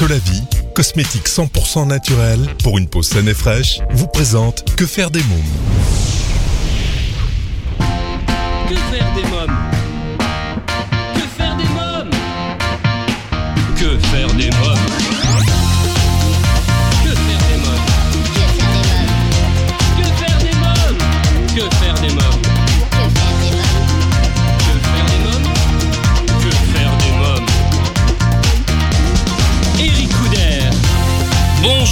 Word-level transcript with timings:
Solavi, 0.00 0.40
cosmétique 0.74 1.28
100% 1.28 1.86
naturel 1.86 2.38
pour 2.62 2.78
une 2.78 2.88
peau 2.88 3.02
saine 3.02 3.28
et 3.28 3.34
fraîche, 3.34 3.80
vous 3.90 4.06
présente 4.06 4.74
Que 4.74 4.86
faire 4.86 5.10
des 5.10 5.22
mômes 5.24 6.09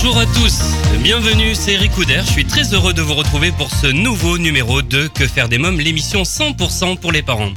Bonjour 0.00 0.18
à 0.18 0.26
tous, 0.26 0.60
bienvenue, 1.02 1.56
c'est 1.56 1.72
Eric 1.72 1.90
Couder. 1.90 2.20
Je 2.24 2.30
suis 2.30 2.44
très 2.44 2.72
heureux 2.72 2.92
de 2.92 3.02
vous 3.02 3.14
retrouver 3.14 3.50
pour 3.50 3.68
ce 3.72 3.88
nouveau 3.88 4.38
numéro 4.38 4.80
de 4.80 5.08
Que 5.08 5.26
faire 5.26 5.48
des 5.48 5.58
mômes, 5.58 5.80
l'émission 5.80 6.22
100% 6.22 6.98
pour 6.98 7.10
les 7.10 7.22
parents. 7.22 7.50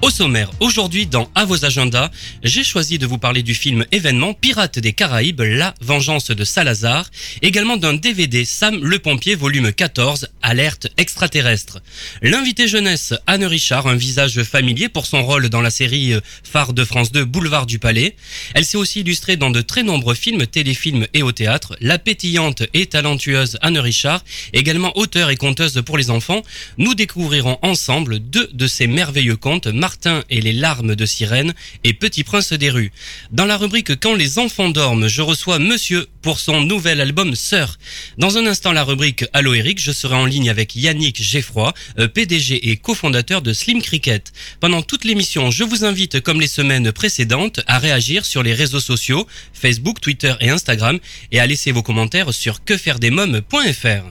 Au 0.00 0.10
sommaire, 0.10 0.48
aujourd'hui 0.60 1.06
dans 1.06 1.28
À 1.34 1.44
vos 1.44 1.64
agendas, 1.64 2.12
j'ai 2.44 2.62
choisi 2.62 2.98
de 2.98 3.06
vous 3.06 3.18
parler 3.18 3.42
du 3.42 3.52
film 3.52 3.84
événement 3.90 4.32
Pirates 4.32 4.78
des 4.78 4.92
Caraïbes, 4.92 5.40
La 5.40 5.74
Vengeance 5.80 6.30
de 6.30 6.44
Salazar, 6.44 7.10
également 7.42 7.76
d'un 7.76 7.94
DVD 7.94 8.44
Sam 8.44 8.78
le 8.80 9.00
Pompier 9.00 9.34
volume 9.34 9.72
14, 9.72 10.28
Alerte 10.40 10.86
extraterrestre. 10.98 11.80
L'invité 12.22 12.68
jeunesse 12.68 13.12
Anne 13.26 13.44
Richard, 13.44 13.88
un 13.88 13.96
visage 13.96 14.40
familier 14.44 14.88
pour 14.88 15.04
son 15.04 15.24
rôle 15.24 15.48
dans 15.48 15.62
la 15.62 15.70
série 15.70 16.12
euh, 16.12 16.20
phare 16.44 16.74
de 16.74 16.84
France 16.84 17.10
2 17.10 17.24
Boulevard 17.24 17.66
du 17.66 17.80
Palais. 17.80 18.14
Elle 18.54 18.64
s'est 18.64 18.78
aussi 18.78 19.00
illustrée 19.00 19.36
dans 19.36 19.50
de 19.50 19.62
très 19.62 19.82
nombreux 19.82 20.14
films, 20.14 20.46
téléfilms 20.46 21.08
et 21.12 21.24
au 21.24 21.32
théâtre. 21.32 21.76
La 21.80 21.98
pétillante 21.98 22.62
et 22.72 22.86
talentueuse 22.86 23.58
Anne 23.62 23.78
Richard, 23.78 24.24
également 24.52 24.96
auteure 24.96 25.30
et 25.30 25.36
conteuse 25.36 25.82
pour 25.84 25.98
les 25.98 26.10
enfants, 26.10 26.44
nous 26.76 26.94
découvrirons 26.94 27.58
ensemble 27.62 28.20
deux 28.20 28.48
de 28.52 28.68
ses 28.68 28.86
merveilleux 28.86 29.36
contes, 29.36 29.66
Martin 29.88 30.22
et 30.28 30.42
les 30.42 30.52
larmes 30.52 30.94
de 30.94 31.06
sirène 31.06 31.54
et 31.82 31.94
Petit 31.94 32.22
prince 32.22 32.52
des 32.52 32.68
rues. 32.68 32.92
Dans 33.32 33.46
la 33.46 33.56
rubrique 33.56 33.98
Quand 33.98 34.14
les 34.14 34.38
enfants 34.38 34.68
dorment, 34.68 35.08
je 35.08 35.22
reçois 35.22 35.58
Monsieur 35.58 36.06
pour 36.20 36.40
son 36.40 36.60
nouvel 36.60 37.00
album 37.00 37.34
Sœur. 37.34 37.78
Dans 38.18 38.36
un 38.36 38.46
instant, 38.46 38.72
la 38.72 38.84
rubrique 38.84 39.24
Allo 39.32 39.54
Eric, 39.54 39.80
je 39.80 39.90
serai 39.90 40.14
en 40.14 40.26
ligne 40.26 40.50
avec 40.50 40.76
Yannick 40.76 41.22
Geffroy, 41.22 41.72
euh, 41.98 42.06
PDG 42.06 42.68
et 42.68 42.76
cofondateur 42.76 43.40
de 43.40 43.54
Slim 43.54 43.80
Cricket. 43.80 44.30
Pendant 44.60 44.82
toute 44.82 45.06
l'émission, 45.06 45.50
je 45.50 45.64
vous 45.64 45.86
invite, 45.86 46.20
comme 46.20 46.42
les 46.42 46.48
semaines 46.48 46.92
précédentes, 46.92 47.60
à 47.66 47.78
réagir 47.78 48.26
sur 48.26 48.42
les 48.42 48.52
réseaux 48.52 48.80
sociaux, 48.80 49.26
Facebook, 49.54 50.02
Twitter 50.02 50.34
et 50.40 50.50
Instagram, 50.50 50.98
et 51.32 51.40
à 51.40 51.46
laisser 51.46 51.72
vos 51.72 51.82
commentaires 51.82 52.34
sur 52.34 52.62
quefairedesmoms.fr. 52.62 54.04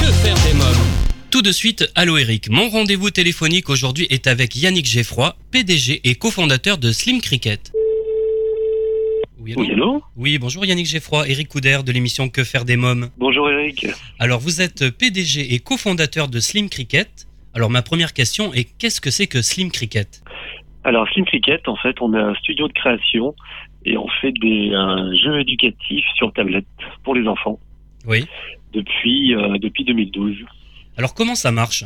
Que 0.00 0.12
faire 0.22 0.38
des 0.46 0.54
mômes? 0.54 0.87
Tout 1.30 1.42
de 1.42 1.52
suite, 1.52 1.90
Allo 1.94 2.16
Eric. 2.16 2.48
Mon 2.48 2.68
rendez-vous 2.68 3.10
téléphonique 3.10 3.68
aujourd'hui 3.68 4.06
est 4.10 4.26
avec 4.26 4.56
Yannick 4.56 4.86
Geffroy, 4.86 5.36
PDG 5.50 6.00
et 6.04 6.14
cofondateur 6.14 6.78
de 6.78 6.90
Slim 6.90 7.20
Cricket. 7.20 7.72
Oui, 9.38 9.52
allô 9.52 9.60
Oui, 9.62 9.70
allô 9.72 10.02
Oui, 10.16 10.38
bonjour 10.38 10.64
Yannick 10.64 10.86
Geffroy, 10.86 11.28
Eric 11.28 11.48
Couder 11.48 11.80
de 11.84 11.92
l'émission 11.92 12.28
Que 12.28 12.44
faire 12.44 12.64
des 12.64 12.76
mômes. 12.76 13.10
Bonjour 13.18 13.50
Eric. 13.50 13.86
Alors 14.18 14.40
vous 14.40 14.60
êtes 14.60 14.90
PDG 14.96 15.54
et 15.54 15.58
cofondateur 15.58 16.28
de 16.28 16.40
Slim 16.40 16.68
Cricket. 16.68 17.26
Alors 17.54 17.70
ma 17.70 17.82
première 17.82 18.12
question 18.14 18.52
est 18.54 18.64
qu'est-ce 18.78 19.00
que 19.00 19.10
c'est 19.10 19.26
que 19.26 19.42
Slim 19.42 19.70
Cricket? 19.70 20.22
Alors 20.84 21.06
Slim 21.10 21.24
Cricket, 21.26 21.68
en 21.68 21.76
fait, 21.76 22.00
on 22.00 22.14
est 22.14 22.18
un 22.20 22.34
studio 22.36 22.68
de 22.68 22.72
création 22.72 23.34
et 23.84 23.96
on 23.98 24.08
fait 24.20 24.32
des 24.32 24.70
euh, 24.72 25.14
jeux 25.14 25.40
éducatifs 25.40 26.06
sur 26.16 26.32
tablette 26.32 26.66
pour 27.04 27.14
les 27.14 27.26
enfants 27.28 27.58
Oui. 28.06 28.24
depuis 28.72 29.34
euh, 29.34 29.58
depuis 29.58 29.84
2012. 29.84 30.36
Alors 30.98 31.14
comment 31.14 31.34
ça 31.34 31.50
marche? 31.52 31.84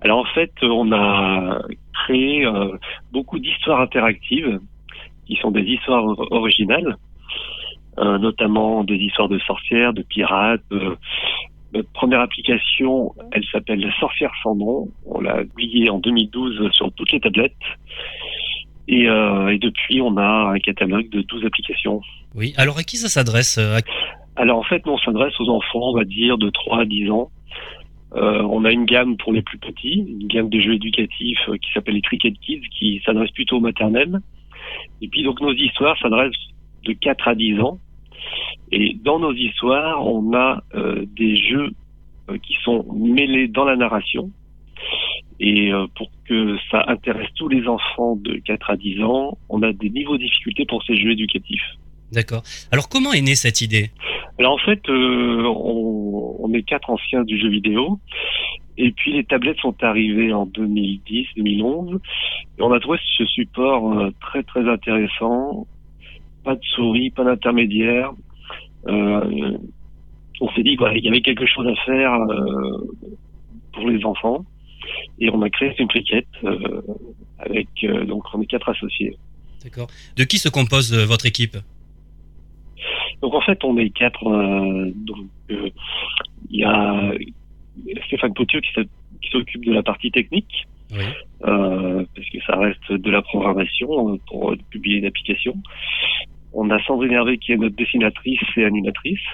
Alors 0.00 0.18
en 0.18 0.24
fait, 0.34 0.52
on 0.62 0.90
a 0.92 1.62
créé 2.04 2.44
euh, 2.44 2.76
beaucoup 3.12 3.38
d'histoires 3.38 3.80
interactives 3.80 4.58
qui 5.26 5.36
sont 5.36 5.50
des 5.50 5.62
histoires 5.62 6.04
or- 6.04 6.26
originales, 6.32 6.96
euh, 7.98 8.18
notamment 8.18 8.84
des 8.84 8.96
histoires 8.96 9.28
de 9.28 9.38
sorcières, 9.40 9.92
de 9.92 10.02
pirates. 10.02 10.60
euh. 10.72 10.96
notre 11.72 11.90
première 11.92 12.20
application, 12.20 13.12
elle 13.32 13.44
s'appelle 13.52 13.84
sorcière 14.00 14.32
sans 14.42 14.54
nom. 14.54 14.88
On 15.06 15.20
l'a 15.20 15.44
publiée 15.44 15.90
en 15.90 15.98
2012 15.98 16.70
sur 16.72 16.92
toutes 16.92 17.12
les 17.12 17.20
tablettes. 17.20 17.52
Et, 18.86 19.08
euh, 19.08 19.48
et 19.48 19.58
depuis, 19.58 20.00
on 20.02 20.16
a 20.18 20.52
un 20.54 20.58
catalogue 20.58 21.08
de 21.10 21.22
12 21.22 21.44
applications. 21.46 22.00
Oui. 22.34 22.52
Alors 22.56 22.76
à 22.78 22.82
qui 22.82 22.96
ça 22.98 23.08
s'adresse 23.08 23.58
Alors 24.36 24.58
en 24.58 24.62
fait, 24.62 24.84
nous, 24.84 24.92
on 24.92 24.98
s'adresse 24.98 25.32
aux 25.40 25.48
enfants, 25.48 25.80
on 25.92 25.94
va 25.96 26.04
dire, 26.04 26.36
de 26.38 26.50
3 26.50 26.80
à 26.80 26.84
10 26.84 27.10
ans. 27.10 27.30
Euh, 28.16 28.42
on 28.42 28.64
a 28.64 28.70
une 28.70 28.84
gamme 28.84 29.16
pour 29.16 29.32
les 29.32 29.42
plus 29.42 29.58
petits, 29.58 30.04
une 30.06 30.28
gamme 30.28 30.48
de 30.48 30.60
jeux 30.60 30.74
éducatifs 30.74 31.48
euh, 31.48 31.56
qui 31.56 31.72
s'appelle 31.72 31.94
les 31.94 32.00
Cricket 32.00 32.34
Kids, 32.38 32.62
qui 32.70 33.02
s'adresse 33.04 33.30
plutôt 33.32 33.56
aux 33.56 33.60
maternelles. 33.60 34.20
Et 35.02 35.08
puis 35.08 35.24
donc 35.24 35.40
nos 35.40 35.52
histoires 35.52 35.98
s'adressent 35.98 36.32
de 36.84 36.92
4 36.92 37.28
à 37.28 37.34
10 37.34 37.60
ans. 37.60 37.78
Et 38.70 38.94
dans 39.02 39.18
nos 39.18 39.32
histoires, 39.32 40.06
on 40.06 40.32
a 40.34 40.62
euh, 40.74 41.04
des 41.16 41.36
jeux 41.36 41.72
qui 42.42 42.56
sont 42.62 42.86
mêlés 42.94 43.48
dans 43.48 43.64
la 43.64 43.76
narration. 43.76 44.30
Et 45.40 45.72
pour 45.96 46.10
que 46.26 46.56
ça 46.70 46.84
intéresse 46.86 47.28
tous 47.34 47.48
les 47.48 47.66
enfants 47.68 48.16
de 48.16 48.36
4 48.36 48.70
à 48.70 48.76
10 48.76 49.02
ans, 49.02 49.36
on 49.50 49.62
a 49.62 49.72
des 49.72 49.90
niveaux 49.90 50.16
de 50.16 50.22
difficulté 50.22 50.64
pour 50.64 50.82
ces 50.84 50.96
jeux 50.96 51.10
éducatifs. 51.10 51.76
D'accord. 52.14 52.42
Alors 52.70 52.88
comment 52.88 53.12
est 53.12 53.20
née 53.22 53.34
cette 53.34 53.60
idée? 53.60 53.90
Alors 54.38 54.52
en 54.52 54.58
fait, 54.58 54.80
euh, 54.88 55.42
on, 55.44 56.36
on 56.38 56.52
est 56.54 56.62
quatre 56.62 56.90
anciens 56.90 57.24
du 57.24 57.38
jeu 57.38 57.48
vidéo. 57.48 58.00
Et 58.76 58.90
puis 58.90 59.12
les 59.12 59.24
tablettes 59.24 59.58
sont 59.58 59.76
arrivées 59.82 60.32
en 60.32 60.46
2010, 60.46 61.26
2011. 61.36 62.00
Et 62.58 62.62
on 62.62 62.72
a 62.72 62.80
trouvé 62.80 62.98
ce 63.16 63.24
support 63.24 63.98
euh, 63.98 64.10
très 64.20 64.42
très 64.42 64.68
intéressant. 64.68 65.66
Pas 66.44 66.56
de 66.56 66.64
souris, 66.74 67.10
pas 67.10 67.24
d'intermédiaire. 67.24 68.12
Euh, 68.88 69.56
on 70.40 70.50
s'est 70.52 70.62
dit 70.62 70.76
qu'il 70.76 71.04
y 71.04 71.08
avait 71.08 71.22
quelque 71.22 71.46
chose 71.46 71.66
à 71.66 71.74
faire 71.84 72.12
pour 73.72 73.88
les 73.88 74.04
enfants. 74.04 74.44
Et 75.18 75.30
on 75.30 75.40
a 75.42 75.48
créé 75.48 75.74
euh, 76.44 76.82
avec 77.38 77.68
donc 78.06 78.24
on 78.34 78.42
est 78.42 78.46
quatre 78.46 78.68
associés. 78.68 79.16
D'accord. 79.62 79.86
De 80.16 80.24
qui 80.24 80.38
se 80.38 80.48
compose 80.48 80.92
votre 80.92 81.24
équipe? 81.26 81.56
Donc 83.24 83.32
en 83.32 83.40
fait, 83.40 83.64
on 83.64 83.78
est 83.78 83.88
quatre. 83.88 84.26
euh, 84.26 84.90
donc 84.94 85.24
euh, 85.50 85.70
il 86.50 86.58
y 86.60 86.62
a 86.64 87.10
Stéphane 88.06 88.34
Potieux 88.34 88.60
qui 88.60 88.70
s'oc- 88.74 88.88
qui 89.22 89.30
s'occupe 89.30 89.64
de 89.64 89.72
la 89.72 89.82
partie 89.82 90.10
technique, 90.10 90.66
Oui. 90.92 91.04
euh, 91.46 92.04
parce 92.14 92.28
que 92.28 92.38
ça 92.46 92.54
reste 92.56 92.92
de 92.92 93.10
la 93.10 93.22
programmation 93.22 94.18
pour 94.26 94.54
publier 94.68 94.98
une 94.98 95.06
application. 95.06 95.54
On 96.52 96.68
a 96.68 96.78
Sandrine 96.82 97.12
Hervé 97.12 97.38
qui 97.38 97.52
est 97.52 97.56
notre 97.56 97.76
dessinatrice 97.76 98.40
et 98.58 98.64
animatrice, 98.66 99.26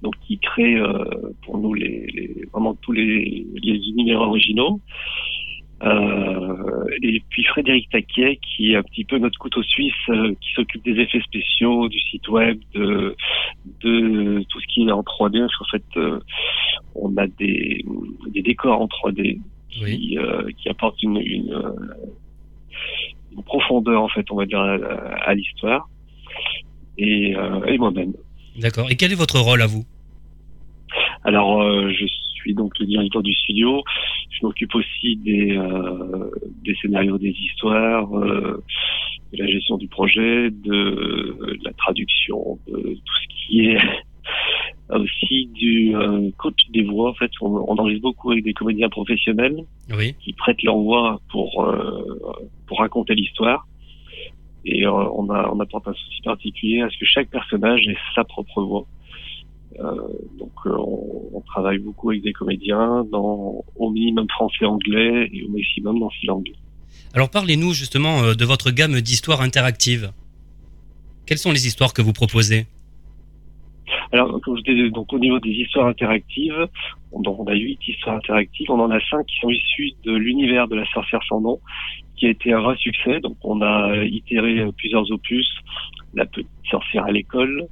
donc 0.00 0.14
qui 0.26 0.38
crée 0.38 0.76
euh, 0.76 1.04
pour 1.44 1.58
nous 1.58 1.74
les, 1.74 2.06
les- 2.06 2.46
vraiment 2.54 2.74
tous 2.80 2.92
les, 2.92 3.46
les 3.62 3.74
univers 3.90 4.22
originaux. 4.22 4.80
Euh, 5.84 6.84
et 7.02 7.20
puis 7.28 7.42
Frédéric 7.44 7.90
Taquet 7.90 8.38
qui 8.40 8.72
est 8.72 8.76
un 8.76 8.82
petit 8.84 9.04
peu 9.04 9.18
notre 9.18 9.36
couteau 9.38 9.62
suisse 9.64 9.92
euh, 10.10 10.32
qui 10.40 10.52
s'occupe 10.54 10.84
des 10.84 11.00
effets 11.00 11.20
spéciaux, 11.20 11.88
du 11.88 11.98
site 11.98 12.28
web, 12.28 12.60
de, 12.74 13.16
de 13.82 14.44
tout 14.48 14.60
ce 14.60 14.66
qui 14.68 14.86
est 14.86 14.92
en 14.92 15.00
3D. 15.02 15.40
Parce 15.40 15.56
qu'en 15.56 15.64
fait, 15.72 15.84
euh, 15.96 16.20
on 16.94 17.16
a 17.16 17.26
des, 17.26 17.84
des 18.28 18.42
décors 18.42 18.80
en 18.80 18.86
3D 18.86 19.40
Oui. 19.82 19.98
qui, 19.98 20.18
qui 20.58 20.68
apportent 20.68 21.02
une, 21.02 21.16
une, 21.16 21.62
une 23.32 23.42
profondeur, 23.44 24.02
en 24.02 24.08
fait, 24.08 24.30
on 24.30 24.36
va 24.36 24.46
dire, 24.46 24.60
à, 24.60 24.74
à 24.74 25.34
l'histoire. 25.34 25.88
Et, 26.98 27.34
et 27.66 27.78
moi-même. 27.78 28.12
D'accord. 28.58 28.88
Et 28.90 28.96
quel 28.96 29.10
est 29.12 29.16
votre 29.16 29.40
rôle 29.40 29.62
à 29.62 29.66
vous? 29.66 29.84
Alors, 31.24 31.62
je 31.90 32.04
suis 32.06 32.31
donc 32.50 32.78
le 32.78 32.86
directeur 32.86 33.22
du 33.22 33.32
studio. 33.32 33.82
Je 34.30 34.46
m'occupe 34.46 34.74
aussi 34.74 35.16
des, 35.16 35.56
euh, 35.56 36.30
des 36.64 36.74
scénarios 36.76 37.18
des 37.18 37.30
histoires, 37.30 38.12
euh, 38.16 38.62
de 39.32 39.38
la 39.38 39.46
gestion 39.46 39.78
du 39.78 39.88
projet, 39.88 40.50
de, 40.50 41.58
la 41.64 41.72
traduction, 41.74 42.58
de 42.66 42.72
tout 42.72 43.14
ce 43.22 43.46
qui 43.46 43.66
est 43.66 43.78
aussi 44.90 45.46
du 45.54 45.94
euh, 45.94 46.30
coach 46.38 46.60
des 46.70 46.82
voix. 46.82 47.10
En 47.10 47.14
fait, 47.14 47.30
on, 47.40 47.46
on 47.68 47.76
enregistre 47.78 48.02
beaucoup 48.02 48.32
avec 48.32 48.44
des 48.44 48.52
comédiens 48.52 48.88
professionnels 48.88 49.56
Oui. 49.96 50.14
qui 50.20 50.32
prêtent 50.32 50.62
leur 50.62 50.76
voix 50.76 51.20
pour 51.30 51.62
euh, 51.64 52.40
pour 52.66 52.78
raconter 52.80 53.14
l'histoire. 53.14 53.66
Et 54.64 54.86
on 54.86 55.28
a 55.30 55.50
on 55.52 55.58
apporte 55.58 55.88
un 55.88 55.92
souci 55.92 56.22
particulier 56.22 56.82
à 56.82 56.88
ce 56.90 56.96
que 56.96 57.04
chaque 57.04 57.28
personnage 57.30 57.88
ait 57.88 57.96
sa 58.14 58.22
propre 58.22 58.62
voix. 58.62 58.86
Euh, 59.80 60.08
donc 60.38 60.52
euh, 60.66 60.74
on, 60.76 61.30
on 61.34 61.40
travaille 61.40 61.78
beaucoup 61.78 62.10
avec 62.10 62.22
des 62.22 62.32
comédiens 62.32 63.04
dans 63.10 63.64
au 63.76 63.90
minimum 63.90 64.26
français-anglais 64.28 65.30
et 65.32 65.44
au 65.44 65.48
maximum 65.48 65.98
dans 65.98 66.10
six 66.10 66.26
langues. 66.26 66.52
Alors 67.14 67.30
parlez-nous 67.30 67.72
justement 67.72 68.22
euh, 68.22 68.34
de 68.34 68.44
votre 68.44 68.70
gamme 68.70 69.00
d'histoires 69.00 69.40
interactives. 69.40 70.12
Quelles 71.26 71.38
sont 71.38 71.52
les 71.52 71.66
histoires 71.66 71.94
que 71.94 72.02
vous 72.02 72.12
proposez? 72.12 72.66
Alors, 74.10 74.40
comme 74.42 74.56
je 74.58 74.62
disais, 74.62 74.90
donc 74.90 75.12
au 75.12 75.18
niveau 75.18 75.38
des 75.38 75.50
histoires 75.50 75.86
interactives, 75.86 76.68
on, 77.12 77.22
on 77.26 77.46
a 77.46 77.54
huit 77.54 77.78
histoires 77.86 78.16
interactives. 78.16 78.70
On 78.70 78.80
en 78.80 78.90
a 78.90 79.00
cinq 79.08 79.24
qui 79.26 79.36
sont 79.40 79.48
issues 79.48 79.92
de 80.04 80.12
l'univers 80.12 80.68
de 80.68 80.76
la 80.76 80.84
sorcière 80.92 81.20
sans 81.28 81.40
nom, 81.40 81.60
qui 82.16 82.26
a 82.26 82.30
été 82.30 82.52
un 82.52 82.60
vrai 82.60 82.76
succès. 82.76 83.20
Donc, 83.20 83.36
on 83.42 83.62
a 83.62 84.04
itéré 84.04 84.64
plusieurs 84.76 85.10
opus. 85.10 85.48
La 86.14 86.26
petite 86.26 86.48
sorcière 86.70 87.04
à 87.04 87.10
l'école, 87.10 87.66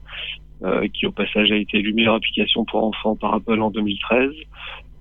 qui 0.93 1.07
au 1.07 1.13
passage 1.13 1.51
a 1.53 1.57
été 1.57 1.79
élue 1.79 1.95
meilleure 1.95 2.15
application 2.15 2.65
pour 2.65 2.85
enfants 2.85 3.17
par 3.17 3.35
Apple 3.35 3.61
en 3.61 3.71
2013. 3.71 4.31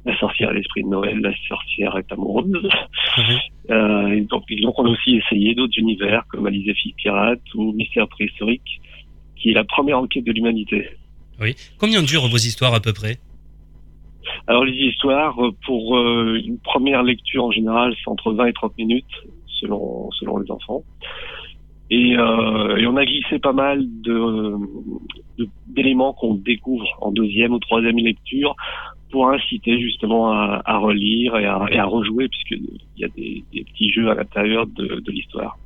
La 0.05 0.17
sorcière 0.17 0.49
à 0.49 0.53
l'esprit 0.53 0.83
de 0.83 0.87
Noël, 0.87 1.19
la 1.19 1.33
sorcière 1.47 1.97
est 1.97 2.11
amoureuse. 2.11 2.69
Mhm. 3.17 3.39
Euh, 3.69 4.07
et 4.09 4.21
donc, 4.21 4.43
donc, 4.61 4.79
on 4.79 4.85
a 4.85 4.89
aussi 4.89 5.17
essayé 5.17 5.53
d'autres 5.53 5.77
univers 5.77 6.23
comme 6.29 6.47
Alice 6.47 6.67
et 6.67 6.73
Fille 6.73 6.93
Pirate 6.97 7.41
ou 7.53 7.73
Mystère 7.73 8.07
préhistorique, 8.07 8.81
qui 9.35 9.51
est 9.51 9.53
la 9.53 9.63
première 9.63 9.99
enquête 9.99 10.23
de 10.23 10.31
l'humanité. 10.31 10.87
Oui. 11.39 11.55
Combien 11.77 12.01
durent 12.01 12.27
vos 12.27 12.37
histoires 12.37 12.73
à 12.73 12.79
peu 12.79 12.93
près? 12.93 13.17
Alors 14.47 14.65
les 14.65 14.73
histoires, 14.73 15.37
euh, 15.43 15.51
pour 15.65 15.97
euh, 15.97 16.41
une 16.43 16.59
première 16.59 17.03
lecture 17.03 17.45
en 17.45 17.51
général, 17.51 17.93
c'est 18.03 18.09
entre 18.09 18.33
20 18.33 18.45
et 18.47 18.53
30 18.53 18.77
minutes 18.77 19.05
selon 19.59 20.09
selon 20.11 20.37
les 20.37 20.49
enfants. 20.49 20.83
Et, 21.91 22.15
euh, 22.17 22.77
et 22.77 22.85
on 22.85 22.95
a 22.97 23.05
glissé 23.05 23.39
pas 23.39 23.53
mal 23.53 23.83
de 24.01 24.55
d'éléments 25.67 26.13
qu'on 26.13 26.35
découvre 26.35 26.85
en 26.99 27.11
deuxième 27.11 27.53
ou 27.53 27.59
troisième 27.59 27.97
lecture 27.97 28.55
pour 29.09 29.29
inciter 29.29 29.79
justement 29.79 30.31
à, 30.31 30.61
à 30.65 30.77
relire 30.77 31.37
et 31.37 31.45
à, 31.45 31.65
et 31.71 31.77
à 31.77 31.85
rejouer 31.85 32.27
puisqu'il 32.27 32.79
y 32.97 33.05
a 33.05 33.07
des, 33.07 33.43
des, 33.53 33.63
petits 33.63 33.91
jeux 33.91 34.09
à 34.09 34.15
l'intérieur 34.15 34.67
de, 34.67 34.99
de 34.99 35.11
l'histoire. 35.11 35.57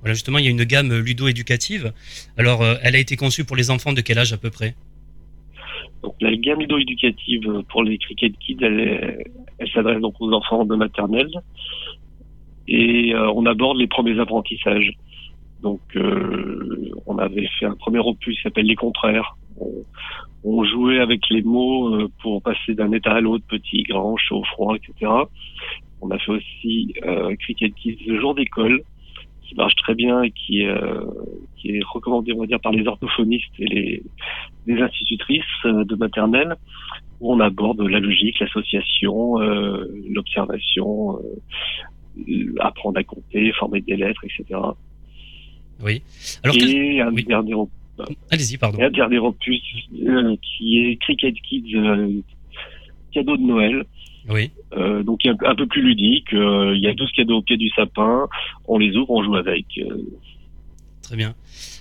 Voilà, 0.00 0.14
justement, 0.14 0.38
il 0.38 0.44
y 0.44 0.48
a 0.48 0.50
une 0.50 0.64
gamme 0.64 0.96
ludo-éducative. 0.96 1.92
Alors, 2.38 2.62
euh, 2.62 2.76
elle 2.82 2.94
a 2.94 2.98
été 2.98 3.16
conçue 3.16 3.44
pour 3.44 3.56
les 3.56 3.70
enfants 3.70 3.92
de 3.92 4.00
quel 4.00 4.18
âge 4.18 4.32
à 4.32 4.38
peu 4.38 4.50
près? 4.50 4.74
Donc 6.02 6.14
la 6.20 6.34
gamme 6.36 6.60
ludo-éducative 6.60 7.62
pour 7.68 7.82
les 7.82 7.98
Cricket 7.98 8.38
Kids, 8.38 8.58
elle, 8.62 9.24
elle 9.58 9.70
s'adresse 9.70 10.00
donc 10.00 10.14
aux 10.20 10.32
enfants 10.32 10.64
de 10.64 10.76
maternelle 10.76 11.30
et 12.68 13.14
euh, 13.14 13.30
on 13.32 13.46
aborde 13.46 13.78
les 13.78 13.86
premiers 13.86 14.18
apprentissages. 14.20 14.92
Donc 15.62 15.80
euh, 15.96 16.90
on 17.06 17.18
avait 17.18 17.48
fait 17.58 17.66
un 17.66 17.74
premier 17.74 17.98
opus 17.98 18.36
qui 18.36 18.42
s'appelle 18.42 18.66
Les 18.66 18.76
Contraires. 18.76 19.36
On, 20.44 20.64
jouait 20.64 21.00
avec 21.00 21.28
les 21.30 21.42
mots 21.42 21.94
euh, 21.94 22.08
pour 22.22 22.42
passer 22.42 22.74
d'un 22.74 22.92
état 22.92 23.14
à 23.14 23.20
l'autre, 23.20 23.44
petit, 23.48 23.82
grand, 23.82 24.16
chaud, 24.16 24.44
froid, 24.44 24.76
etc. 24.76 25.10
On 26.00 26.10
a 26.10 26.18
fait 26.18 26.32
aussi 26.32 26.94
euh, 27.04 27.34
Cricket 27.36 27.74
Kids 27.74 27.98
le 28.06 28.20
jour 28.20 28.34
d'école 28.34 28.82
qui 29.42 29.54
marche 29.54 29.76
très 29.76 29.94
bien 29.94 30.22
et 30.22 30.30
qui, 30.30 30.66
euh, 30.66 31.00
qui 31.56 31.76
est 31.76 31.84
recommandé, 31.84 32.32
on 32.32 32.40
va 32.40 32.46
dire, 32.46 32.60
par 32.60 32.72
les 32.72 32.86
orthophonistes 32.86 33.54
et 33.58 33.66
les, 33.66 34.02
les 34.66 34.82
institutrices 34.82 35.44
euh, 35.64 35.84
de 35.84 35.94
maternelle, 35.94 36.56
où 37.20 37.32
on 37.32 37.40
aborde 37.40 37.80
la 37.80 38.00
logique, 38.00 38.38
l'association, 38.40 39.38
l'observation, 40.10 41.18
apprendre 42.60 42.98
à 42.98 43.04
compter, 43.04 43.52
former 43.52 43.80
des 43.80 43.96
lettres, 43.96 44.22
etc. 44.24 44.60
Oui. 45.82 46.02
Alors, 46.42 46.56
et 46.56 47.00
un 47.00 47.12
dernier 47.12 47.54
Allez-y, 48.30 48.58
pardon. 48.58 48.82
un 48.82 48.90
dernier 48.90 49.18
opus 49.18 49.62
euh, 50.06 50.36
qui 50.42 50.78
est 50.78 50.96
Cricket 50.96 51.34
Kids 51.42 52.22
cadeau 53.12 53.36
de 53.38 53.42
Noël, 53.42 53.86
oui. 54.28 54.50
Euh, 54.76 55.02
donc 55.02 55.20
un, 55.26 55.54
peu 55.54 55.66
plus 55.66 55.82
ludique. 55.82 56.32
Euh, 56.32 56.74
il 56.74 56.82
y 56.82 56.88
a 56.88 56.94
12 56.94 57.12
cadeaux 57.12 57.38
au 57.38 57.42
pied 57.42 57.56
du 57.56 57.68
sapin. 57.70 58.26
On 58.66 58.78
les 58.78 58.96
ouvre, 58.96 59.10
on 59.10 59.22
joue 59.22 59.36
avec. 59.36 59.66
Euh. 59.78 59.98
Très 61.02 61.16
bien. 61.16 61.34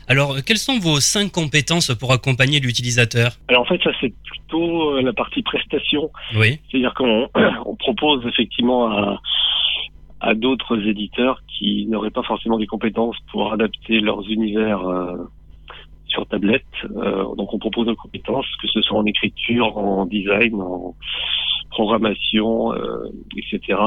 Alors, 0.08 0.38
quelles 0.46 0.60
sont 0.60 0.78
vos 0.78 1.00
cinq 1.00 1.32
compétences 1.32 1.94
pour 1.96 2.14
accompagner 2.14 2.60
l'utilisateur? 2.60 3.32
Alors 3.48 3.64
en 3.64 3.66
fait, 3.66 3.82
ça 3.84 3.90
c'est 4.00 4.14
plutôt 4.24 5.00
la 5.02 5.14
partie 5.14 5.42
prestation. 5.42 6.12
Oui. 6.36 6.60
C'est-à-dire 6.70 6.94
qu'on 6.94 7.28
on 7.66 7.76
propose 7.76 8.26
effectivement 8.28 8.92
à, 8.92 9.20
à 10.26 10.34
d'autres 10.34 10.78
éditeurs 10.88 11.42
qui 11.48 11.86
n'auraient 11.88 12.10
pas 12.10 12.24
forcément 12.24 12.58
des 12.58 12.68
compétences 12.68 13.18
pour 13.32 13.54
adapter 13.54 14.00
leurs 14.00 14.28
univers 14.30 14.82
sur 16.08 16.26
tablette. 16.28 16.64
donc 17.38 17.54
on 17.54 17.60
propose 17.60 17.88
nos 17.88 17.96
compétences, 17.96 18.48
que 18.62 18.68
ce 18.68 18.82
soit 18.82 18.98
en 18.98 19.06
écriture, 19.06 19.78
en 19.78 20.06
design, 20.06 20.56
en, 20.56 20.96
programmation, 21.76 22.74
euh, 22.74 23.10
etc. 23.36 23.78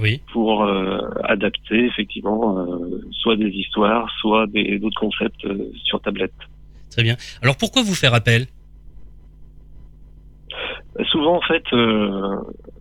Oui. 0.00 0.20
Pour 0.32 0.62
euh, 0.62 0.98
adapter 1.24 1.84
effectivement 1.86 2.58
euh, 2.58 3.02
soit 3.10 3.36
des 3.36 3.50
histoires, 3.50 4.08
soit 4.20 4.46
des 4.46 4.78
d'autres 4.78 5.00
concepts 5.00 5.46
sur 5.84 6.00
tablette. 6.00 6.40
Très 6.90 7.02
bien. 7.02 7.16
Alors 7.42 7.56
pourquoi 7.56 7.82
vous 7.82 7.94
faire 7.94 8.14
appel? 8.14 8.46
Souvent 11.10 11.36
en 11.36 11.40
fait, 11.40 11.64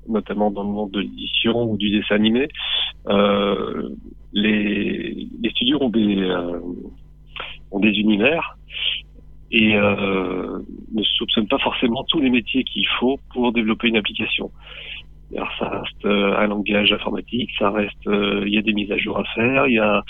notamment 0.07 0.51
dans 0.51 0.63
le 0.63 0.69
monde 0.69 0.91
de 0.91 0.99
l'édition 0.99 1.63
ou 1.63 1.77
du 1.77 1.89
dessin 1.91 2.15
animé, 2.15 2.47
les, 4.33 5.27
les 5.41 5.49
studios 5.51 5.77
ont 5.81 5.89
des 5.89 6.31
des 7.79 7.99
univers 7.99 8.57
et 9.51 9.75
euh, 9.75 10.59
ne 10.93 11.03
soupçonne 11.03 11.47
pas 11.47 11.59
forcément 11.59 12.03
tous 12.05 12.19
les 12.19 12.29
métiers 12.29 12.63
qu'il 12.63 12.87
faut 12.99 13.19
pour 13.33 13.51
développer 13.51 13.87
une 13.87 13.97
application. 13.97 14.51
Alors 15.35 15.51
ça 15.59 15.69
reste 15.69 16.05
euh, 16.05 16.35
un 16.37 16.47
langage 16.47 16.91
informatique, 16.91 17.49
ça 17.59 17.69
reste, 17.69 18.07
euh, 18.07 18.43
il 18.45 18.53
y 18.53 18.57
a 18.57 18.61
des 18.61 18.73
mises 18.73 18.91
à 18.91 18.97
jour 18.97 19.19
à 19.19 19.23
faire, 19.35 19.67
il 19.67 19.73
y 19.73 19.79
a 19.79 20.03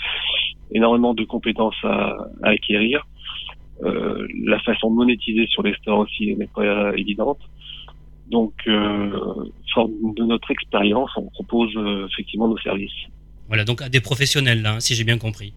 énormément 0.72 1.14
de 1.14 1.24
compétences 1.24 1.76
à, 1.84 2.16
acquérir. 2.42 3.06
Euh, 3.82 4.26
la 4.44 4.58
façon 4.60 4.90
de 4.90 4.96
monétiser 4.96 5.46
sur 5.48 5.62
les 5.62 5.74
stores 5.74 6.00
aussi 6.00 6.34
n'est 6.36 6.48
pas 6.54 6.96
évidente. 6.96 7.38
Donc, 8.30 8.54
euh, 8.66 9.10
fort 9.74 9.88
de 9.88 10.24
notre 10.24 10.50
expérience, 10.50 11.10
on 11.16 11.28
propose 11.30 11.72
effectivement 12.10 12.48
nos 12.48 12.58
services. 12.58 12.90
Voilà, 13.48 13.64
donc 13.64 13.82
à 13.82 13.88
des 13.88 14.00
professionnels 14.00 14.62
là, 14.62 14.74
hein, 14.74 14.80
si 14.80 14.94
j'ai 14.94 15.04
bien 15.04 15.18
compris. 15.18 15.52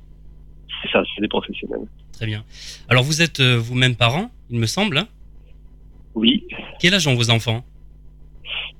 C'est 0.81 0.91
ça, 0.91 1.03
c'est 1.15 1.21
des 1.21 1.27
professionnels. 1.27 1.87
Très 2.11 2.25
bien. 2.25 2.43
Alors 2.89 3.03
vous 3.03 3.21
êtes 3.21 3.39
euh, 3.39 3.57
vous-même 3.57 3.95
parent, 3.95 4.29
il 4.49 4.59
me 4.59 4.65
semble 4.65 4.97
hein? 4.97 5.07
Oui. 6.15 6.43
Quel 6.79 6.93
âge 6.93 7.07
ont 7.07 7.15
vos 7.15 7.29
enfants? 7.29 7.63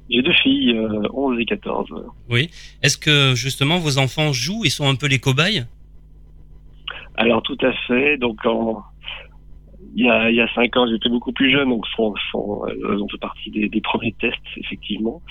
J'ai 0.09 0.21
deux 0.21 0.33
filles, 0.33 0.71
euh, 0.71 1.07
11 1.13 1.39
et 1.39 1.45
14. 1.45 1.89
Oui. 2.29 2.49
Est-ce 2.81 2.97
que 2.97 3.35
justement 3.35 3.77
vos 3.77 3.97
enfants 3.97 4.33
jouent 4.33 4.65
et 4.65 4.69
sont 4.69 4.87
un 4.87 4.95
peu 4.95 5.07
les 5.07 5.19
cobayes? 5.19 5.65
Alors 7.15 7.41
tout 7.43 7.57
à 7.61 7.71
fait. 7.87 8.17
Donc 8.17 8.43
en... 8.45 8.83
il, 9.95 10.05
y 10.05 10.09
a, 10.09 10.29
il 10.29 10.35
y 10.35 10.41
a 10.41 10.53
cinq 10.53 10.75
ans, 10.77 10.87
j'étais 10.87 11.09
beaucoup 11.09 11.31
plus 11.31 11.49
jeune, 11.49 11.69
donc 11.69 11.85
sont, 11.87 12.13
sont, 12.31 12.61
elles 12.67 13.01
ont 13.01 13.07
fait 13.09 13.17
partie 13.19 13.49
des, 13.51 13.69
des 13.69 13.81
premiers 13.81 14.13
tests, 14.19 14.37
effectivement. 14.57 15.21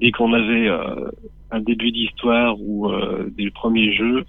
Dès 0.00 0.10
qu'on 0.10 0.32
avait 0.32 0.68
euh, 0.68 1.10
un 1.50 1.60
début 1.60 1.92
d'histoire 1.92 2.56
ou 2.60 2.90
euh, 2.90 3.30
des 3.36 3.50
premiers 3.50 3.92
jeux, 3.92 4.24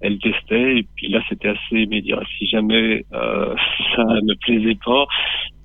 elle 0.00 0.18
testait 0.18 0.78
et 0.78 0.86
puis 0.96 1.08
là 1.08 1.20
c'était 1.28 1.48
assez 1.48 1.82
immédiat. 1.82 2.20
Si 2.38 2.46
jamais 2.46 3.04
euh, 3.12 3.54
ça 3.96 4.04
ne 4.04 4.34
plaisait 4.34 4.78
pas, 4.84 5.06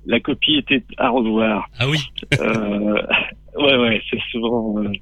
la 0.06 0.20
copie 0.20 0.56
était 0.56 0.82
à 0.96 1.10
revoir. 1.10 1.66
Ah 1.78 1.88
oui. 1.88 1.98
euh, 2.40 3.02
ouais 3.56 3.76
ouais, 3.76 4.02
c'est 4.10 4.20
souvent 4.30 4.78
euh, 4.78 4.92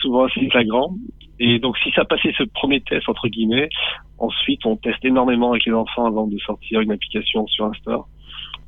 souvent 0.00 0.24
assez 0.24 0.48
flagrant. 0.50 0.94
Et 1.38 1.58
donc 1.58 1.76
si 1.78 1.90
ça 1.92 2.04
passait 2.04 2.32
ce 2.36 2.44
premier 2.44 2.80
test 2.80 3.08
entre 3.08 3.28
guillemets, 3.28 3.68
ensuite 4.18 4.64
on 4.64 4.76
teste 4.76 5.04
énormément 5.04 5.50
avec 5.52 5.66
les 5.66 5.72
enfants 5.72 6.06
avant 6.06 6.26
de 6.26 6.38
sortir 6.38 6.80
une 6.80 6.92
application 6.92 7.46
sur 7.46 7.74
store. 7.76 8.08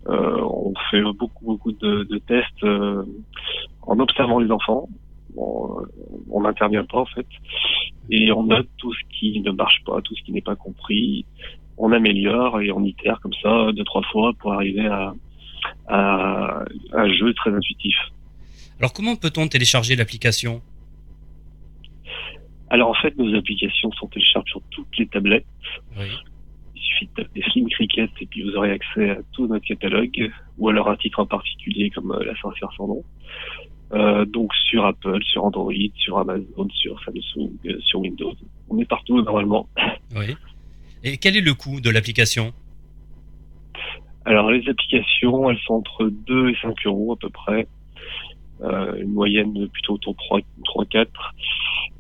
Euh, 0.09 0.41
on 0.43 0.75
fait 0.91 1.03
beaucoup 1.03 1.45
beaucoup 1.45 1.73
de, 1.73 2.05
de 2.05 2.19
tests 2.19 2.63
euh, 2.63 3.05
en 3.83 3.99
observant 3.99 4.39
les 4.39 4.51
enfants. 4.51 4.89
on 5.37 6.41
n'intervient 6.43 6.85
pas 6.85 7.01
en 7.01 7.07
fait 7.07 7.27
et 8.11 8.33
on 8.33 8.45
note 8.45 8.69
tout 8.79 8.93
ce 8.93 9.01
qui 9.19 9.41
ne 9.41 9.51
marche 9.51 9.83
pas, 9.85 10.01
tout 10.03 10.15
ce 10.15 10.23
qui 10.23 10.33
n'est 10.33 10.41
pas 10.41 10.57
compris. 10.57 11.25
On 11.77 11.93
améliore 11.93 12.61
et 12.61 12.73
on 12.73 12.83
itère 12.85 13.21
comme 13.21 13.35
ça 13.43 13.71
deux 13.73 13.85
trois 13.85 14.03
fois 14.11 14.33
pour 14.41 14.53
arriver 14.53 14.87
à, 14.87 15.15
à 15.89 16.65
un 16.93 17.13
jeu 17.13 17.33
très 17.35 17.55
intuitif. 17.55 17.97
Alors 18.79 18.93
comment 18.93 19.17
peut-on 19.17 19.47
télécharger 19.49 19.97
l'application? 19.97 20.61
Alors 22.71 22.91
en 22.91 22.95
fait, 22.95 23.17
nos 23.17 23.35
applications 23.37 23.91
sont 23.93 24.07
téléchargeables 24.09 24.49
sur 24.49 24.63
toutes 24.71 24.99
les 24.99 25.07
tablettes. 25.07 25.47
Oui. 25.99 26.07
Il 26.75 26.83
suffit 26.83 27.07
de 27.07 27.23
taper 27.23 27.43
Slim 27.51 27.69
Cricket 27.69 28.11
et 28.21 28.27
puis 28.27 28.43
vous 28.43 28.55
aurez 28.57 28.73
accès 28.73 29.11
à 29.11 29.19
tout 29.33 29.47
notre 29.47 29.67
catalogue, 29.67 30.31
ou 30.59 30.69
alors 30.69 30.89
un 30.89 30.97
titre 30.97 31.21
en 31.21 31.27
particulier 31.27 31.91
comme 31.91 32.13
euh, 32.13 32.25
La 32.25 32.37
sorcière 32.37 32.71
sans 32.77 32.89
nom. 32.89 33.05
Euh, 33.93 34.27
donc 34.27 34.55
sur 34.55 34.85
Apple, 34.85 35.23
sur 35.25 35.45
Android, 35.45 35.73
sur 35.95 36.19
Amazon, 36.19 36.69
sur 36.75 37.03
Samsung, 37.05 37.51
euh, 37.67 37.81
sur 37.81 38.01
Windows. 38.01 38.35
On 38.69 38.79
est 38.79 38.85
partout 38.85 39.23
normalement. 39.23 39.69
Oui. 40.15 40.37
Et 41.05 41.17
quel 41.17 41.37
est 41.37 41.41
le 41.41 41.55
coût 41.55 41.81
de 41.81 41.91
l'application? 41.91 42.53
Alors 44.25 44.51
les 44.51 44.69
applications, 44.69 45.49
elles 45.51 45.59
sont 45.61 45.75
entre 45.75 46.07
2 46.07 46.51
et 46.51 46.57
5 46.61 46.75
euros 46.87 47.13
à 47.15 47.17
peu 47.17 47.31
près. 47.31 47.67
Euh, 48.63 48.97
une 48.97 49.13
moyenne 49.13 49.69
plutôt 49.69 49.95
autour 49.95 50.15
de 50.15 50.43
3-4. 50.65 51.07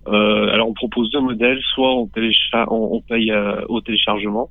Euh, 0.08 0.52
alors 0.52 0.68
on 0.68 0.74
propose 0.74 1.08
deux 1.12 1.20
modèles, 1.20 1.60
soit 1.74 1.94
on, 1.94 2.08
télécharge, 2.08 2.66
on, 2.70 2.96
on 2.96 3.00
paye 3.00 3.30
euh, 3.30 3.64
au 3.68 3.80
téléchargement, 3.80 4.50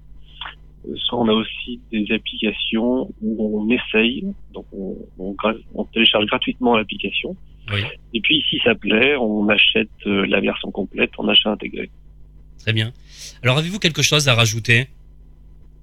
soit 0.96 1.20
on 1.20 1.28
a 1.28 1.34
aussi 1.34 1.82
des 1.92 2.06
applications 2.14 3.10
où 3.22 3.60
on 3.60 3.70
essaye, 3.70 4.24
donc 4.54 4.66
on, 4.72 4.96
on, 5.20 5.36
on 5.76 5.84
télécharge 5.86 6.28
gratuitement 6.28 6.78
l'application. 6.78 7.36
Oui. 7.74 7.82
Et 8.14 8.22
puis 8.22 8.42
si 8.50 8.60
ça 8.64 8.74
plaît, 8.74 9.18
on 9.18 9.50
achète 9.50 9.90
la 10.06 10.40
version 10.40 10.72
complète 10.72 11.12
en 11.18 11.28
achat 11.28 11.52
intégré. 11.52 11.90
Très 12.60 12.72
bien. 12.72 12.94
Alors 13.44 13.58
avez-vous 13.58 13.80
quelque 13.80 14.02
chose 14.02 14.30
à 14.30 14.34
rajouter? 14.34 14.88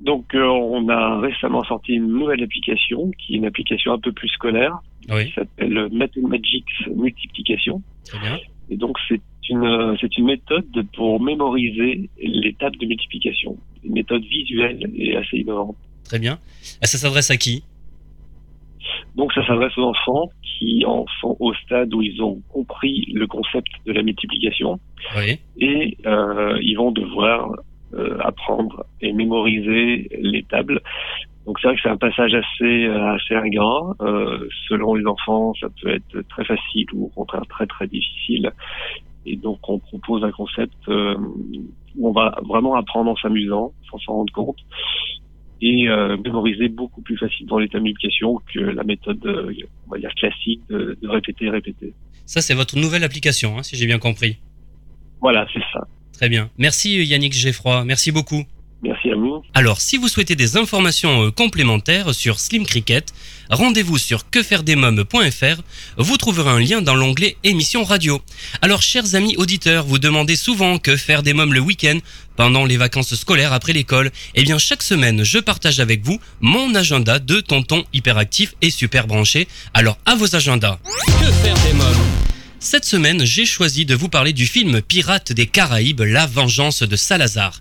Donc 0.00 0.35
euh, 0.35 0.45
on 0.45 0.88
a 0.88 1.21
récemment 1.21 1.64
sorti 1.64 1.93
une 1.93 2.09
nouvelle 2.09 2.43
application 2.43 3.11
qui 3.19 3.35
est 3.35 3.37
une 3.38 3.47
application 3.47 3.93
un 3.93 3.99
peu 3.99 4.12
plus 4.12 4.28
scolaire 4.28 4.78
Oui, 5.11 5.26
qui 5.26 5.32
s'appelle 5.32 5.88
Mathematics 5.92 6.64
Multiplication. 6.94 7.82
bien. 8.20 8.38
Et 8.70 8.76
donc 8.76 8.96
c'est 9.08 9.20
une 9.50 9.96
c'est 10.00 10.16
une 10.16 10.25
méthode 10.25 10.87
pour 10.96 11.20
mémoriser 11.20 12.08
les 12.18 12.54
tables 12.54 12.78
de 12.78 12.87
multiplication. 12.87 13.56
Une 13.84 13.92
méthode 13.92 14.23
visuelle 14.25 14.90
et 14.96 15.16
assez 15.16 15.38
innovante. 15.38 15.76
Très 16.04 16.18
bien. 16.18 16.38
Ah, 16.82 16.87
ça 16.87 16.99
s'adresse 16.99 17.30
à 17.30 17.37
qui? 17.37 17.62
Donc 19.16 19.32
ça 19.32 19.46
s'adresse 19.46 19.76
aux 19.78 19.82
enfants 19.84 20.30
qui 20.42 20.84
en 20.87 21.04
sont 21.20 21.37
au 21.40 21.54
stade 21.54 21.92
où 21.94 22.02
ils 22.02 22.20
ont 22.23 22.40
compris 22.52 23.06
le 23.12 23.26
concept 23.26 23.68
de 23.87 23.92
la 23.92 24.02
multiplication 24.02 24.78
Oui, 25.16 25.38
et 25.58 25.96
euh, 26.06 26.58
ils 26.62 26.75
vont 26.75 26.90
devoir 26.90 27.54
euh, 27.94 28.18
apprendre 28.20 28.84
et 29.00 29.12
mémoriser 29.12 30.08
les 30.20 30.42
tables. 30.44 30.80
Donc 31.46 31.58
c'est 31.60 31.68
vrai 31.68 31.76
que 31.76 31.82
c'est 31.82 31.90
un 31.90 31.96
passage 31.96 32.34
assez 32.34 32.86
euh, 32.86 33.14
assez 33.14 33.34
ingrat. 33.34 33.94
Euh, 34.00 34.48
selon 34.68 34.94
les 34.94 35.06
enfants, 35.06 35.52
ça 35.60 35.68
peut 35.80 35.90
être 35.90 36.26
très 36.28 36.44
facile 36.44 36.86
ou 36.94 37.06
au 37.06 37.08
contraire 37.08 37.44
très 37.48 37.66
très 37.66 37.86
difficile. 37.86 38.50
Et 39.26 39.36
donc 39.36 39.58
on 39.68 39.78
propose 39.78 40.24
un 40.24 40.30
concept 40.30 40.74
euh, 40.88 41.14
où 41.96 42.08
on 42.08 42.12
va 42.12 42.38
vraiment 42.44 42.76
apprendre 42.76 43.10
en 43.10 43.16
s'amusant, 43.16 43.72
sans 43.90 43.98
s'en 43.98 44.12
rendre 44.14 44.32
compte, 44.32 44.58
et 45.60 45.88
euh, 45.88 46.16
mémoriser 46.16 46.68
beaucoup 46.68 47.02
plus 47.02 47.16
facilement 47.16 47.58
les 47.58 47.68
multiplication 47.74 48.40
que 48.52 48.60
la 48.60 48.84
méthode, 48.84 49.20
on 49.86 49.90
va 49.90 49.98
dire 49.98 50.14
classique 50.14 50.60
de, 50.68 50.96
de 51.00 51.08
répéter, 51.08 51.48
répéter. 51.48 51.92
ça 52.26 52.40
c'est 52.40 52.54
votre 52.54 52.76
nouvelle 52.76 53.04
application, 53.04 53.58
hein, 53.58 53.62
si 53.62 53.76
j'ai 53.76 53.86
bien 53.86 53.98
compris. 53.98 54.38
Voilà, 55.20 55.46
c'est 55.52 55.62
ça. 55.72 55.86
Très 56.12 56.28
bien. 56.28 56.50
Merci 56.58 57.04
Yannick 57.04 57.32
Geffroy, 57.32 57.84
merci 57.84 58.12
beaucoup. 58.12 58.44
Merci 58.85 59.11
à 59.11 59.17
vous. 59.17 59.43
Alors, 59.55 59.81
si 59.81 59.97
vous 59.97 60.09
souhaitez 60.09 60.37
des 60.37 60.59
informations 60.59 61.25
euh, 61.26 61.31
complémentaires 61.31 62.14
sur 62.14 62.38
Slim 62.38 62.67
Cricket, 62.67 63.14
rendez-vous 63.49 63.97
sur 63.97 64.29
quefairedesmoms.fr. 64.29 65.62
Vous 65.97 66.17
trouverez 66.19 66.50
un 66.50 66.61
lien 66.61 66.83
dans 66.83 66.95
l'onglet 66.95 67.38
émissions 67.45 67.83
radio. 67.83 68.21
Alors, 68.61 68.83
chers 68.83 69.14
amis 69.14 69.37
auditeurs, 69.37 69.87
vous 69.87 69.99
demandez 69.99 70.37
souvent 70.37 70.76
que 70.76 70.97
faire 70.97 71.23
des 71.23 71.33
mômes 71.33 71.55
le 71.55 71.61
week-end, 71.61 71.99
pendant 72.37 72.67
les 72.67 72.76
vacances 72.76 73.14
scolaires 73.14 73.55
après 73.55 73.73
l'école. 73.73 74.11
Eh 74.35 74.43
bien, 74.43 74.59
chaque 74.59 74.83
semaine, 74.83 75.25
je 75.25 75.38
partage 75.38 75.81
avec 75.81 76.05
vous 76.05 76.21
mon 76.41 76.75
agenda 76.75 77.19
de 77.19 77.41
tonton 77.41 77.85
hyperactif 77.95 78.55
et 78.61 78.71
super 78.71 79.07
branché. 79.07 79.49
Alors, 79.73 79.97
à 80.05 80.14
vos 80.14 80.37
agendas. 80.37 80.79
Que 81.07 81.33
faire 81.33 81.57
des 81.67 81.73
mômes 81.73 81.95
cette 82.61 82.87
semaine, 82.87 83.26
j'ai 83.26 83.45
choisi 83.45 83.85
de 83.85 83.95
vous 83.95 84.09
parler 84.09 84.33
du 84.33 84.47
film 84.47 84.81
Pirates 84.81 85.33
des 85.33 85.47
Caraïbes, 85.47 86.00
La 86.00 86.25
Vengeance 86.25 86.83
de 86.83 86.97
Salazar. 86.97 87.61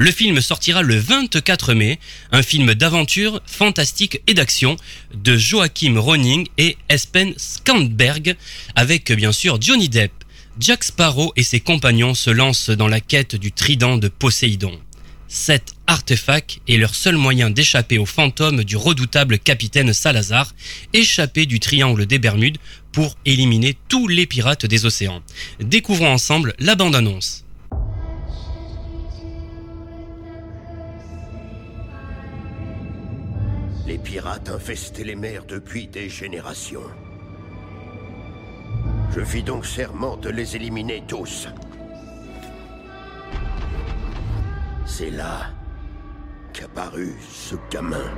Le 0.00 0.12
film 0.12 0.40
sortira 0.40 0.82
le 0.82 0.96
24 0.96 1.74
mai, 1.74 1.98
un 2.30 2.44
film 2.44 2.72
d'aventure, 2.74 3.42
fantastique 3.46 4.22
et 4.28 4.34
d'action 4.34 4.76
de 5.12 5.36
Joachim 5.36 5.98
Ronning 5.98 6.46
et 6.56 6.76
Espen 6.88 7.34
Skandberg, 7.36 8.36
avec 8.76 9.10
bien 9.10 9.32
sûr 9.32 9.60
Johnny 9.60 9.88
Depp. 9.88 10.12
Jack 10.60 10.84
Sparrow 10.84 11.32
et 11.34 11.42
ses 11.42 11.58
compagnons 11.58 12.14
se 12.14 12.30
lancent 12.30 12.70
dans 12.70 12.86
la 12.86 13.00
quête 13.00 13.34
du 13.34 13.50
trident 13.50 13.98
de 13.98 14.06
Poséidon. 14.06 14.78
Cet 15.26 15.74
artefact 15.88 16.60
est 16.68 16.76
leur 16.76 16.94
seul 16.94 17.16
moyen 17.16 17.50
d'échapper 17.50 17.98
aux 17.98 18.06
fantômes 18.06 18.62
du 18.62 18.76
redoutable 18.76 19.40
capitaine 19.40 19.92
Salazar, 19.92 20.54
échapper 20.92 21.44
du 21.44 21.58
triangle 21.58 22.06
des 22.06 22.20
Bermudes 22.20 22.58
pour 22.92 23.16
éliminer 23.26 23.76
tous 23.88 24.06
les 24.06 24.26
pirates 24.26 24.64
des 24.64 24.86
océans. 24.86 25.22
Découvrons 25.58 26.12
ensemble 26.12 26.54
la 26.60 26.76
bande-annonce. 26.76 27.47
Les 33.88 33.96
pirates 33.96 34.50
infestaient 34.50 35.02
les 35.02 35.14
mers 35.16 35.46
depuis 35.46 35.88
des 35.88 36.10
générations. 36.10 36.84
Je 39.16 39.24
fis 39.24 39.42
donc 39.42 39.64
serment 39.64 40.18
de 40.18 40.28
les 40.28 40.56
éliminer 40.56 41.02
tous. 41.08 41.48
C'est 44.84 45.08
là 45.08 45.46
qu'apparut 46.52 47.16
ce 47.30 47.54
gamin. 47.70 48.12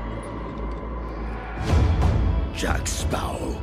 Jack 2.56 2.88
Sparrow. 2.88 3.54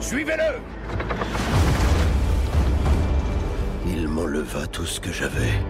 Suivez-le 0.00 0.58
Il 3.86 4.08
m'enleva 4.08 4.66
tout 4.66 4.84
ce 4.84 4.98
que 4.98 5.12
j'avais. 5.12 5.60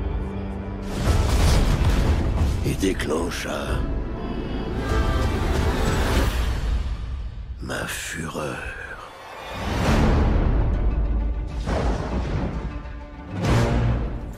Et 2.66 2.72
déclencha 2.76 3.78
ma 7.64 7.86
fureur. 7.86 8.58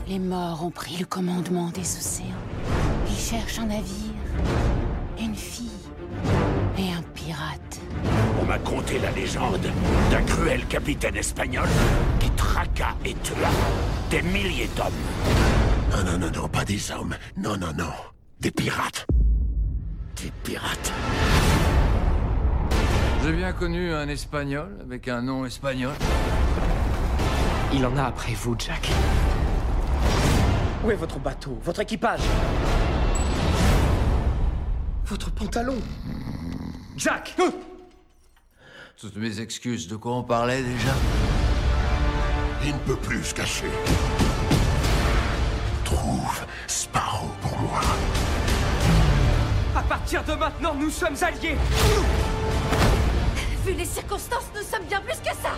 Les 0.06 0.20
morts 0.20 0.64
ont 0.64 0.70
pris 0.70 0.96
le 0.98 1.04
commandement 1.04 1.70
des 1.70 1.80
océans. 1.80 2.26
Ils 3.08 3.16
cherchent 3.16 3.58
un 3.58 3.66
navire, 3.66 4.14
une 5.18 5.34
fille 5.34 5.66
et 6.78 6.92
un 6.92 7.02
pirate. 7.14 7.80
On 8.40 8.44
m'a 8.44 8.58
conté 8.58 9.00
la 9.00 9.10
légende 9.10 9.66
d'un 10.10 10.22
cruel 10.22 10.64
capitaine 10.66 11.16
espagnol 11.16 11.68
qui 12.20 12.30
traqua 12.30 12.94
et 13.04 13.14
tua 13.14 13.48
des 14.10 14.22
milliers 14.22 14.70
d'hommes. 14.76 14.92
Non, 15.90 16.12
non, 16.12 16.18
non, 16.18 16.30
non, 16.30 16.48
pas 16.48 16.64
des 16.64 16.92
hommes. 16.92 17.16
Non, 17.36 17.56
non, 17.56 17.72
non. 17.76 17.92
Des 18.38 18.52
pirates. 18.52 19.06
Des 20.22 20.30
pirates. 20.44 20.92
J'ai 23.26 23.32
bien 23.32 23.52
connu 23.52 23.92
un 23.92 24.06
espagnol 24.06 24.68
avec 24.80 25.08
un 25.08 25.20
nom 25.20 25.44
espagnol. 25.44 25.94
Il 27.74 27.84
en 27.84 27.96
a 27.96 28.04
après 28.04 28.34
vous, 28.34 28.54
Jack. 28.56 28.88
Où 30.84 30.92
est 30.92 30.94
votre 30.94 31.18
bateau 31.18 31.58
Votre 31.64 31.80
équipage? 31.80 32.20
Votre 35.06 35.32
pantalon? 35.32 35.74
Jack 36.96 37.34
Toutes 38.96 39.16
mes 39.16 39.40
excuses, 39.40 39.88
de 39.88 39.96
quoi 39.96 40.18
on 40.18 40.22
parlait 40.22 40.62
déjà? 40.62 40.94
Il 42.64 42.74
ne 42.74 42.78
peut 42.78 42.94
plus 42.94 43.24
se 43.24 43.34
cacher. 43.34 43.66
Trouve 45.84 46.46
Sparrow 46.68 47.32
pour 47.42 47.58
moi. 47.58 47.80
À 49.74 49.82
partir 49.82 50.22
de 50.22 50.34
maintenant, 50.34 50.76
nous 50.76 50.90
sommes 50.90 51.16
alliés 51.22 51.56
Vu 53.66 53.72
les 53.72 53.84
circonstances, 53.84 54.44
nous 54.54 54.62
sommes 54.62 54.86
bien 54.86 55.00
plus 55.00 55.16
que 55.18 55.36
ça 55.42 55.50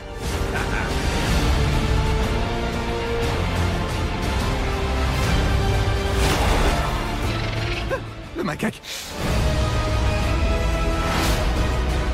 Le 8.34 8.42
macaque 8.42 8.80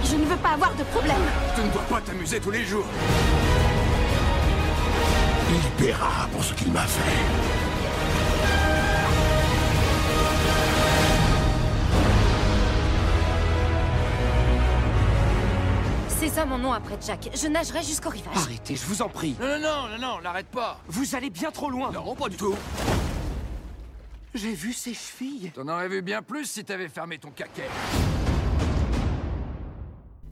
Je 0.03 0.17
ne 0.17 0.25
veux 0.25 0.37
pas 0.37 0.49
avoir 0.49 0.75
de 0.75 0.83
problème. 0.83 1.15
Tu 1.55 1.61
ne 1.63 1.71
dois 1.71 1.83
pas 1.83 2.01
t'amuser 2.01 2.41
tous 2.41 2.51
les 2.51 2.65
jours 2.65 2.87
Il 5.51 5.85
paiera 5.85 6.29
pour 6.33 6.43
ce 6.43 6.55
qu'il 6.55 6.73
m'a 6.73 6.87
fait. 6.87 7.64
Ces 16.25 16.41
hommes 16.41 16.53
en 16.53 16.69
ont 16.69 16.73
après 16.73 16.97
Jack. 17.07 17.29
Je 17.35 17.49
nagerai 17.49 17.83
jusqu'au 17.83 18.09
rivage. 18.09 18.35
Arrêtez, 18.35 18.77
je 18.77 18.85
vous 18.87 19.03
en 19.03 19.11
prie. 19.11 19.37
Non, 19.39 19.47
non, 19.47 19.59
non, 19.59 19.89
non, 19.91 19.99
non, 20.01 20.19
l'arrête 20.23 20.47
pas 20.47 20.81
Vous 20.89 21.15
allez 21.15 21.29
bien 21.29 21.51
trop 21.51 21.69
loin. 21.69 21.93
Non, 21.93 22.15
pas 22.15 22.31
du 22.31 22.37
tout 22.37 22.55
J'ai 24.35 24.55
vu 24.55 24.73
ses 24.73 24.95
chevilles. 24.95 25.51
T'en 25.55 25.69
aurais 25.69 25.89
vu 25.89 26.01
bien 26.01 26.23
plus 26.23 26.47
si 26.47 26.65
t'avais 26.65 26.89
fermé 26.89 27.19
ton 27.19 27.29
caquet. 27.29 27.69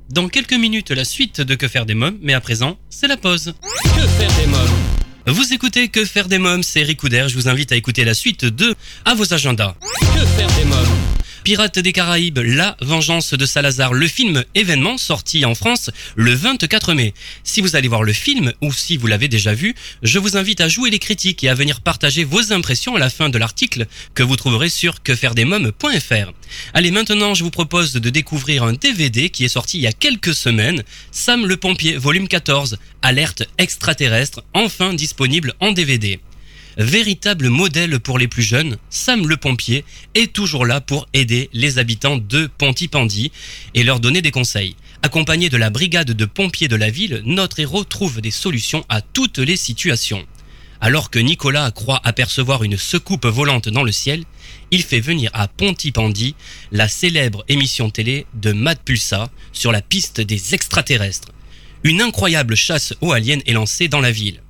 Dans 0.09 0.29
quelques 0.29 0.55
minutes, 0.55 0.93
la 0.93 1.05
suite 1.05 1.43
de 1.43 1.55
Que 1.55 1.69
faire 1.69 1.85
des 1.85 1.95
mômes, 1.95 2.19
mais 2.23 2.33
à 2.33 2.41
présent, 2.41 2.79
c'est 2.89 3.07
la 3.07 3.19
pause. 3.19 3.53
Que 3.83 4.07
faire 4.07 4.33
des 4.39 4.47
mômes? 4.47 4.79
Vous 5.27 5.53
écoutez 5.53 5.89
Que 5.89 6.07
faire 6.07 6.29
des 6.29 6.39
mômes, 6.39 6.63
c'est 6.63 6.83
Ricoudère. 6.85 7.29
Je 7.29 7.35
vous 7.35 7.49
invite 7.49 7.71
à 7.71 7.77
écouter 7.77 8.07
la 8.07 8.15
suite 8.15 8.47
de 8.47 8.75
À 9.05 9.15
vos 9.15 9.35
agendas. 9.35 9.75
Que 10.01 10.25
faire 10.25 10.51
des 10.57 10.65
mômes? 10.65 10.92
Pirates 11.43 11.81
des 11.81 11.93
Caraïbes, 11.93 12.39
La 12.39 12.77
Vengeance 12.81 13.35
de 13.35 13.47
Salazar, 13.47 13.93
le 13.93 14.07
film 14.07 14.45
événement 14.55 14.97
sorti 14.97 15.45
en 15.45 15.57
France 15.57 15.91
le 16.15 16.33
24 16.33 16.95
mai. 16.95 17.15
Si 17.43 17.61
vous 17.61 17.75
allez 17.75 17.89
voir 17.89 18.05
le 18.05 18.13
film 18.13 18.53
ou 18.61 18.73
si 18.73 18.97
vous 18.97 19.09
l'avez 19.09 19.27
déjà 19.27 19.53
vu, 19.53 19.75
je 20.03 20.21
vous 20.21 20.37
invite 20.37 20.61
à 20.61 20.69
jouer 20.69 20.91
les 20.91 21.01
critiques 21.01 21.43
et 21.43 21.49
à 21.49 21.55
venir 21.55 21.81
partager 21.81 22.23
vos 22.23 22.53
impressions 22.53 22.95
à 22.95 23.01
la 23.01 23.11
fin 23.11 23.29
de 23.29 23.39
l'article 23.39 23.87
que 24.15 24.23
vous 24.23 24.37
trouverez 24.37 24.69
sur 24.69 25.03
quefairedesmoms.fr. 25.03 26.33
Allez, 26.75 26.91
maintenant, 26.91 27.35
je 27.35 27.43
vous 27.43 27.51
propose 27.51 27.93
de 27.93 28.11
découvrir 28.11 28.63
un 28.63 28.75
DVD 28.75 29.29
qui 29.29 29.45
est 29.45 29.49
sorti 29.49 29.79
il 29.79 29.83
y 29.83 29.89
a 29.89 29.93
quelques 29.93 30.35
semaines, 30.35 30.85
Sam 31.11 31.47
le 31.47 31.57
pompier, 31.57 31.97
volume 31.97 32.29
14, 32.29 32.79
alerte 33.03 33.43
extraterrestre, 33.59 34.45
enfin 34.55 34.95
disponible 34.95 35.55
en 35.61 35.73
DVD. 35.73 36.21
Véritable 36.79 37.51
modèle 37.51 38.01
pour 38.01 38.19
les 38.19 38.29
plus 38.29 38.43
jeunes, 38.43 38.79
Sam 38.89 39.29
le 39.29 39.37
pompier 39.37 39.85
est 40.15 40.33
toujours 40.33 40.65
là 40.65 40.81
pour 40.81 41.07
aider 41.13 41.51
les 41.53 41.79
habitants 41.79 42.17
de 42.17 42.49
Pontypandy 42.59 43.31
et 43.75 43.83
leur 43.83 44.01
donner 44.01 44.23
des 44.23 44.31
conseils. 44.31 44.75
Accompagné 45.03 45.51
de 45.51 45.59
la 45.59 45.69
brigade 45.69 46.13
de 46.13 46.25
pompiers 46.25 46.69
de 46.69 46.77
la 46.77 46.89
ville, 46.89 47.23
notre 47.27 47.61
héros 47.61 47.85
trouve 47.85 48.23
des 48.23 48.31
solutions 48.31 48.87
à 48.89 49.03
toutes 49.03 49.39
les 49.39 49.57
situations. 49.57 50.25
Alors 50.81 51.11
que 51.11 51.19
Nicolas 51.19 51.71
croit 51.73 52.01
apercevoir 52.05 52.65
une 52.65 52.79
secoupe 52.79 53.27
volante 53.27 53.69
dans 53.69 53.85
le 53.85 53.93
ciel, 53.93 54.25
il 54.71 54.83
fait 54.83 55.01
venir 55.01 55.31
à 55.35 55.49
Pontypandy 55.49 56.35
la 56.73 56.89
célèbre 56.89 57.45
émission 57.49 57.91
télé 57.91 58.27
de 58.33 58.53
Matt 58.53 58.81
Pulsar 58.83 59.29
sur 59.53 59.73
la 59.73 59.83
piste 59.83 60.23
des 60.23 60.55
extraterrestres. 60.55 61.29
Une 61.85 62.01
incroyable 62.01 62.57
chasse 62.57 62.95
aux 63.03 63.13
aliens 63.13 63.41
est 63.45 63.53
lancée 63.53 63.89
dans 63.89 64.01
la 64.01 64.11
ville. 64.11 64.41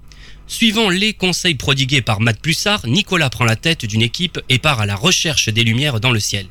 Suivant 0.53 0.91
les 0.91 1.15
conseils 1.15 1.55
prodigués 1.55 2.03
par 2.03 2.21
Matt 2.21 2.39
Plussard, 2.39 2.87
Nicolas 2.87 3.31
prend 3.31 3.47
la 3.47 3.57
tête 3.57 3.87
d'une 3.87 4.03
équipe 4.03 4.39
et 4.51 4.59
part 4.59 4.81
à 4.81 4.87
la 4.87 4.97
recherche 4.97 5.49
des 5.49 5.65
lumières 5.65 5.99
dans 5.99 6.11
le 6.11 6.21
ciel. 6.21 6.47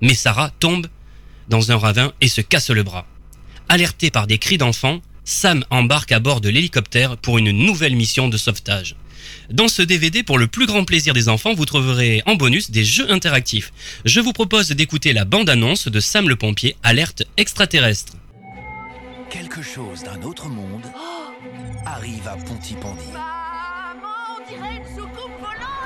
Mais 0.00 0.14
Sarah 0.14 0.50
tombe 0.58 0.88
dans 1.48 1.70
un 1.70 1.76
ravin 1.76 2.12
et 2.20 2.26
se 2.26 2.40
casse 2.40 2.70
le 2.70 2.82
bras. 2.82 3.06
Alerté 3.68 4.10
par 4.10 4.26
des 4.26 4.38
cris 4.38 4.58
d'enfants, 4.58 5.00
Sam 5.24 5.64
embarque 5.70 6.10
à 6.10 6.18
bord 6.18 6.40
de 6.40 6.48
l'hélicoptère 6.48 7.16
pour 7.16 7.38
une 7.38 7.52
nouvelle 7.52 7.94
mission 7.94 8.28
de 8.28 8.36
sauvetage. 8.36 8.96
Dans 9.52 9.68
ce 9.68 9.80
DVD, 9.80 10.24
pour 10.24 10.38
le 10.38 10.48
plus 10.48 10.66
grand 10.66 10.82
plaisir 10.84 11.14
des 11.14 11.28
enfants, 11.28 11.54
vous 11.54 11.66
trouverez 11.66 12.24
en 12.26 12.34
bonus 12.34 12.72
des 12.72 12.84
jeux 12.84 13.08
interactifs. 13.12 13.72
Je 14.04 14.18
vous 14.18 14.32
propose 14.32 14.70
d'écouter 14.70 15.12
la 15.12 15.24
bande-annonce 15.24 15.86
de 15.86 16.00
Sam 16.00 16.28
le 16.28 16.34
pompier, 16.34 16.74
alerte 16.82 17.22
extraterrestre. 17.36 18.14
Quelque 19.30 19.62
chose 19.62 20.02
d'un 20.02 20.20
autre 20.22 20.48
monde 20.48 20.82
arrive 21.84 22.26
à 22.28 22.36
Pontypandy. 22.36 23.12
Maman, 23.12 24.08
on 24.38 24.48
dirait 24.48 24.76
une 24.76 24.96
soucoupe 24.96 25.38
volante 25.38 25.76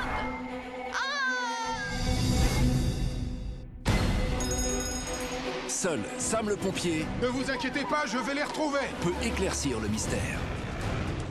Seul 5.67 5.99
Sam 6.17 6.49
le 6.49 6.55
pompier 6.55 7.05
Ne 7.21 7.27
vous 7.27 7.49
inquiétez 7.49 7.83
pas, 7.89 8.05
je 8.05 8.17
vais 8.17 8.35
les 8.35 8.43
retrouver 8.43 8.79
peut 9.01 9.13
éclaircir 9.23 9.79
le 9.79 9.87
mystère. 9.87 10.39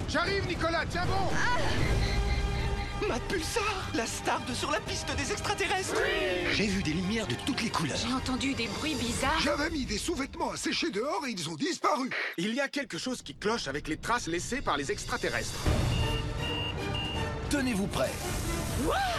J'arrive, 0.08 0.46
Nicolas, 0.48 0.84
tiens 0.90 1.04
bon 1.06 2.19
Matt 3.08 3.22
Pulsar, 3.28 3.62
la 3.94 4.06
star 4.06 4.40
de 4.46 4.54
Sur 4.54 4.70
la 4.70 4.80
piste 4.80 5.08
des 5.16 5.32
extraterrestres 5.32 5.94
J'ai 6.52 6.66
vu 6.66 6.82
des 6.82 6.92
lumières 6.92 7.26
de 7.26 7.34
toutes 7.46 7.62
les 7.62 7.70
couleurs. 7.70 7.96
J'ai 7.96 8.12
entendu 8.12 8.54
des 8.54 8.66
bruits 8.66 8.94
bizarres. 8.94 9.40
J'avais 9.42 9.70
mis 9.70 9.84
des 9.84 9.98
sous-vêtements 9.98 10.50
à 10.50 10.56
sécher 10.56 10.90
dehors 10.90 11.24
et 11.26 11.30
ils 11.30 11.48
ont 11.48 11.54
disparu. 11.54 12.10
Il 12.36 12.54
y 12.54 12.60
a 12.60 12.68
quelque 12.68 12.98
chose 12.98 13.22
qui 13.22 13.34
cloche 13.34 13.68
avec 13.68 13.88
les 13.88 13.96
traces 13.96 14.26
laissées 14.26 14.60
par 14.60 14.76
les 14.76 14.92
extraterrestres. 14.92 15.58
Tenez-vous 17.48 17.86
prêts. 17.86 18.12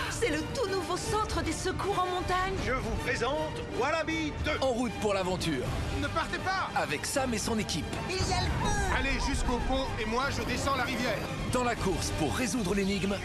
C'est 0.09 0.29
le 0.29 0.41
tout 0.53 0.69
nouveau 0.69 0.97
centre 0.97 1.41
des 1.43 1.51
secours 1.51 1.99
en 1.99 2.07
montagne. 2.15 2.53
Je 2.65 2.73
vous 2.73 2.95
présente 3.03 3.61
Wallaby 3.79 4.31
2. 4.45 4.51
En 4.61 4.71
route 4.71 4.93
pour 5.01 5.13
l'aventure. 5.13 5.63
Ne 6.01 6.07
partez 6.07 6.37
pas 6.39 6.69
Avec 6.75 7.05
Sam 7.05 7.33
et 7.33 7.37
son 7.37 7.57
équipe. 7.57 7.85
Il 8.09 8.15
y 8.15 8.33
a 8.33 8.41
le 8.41 8.47
feu 8.47 8.95
Allez 8.97 9.19
jusqu'au 9.27 9.57
pont 9.67 9.85
et 9.99 10.05
moi 10.05 10.25
je 10.29 10.43
descends 10.43 10.75
la 10.75 10.83
rivière. 10.83 11.17
Dans 11.51 11.63
la 11.63 11.75
course 11.75 12.11
pour 12.19 12.35
résoudre 12.35 12.75
l'énigme. 12.75 13.15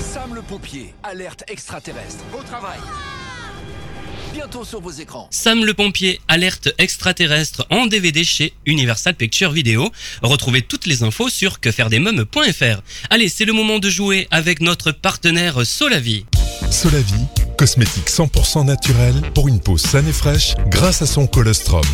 Sam 0.00 0.34
le 0.34 0.42
pompier, 0.42 0.94
alerte 1.02 1.44
extraterrestre. 1.48 2.24
Au 2.36 2.42
travail 2.42 2.78
Bientôt 4.32 4.64
sur 4.64 4.80
vos 4.80 4.90
écrans. 4.90 5.28
Sam 5.30 5.64
le 5.64 5.74
pompier, 5.74 6.20
alerte 6.26 6.70
extraterrestre 6.78 7.66
en 7.70 7.86
DVD 7.86 8.24
chez 8.24 8.52
Universal 8.66 9.14
Pictures 9.14 9.52
Video. 9.52 9.90
Retrouvez 10.22 10.62
toutes 10.62 10.86
les 10.86 11.04
infos 11.04 11.28
sur 11.28 11.60
quefairedesmoms.fr. 11.60 12.82
Allez, 13.10 13.28
c'est 13.28 13.44
le 13.44 13.52
moment 13.52 13.78
de 13.78 13.88
jouer 13.88 14.26
avec 14.30 14.60
notre 14.60 14.90
partenaire 14.90 15.64
Solavi. 15.64 16.26
Solavi, 16.70 17.26
cosmétique 17.56 18.08
100% 18.08 18.64
naturel 18.64 19.14
pour 19.34 19.46
une 19.46 19.60
peau 19.60 19.78
saine 19.78 20.08
et 20.08 20.12
fraîche 20.12 20.54
grâce 20.66 21.02
à 21.02 21.06
son 21.06 21.26
colostrum. 21.26 21.84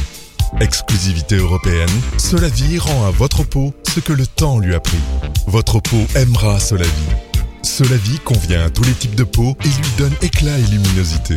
Exclusivité 0.60 1.36
européenne, 1.36 1.88
Solavi 2.16 2.78
rend 2.78 3.06
à 3.06 3.10
votre 3.10 3.44
peau 3.44 3.74
ce 3.94 4.00
que 4.00 4.12
le 4.12 4.26
temps 4.26 4.58
lui 4.58 4.74
a 4.74 4.80
pris. 4.80 4.98
Votre 5.46 5.80
peau 5.80 6.06
aimera 6.16 6.58
Solavi. 6.58 6.90
Solavi 7.62 8.18
convient 8.24 8.64
à 8.64 8.70
tous 8.70 8.84
les 8.84 8.94
types 8.94 9.14
de 9.14 9.24
peau 9.24 9.56
et 9.64 9.68
lui 9.68 9.88
donne 9.98 10.14
éclat 10.22 10.58
et 10.58 10.70
luminosité. 10.70 11.34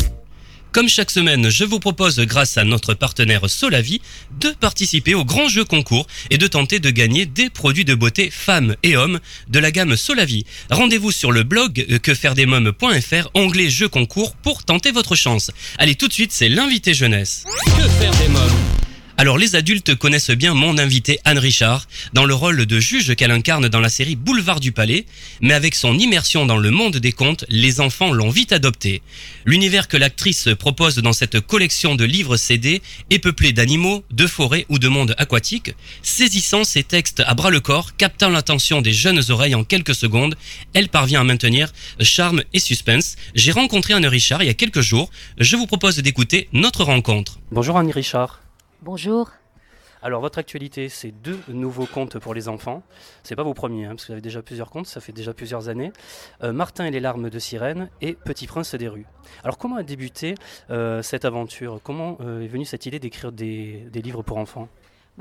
Comme 0.71 0.89
chaque 0.89 1.11
semaine, 1.11 1.49
je 1.49 1.65
vous 1.65 1.79
propose, 1.79 2.19
grâce 2.21 2.57
à 2.57 2.63
notre 2.63 2.95
partenaire 2.95 3.47
Solavi, 3.47 4.01
de 4.39 4.49
participer 4.49 5.13
au 5.13 5.23
grand 5.23 5.47
jeu 5.47 5.65
concours 5.65 6.07
et 6.31 6.37
de 6.37 6.47
tenter 6.47 6.79
de 6.79 6.89
gagner 6.89 7.25
des 7.27 7.49
produits 7.49 7.85
de 7.85 7.93
beauté 7.93 8.31
femmes 8.31 8.75
et 8.81 8.97
hommes 8.97 9.19
de 9.49 9.59
la 9.59 9.71
gamme 9.71 9.95
Solavi. 9.95 10.45
Rendez-vous 10.71 11.11
sur 11.11 11.31
le 11.31 11.43
blog 11.43 11.99
quefairedesmoms.fr, 12.01 13.29
onglet 13.35 13.69
jeu 13.69 13.87
concours 13.87 14.35
pour 14.35 14.63
tenter 14.63 14.91
votre 14.91 15.15
chance. 15.15 15.51
Allez, 15.77 15.95
tout 15.95 16.07
de 16.07 16.13
suite, 16.13 16.31
c'est 16.31 16.49
l'invité 16.49 16.93
jeunesse. 16.93 17.43
Que 17.65 17.87
faire 17.89 18.11
des 18.15 18.29
mômes? 18.29 18.92
Alors 19.17 19.37
les 19.37 19.55
adultes 19.55 19.95
connaissent 19.95 20.31
bien 20.31 20.53
mon 20.53 20.77
invité 20.77 21.19
Anne 21.23 21.37
Richard 21.37 21.87
dans 22.13 22.25
le 22.25 22.33
rôle 22.33 22.65
de 22.65 22.79
juge 22.79 23.15
qu'elle 23.15 23.31
incarne 23.31 23.69
dans 23.69 23.79
la 23.79 23.89
série 23.89 24.15
Boulevard 24.15 24.59
du 24.59 24.71
Palais, 24.71 25.05
mais 25.41 25.53
avec 25.53 25.75
son 25.75 25.97
immersion 25.97 26.45
dans 26.45 26.57
le 26.57 26.71
monde 26.71 26.97
des 26.97 27.11
contes, 27.11 27.45
les 27.47 27.79
enfants 27.79 28.11
l'ont 28.11 28.29
vite 28.29 28.51
adopté. 28.51 29.01
L'univers 29.45 29.87
que 29.87 29.97
l'actrice 29.97 30.49
propose 30.57 30.97
dans 30.97 31.13
cette 31.13 31.39
collection 31.39 31.95
de 31.95 32.03
livres 32.05 32.37
CD 32.37 32.81
est 33.09 33.19
peuplé 33.19 33.53
d'animaux, 33.53 34.03
de 34.11 34.27
forêts 34.27 34.65
ou 34.69 34.79
de 34.79 34.87
mondes 34.87 35.15
aquatiques, 35.17 35.73
saisissant 36.01 36.63
ses 36.63 36.83
textes 36.83 37.21
à 37.25 37.33
bras 37.33 37.51
le 37.51 37.59
corps, 37.59 37.95
captant 37.95 38.29
l'attention 38.29 38.81
des 38.81 38.93
jeunes 38.93 39.21
oreilles 39.29 39.55
en 39.55 39.63
quelques 39.63 39.95
secondes, 39.95 40.35
elle 40.73 40.89
parvient 40.89 41.21
à 41.21 41.23
maintenir 41.23 41.71
charme 41.99 42.43
et 42.53 42.59
suspense. 42.59 43.15
J'ai 43.35 43.51
rencontré 43.51 43.93
Anne 43.93 44.05
Richard 44.05 44.43
il 44.43 44.47
y 44.47 44.49
a 44.49 44.55
quelques 44.55 44.81
jours, 44.81 45.11
je 45.37 45.55
vous 45.55 45.67
propose 45.67 45.97
d'écouter 45.97 46.49
notre 46.51 46.83
rencontre. 46.83 47.39
Bonjour 47.51 47.77
Anne 47.77 47.91
Richard. 47.91 48.42
Bonjour. 48.83 49.31
Alors 50.01 50.19
votre 50.19 50.39
actualité, 50.39 50.89
c'est 50.89 51.11
deux 51.11 51.39
nouveaux 51.47 51.85
contes 51.85 52.19
pour 52.19 52.33
les 52.33 52.49
enfants. 52.49 52.83
C'est 53.23 53.37
pas 53.37 53.43
vos 53.43 53.53
premiers, 53.53 53.85
hein, 53.85 53.91
parce 53.91 54.03
que 54.03 54.07
vous 54.07 54.11
avez 54.11 54.21
déjà 54.21 54.41
plusieurs 54.41 54.69
contes, 54.69 54.87
ça 54.87 54.99
fait 54.99 55.13
déjà 55.13 55.33
plusieurs 55.33 55.69
années. 55.69 55.93
Euh, 56.43 56.51
Martin 56.51 56.83
et 56.83 56.91
les 56.91 56.99
larmes 56.99 57.29
de 57.29 57.39
sirène 57.39 57.89
et 58.01 58.11
Petit 58.11 58.45
prince 58.45 58.75
des 58.75 58.89
rues. 58.89 59.05
Alors 59.45 59.57
comment 59.57 59.77
a 59.77 59.83
débuté 59.83 60.35
euh, 60.69 61.01
cette 61.01 61.23
aventure? 61.23 61.79
Comment 61.81 62.17
euh, 62.19 62.41
est 62.41 62.47
venue 62.47 62.65
cette 62.65 62.85
idée 62.85 62.99
d'écrire 62.99 63.31
des, 63.31 63.89
livres 63.93 64.21
pour 64.21 64.37
enfants? 64.37 64.67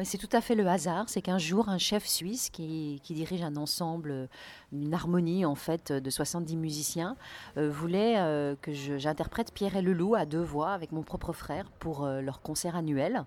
C'est 0.04 0.18
tout 0.18 0.28
à 0.32 0.40
fait 0.40 0.54
le 0.54 0.66
hasard. 0.66 1.08
C'est 1.08 1.20
qu'un 1.22 1.38
jour, 1.38 1.68
un 1.68 1.78
chef 1.78 2.06
suisse 2.06 2.48
qui, 2.50 3.00
dirige 3.10 3.42
un 3.42 3.56
ensemble, 3.56 4.28
une 4.72 4.94
harmonie 4.94 5.44
en 5.44 5.54
fait 5.54 5.92
de 5.92 6.10
70 6.10 6.56
musiciens, 6.56 7.16
euh, 7.58 7.70
voulait 7.70 8.18
euh, 8.18 8.56
que 8.60 8.72
j'interprète 8.72 9.52
Pierre 9.52 9.76
et 9.76 9.82
le 9.82 9.92
loup 9.92 10.14
à 10.14 10.24
deux 10.24 10.42
voix 10.42 10.72
avec 10.72 10.92
mon 10.92 11.02
propre 11.02 11.32
frère 11.32 11.70
pour 11.78 12.04
euh, 12.04 12.22
leur 12.22 12.40
concert 12.40 12.74
annuel. 12.74 13.24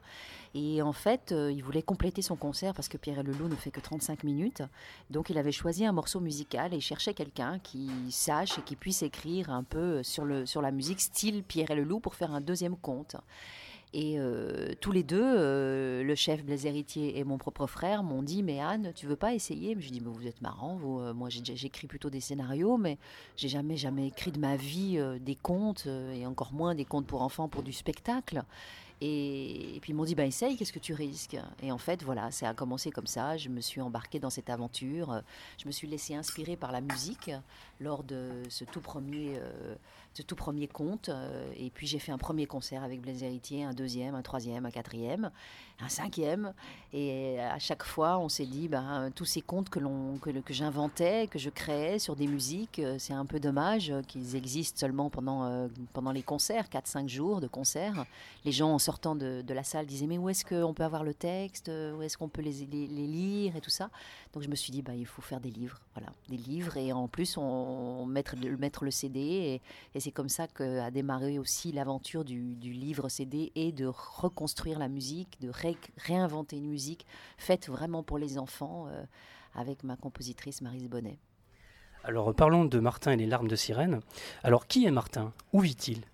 Et 0.55 0.81
en 0.81 0.93
fait, 0.93 1.35
il 1.35 1.61
voulait 1.61 1.81
compléter 1.81 2.21
son 2.21 2.37
concert 2.37 2.73
parce 2.73 2.87
que 2.87 2.95
Pierre 2.95 3.19
et 3.19 3.23
le 3.23 3.33
loup 3.33 3.49
ne 3.49 3.55
fait 3.55 3.71
que 3.71 3.81
35 3.81 4.23
minutes. 4.23 4.61
Donc 5.09 5.29
il 5.29 5.37
avait 5.37 5.51
choisi 5.51 5.85
un 5.85 5.91
morceau 5.91 6.21
musical 6.21 6.73
et 6.73 6.79
cherchait 6.79 7.13
quelqu'un 7.13 7.59
qui 7.59 7.89
sache 8.09 8.57
et 8.57 8.61
qui 8.61 8.77
puisse 8.77 9.03
écrire 9.03 9.49
un 9.49 9.63
peu 9.63 10.01
sur, 10.01 10.25
sur 10.45 10.61
la 10.61 10.71
musique 10.71 11.01
style 11.01 11.43
Pierre 11.43 11.71
et 11.71 11.75
le 11.75 11.83
loup 11.83 11.99
pour 11.99 12.15
faire 12.15 12.33
un 12.33 12.39
deuxième 12.39 12.77
conte. 12.77 13.17
Et 13.93 14.15
euh, 14.19 14.73
tous 14.81 14.91
les 14.91 15.03
deux, 15.03 15.23
euh, 15.23 16.03
le 16.03 16.15
chef 16.15 16.43
Blaise 16.43 16.65
Héritier 16.65 17.17
et 17.17 17.23
mon 17.23 17.37
propre 17.37 17.65
frère, 17.65 18.03
m'ont 18.03 18.23
dit 18.23 18.43
Mais 18.43 18.59
Anne, 18.59 18.91
tu 18.95 19.05
veux 19.05 19.15
pas 19.15 19.33
essayer? 19.33 19.75
Je 19.79 19.89
dis 19.89 20.01
Mais 20.01 20.11
vous 20.11 20.27
êtes 20.27 20.41
marrant. 20.41 20.79
Euh, 20.99 21.13
moi, 21.13 21.29
j'écris 21.29 21.87
plutôt 21.87 22.09
des 22.09 22.19
scénarios, 22.19 22.77
mais 22.77 22.97
j'ai 23.37 23.47
jamais, 23.47 23.77
jamais 23.77 24.07
écrit 24.07 24.31
de 24.31 24.39
ma 24.39 24.57
vie 24.57 24.99
des 25.21 25.35
contes, 25.35 25.87
et 26.13 26.25
encore 26.25 26.51
moins 26.51 26.75
des 26.75 26.85
contes 26.85 27.07
pour 27.07 27.21
enfants, 27.21 27.47
pour 27.47 27.63
du 27.63 27.71
spectacle. 27.71 28.43
Et, 29.01 29.77
puis 29.81 29.91
ils 29.91 29.95
m'ont 29.95 30.05
dit, 30.05 30.15
bah, 30.15 30.25
essaye, 30.25 30.55
qu'est-ce 30.55 30.71
que 30.71 30.79
tu 30.79 30.93
risques? 30.93 31.37
Et 31.61 31.71
en 31.71 31.77
fait, 31.77 32.01
voilà, 32.03 32.31
ça 32.31 32.49
a 32.49 32.53
commencé 32.53 32.91
comme 32.91 33.07
ça. 33.07 33.35
Je 33.37 33.49
me 33.49 33.59
suis 33.59 33.81
embarquée 33.81 34.19
dans 34.19 34.29
cette 34.29 34.49
aventure. 34.49 35.21
Je 35.57 35.67
me 35.67 35.71
suis 35.71 35.87
laissée 35.87 36.15
inspirer 36.15 36.55
par 36.55 36.71
la 36.71 36.81
musique 36.81 37.31
lors 37.79 38.03
de 38.03 38.29
ce 38.49 38.63
tout 38.63 38.79
premier, 38.79 39.39
euh, 40.15 40.21
ce 40.21 40.21
tout 40.21 40.35
premier 40.35 40.67
conte. 40.67 41.09
Euh, 41.09 41.51
et 41.57 41.69
puis 41.69 41.87
j'ai 41.87 41.99
fait 41.99 42.11
un 42.11 42.17
premier 42.17 42.45
concert 42.45 42.83
avec 42.83 43.01
Blaise 43.01 43.23
Héritier, 43.23 43.63
un 43.63 43.73
deuxième, 43.73 44.15
un 44.15 44.21
troisième, 44.21 44.65
un 44.65 44.71
quatrième, 44.71 45.31
un 45.79 45.89
cinquième. 45.89 46.53
Et 46.93 47.39
à 47.39 47.59
chaque 47.59 47.83
fois, 47.83 48.17
on 48.19 48.29
s'est 48.29 48.45
dit, 48.45 48.67
ben, 48.67 49.11
tous 49.13 49.25
ces 49.25 49.41
contes 49.41 49.69
que, 49.69 49.79
que, 50.19 50.39
que 50.39 50.53
j'inventais, 50.53 51.27
que 51.27 51.39
je 51.39 51.49
créais 51.49 51.99
sur 51.99 52.15
des 52.15 52.27
musiques, 52.27 52.79
euh, 52.79 52.95
c'est 52.97 53.13
un 53.13 53.25
peu 53.25 53.39
dommage 53.39 53.93
qu'ils 54.07 54.35
existent 54.35 54.79
seulement 54.79 55.09
pendant, 55.09 55.69
pendant 55.93 56.11
les 56.11 56.23
concerts, 56.23 56.67
4-5 56.69 57.07
jours 57.07 57.41
de 57.41 57.47
concerts. 57.47 58.05
Les 58.45 58.51
gens, 58.51 58.71
en 58.71 58.79
sortant 58.79 59.15
de, 59.15 59.41
de 59.41 59.53
la 59.53 59.63
salle, 59.63 59.85
disaient, 59.85 60.07
mais 60.07 60.17
où 60.17 60.29
est-ce 60.29 60.45
qu'on 60.45 60.73
peut 60.73 60.83
avoir 60.83 61.03
le 61.03 61.13
texte 61.13 61.67
Où 61.69 62.01
est-ce 62.01 62.17
qu'on 62.17 62.29
peut 62.29 62.41
les, 62.41 62.65
les, 62.65 62.87
lire 62.87 63.55
et 63.55 63.61
tout 63.61 63.69
ça 63.69 63.89
Donc 64.33 64.43
je 64.43 64.49
me 64.49 64.55
suis 64.55 64.71
dit, 64.71 64.81
ben, 64.81 64.93
il 64.93 65.05
faut 65.05 65.21
faire 65.21 65.39
des 65.39 65.51
livres. 65.51 65.79
Voilà, 65.93 66.11
des 66.29 66.37
livres. 66.37 66.77
Et 66.77 66.93
en 66.93 67.07
plus, 67.07 67.37
on, 67.37 68.05
mettre, 68.05 68.35
mettre 68.57 68.83
le 68.83 68.91
CD. 68.91 69.61
Et, 69.93 70.04
c'est 70.05 70.11
comme 70.11 70.29
ça 70.29 70.47
qu'a 70.47 70.91
démarré 70.91 71.39
aussi 71.39 71.71
l'aventure 71.71 72.23
du, 72.23 72.53
livre 72.61 73.09
CD 73.09 73.51
et 73.55 73.71
de 73.71 73.87
reconstruire 73.87 74.77
la 74.77 74.87
musique, 74.87 75.41
de 75.41 75.51
réinventer 75.97 76.57
une 76.57 76.67
musique 76.67 77.07
faite 77.39 77.69
vraiment 77.69 78.03
pour 78.03 78.19
les 78.19 78.37
enfants 78.37 78.85
euh, 78.87 79.03
avec 79.55 79.83
ma 79.83 79.95
compositrice 79.95 80.61
Marise 80.61 80.87
Bonnet. 80.89 81.17
Alors 82.03 82.35
parlons 82.35 82.65
de 82.65 82.79
Martin 82.79 83.13
et 83.13 83.17
les 83.17 83.25
larmes 83.25 83.47
de 83.47 83.55
sirène. 83.55 83.99
Alors 84.43 84.67
qui 84.67 84.85
est 84.85 84.91
Martin? 84.91 85.33
Où 85.53 85.59
vit-il? 85.59 86.05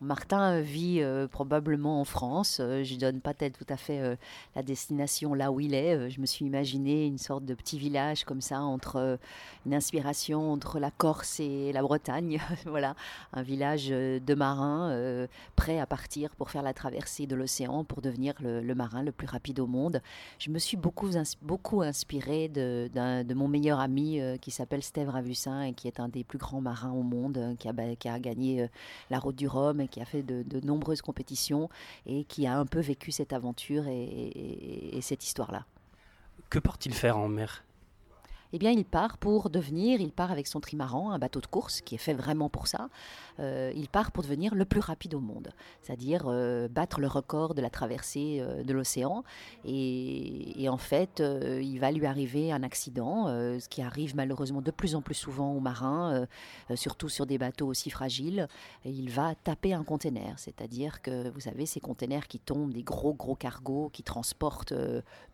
Martin 0.00 0.60
vit 0.60 1.00
euh, 1.00 1.26
probablement 1.26 2.00
en 2.00 2.04
France. 2.04 2.58
Euh, 2.60 2.84
je 2.84 2.94
ne 2.94 3.00
donne 3.00 3.20
pas 3.20 3.34
peut-être 3.34 3.58
tout 3.58 3.72
à 3.72 3.76
fait 3.76 3.98
euh, 3.98 4.14
la 4.54 4.62
destination 4.62 5.34
là 5.34 5.50
où 5.50 5.58
il 5.58 5.74
est. 5.74 6.08
je 6.08 6.20
me 6.20 6.26
suis 6.26 6.44
imaginé 6.44 7.06
une 7.06 7.18
sorte 7.18 7.44
de 7.44 7.54
petit 7.54 7.78
village 7.78 8.24
comme 8.24 8.40
ça, 8.40 8.60
entre 8.60 9.18
une 9.66 9.74
inspiration 9.74 10.52
entre 10.52 10.78
la 10.78 10.92
Corse 10.92 11.40
et 11.40 11.72
la 11.72 11.82
Bretagne. 11.82 12.40
voilà, 12.66 12.94
un 13.32 13.42
village 13.42 13.88
de 13.88 14.34
marins 14.34 15.26
prêts 15.56 15.78
à 15.78 15.86
partir 15.86 16.30
pour 16.36 16.50
faire 16.50 16.62
la 16.62 16.74
traversée 16.74 17.26
de 17.26 17.34
l'océan 17.34 17.84
pour 17.84 18.00
devenir 18.00 18.34
le, 18.40 18.74
marin 18.74 19.02
le 19.02 19.12
plus 19.12 19.26
rapide 19.26 19.60
au 19.60 19.66
monde. 19.66 20.00
Je 20.38 20.50
me 20.50 20.58
suis 20.58 20.76
beaucoup, 20.76 21.10
beaucoup 21.42 21.82
inspirée 21.82 22.48
de, 22.48 22.88
mon 23.34 23.48
meilleur 23.48 23.80
ami 23.80 24.20
qui 24.40 24.50
s'appelle 24.50 24.82
Steve 24.82 25.08
Ravussin 25.08 25.62
et 25.62 25.72
qui 25.72 25.88
est 25.88 26.00
un 26.00 26.08
des 26.08 26.24
plus 26.24 26.38
grands 26.38 26.60
marins 26.60 26.92
au 26.92 27.02
monde, 27.02 27.56
qui 27.58 27.68
a 28.08 28.18
gagné 28.18 28.68
la 29.10 29.18
route 29.18 29.36
du 29.36 29.48
Rhum 29.48 29.87
qui 29.88 30.00
a 30.00 30.04
fait 30.04 30.22
de, 30.22 30.60
nombreuses 30.64 31.02
compétitions 31.02 31.68
et 32.06 32.24
qui 32.24 32.46
a 32.46 32.58
un 32.58 32.66
peu 32.66 32.80
vécu 32.80 33.12
cette 33.12 33.32
aventure 33.32 33.84
et, 33.88 34.98
cette 35.00 35.24
histoire-là. 35.24 35.64
Que 36.50 36.58
part-il 36.58 36.94
faire 36.94 37.18
en 37.18 37.28
mer? 37.28 37.64
Eh 38.52 38.58
bien, 38.58 38.70
il 38.70 38.84
part 38.84 39.18
pour 39.18 39.50
devenir, 39.50 40.00
il 40.00 40.10
part 40.10 40.32
avec 40.32 40.46
son 40.46 40.60
trimaran, 40.60 41.10
un 41.10 41.18
bateau 41.18 41.40
de 41.40 41.46
course 41.46 41.82
qui 41.82 41.96
est 41.96 41.98
fait 41.98 42.14
vraiment 42.14 42.48
pour 42.48 42.66
ça. 42.66 42.88
Euh, 43.40 43.72
il 43.74 43.88
part 43.88 44.10
pour 44.10 44.22
devenir 44.22 44.54
le 44.54 44.64
plus 44.64 44.80
rapide 44.80 45.14
au 45.14 45.20
monde, 45.20 45.50
c'est-à-dire 45.82 46.24
euh, 46.26 46.68
battre 46.68 47.00
le 47.00 47.06
record 47.06 47.54
de 47.54 47.62
la 47.62 47.70
traversée 47.70 48.38
euh, 48.40 48.64
de 48.64 48.72
l'océan. 48.72 49.22
Et, 49.64 50.68
en 50.68 50.76
fait, 50.76 51.22
il 51.22 51.78
va 51.78 51.90
lui 51.90 52.04
arriver 52.04 52.52
un 52.52 52.62
accident, 52.62 53.26
ce 53.26 53.68
qui 53.68 53.80
arrive 53.80 54.14
malheureusement 54.14 54.60
de 54.60 54.70
plus 54.70 54.94
en 54.94 55.00
plus 55.00 55.14
souvent 55.14 55.52
aux 55.52 55.60
marins, 55.60 56.26
surtout 56.74 57.08
sur 57.08 57.24
des 57.24 57.38
bateaux 57.38 57.66
aussi 57.66 57.88
fragiles. 57.88 58.48
il 58.84 59.10
va 59.10 59.34
taper 59.34 59.72
un 59.72 59.82
conteneur, 59.82 60.34
c'est-à-dire 60.36 61.00
que 61.00 61.30
vous 61.30 61.40
savez, 61.40 61.64
ces 61.64 61.80
conteneurs 61.80 62.26
qui 62.26 62.38
tombent, 62.38 62.72
des 62.72 62.82
gros 62.82 63.14
gros 63.14 63.34
cargos 63.34 63.88
qui 63.92 64.02
transportent 64.02 64.74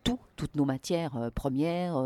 tout, 0.03 0.19
toutes 0.37 0.55
nos 0.55 0.65
matières 0.65 1.31
premières, 1.33 2.01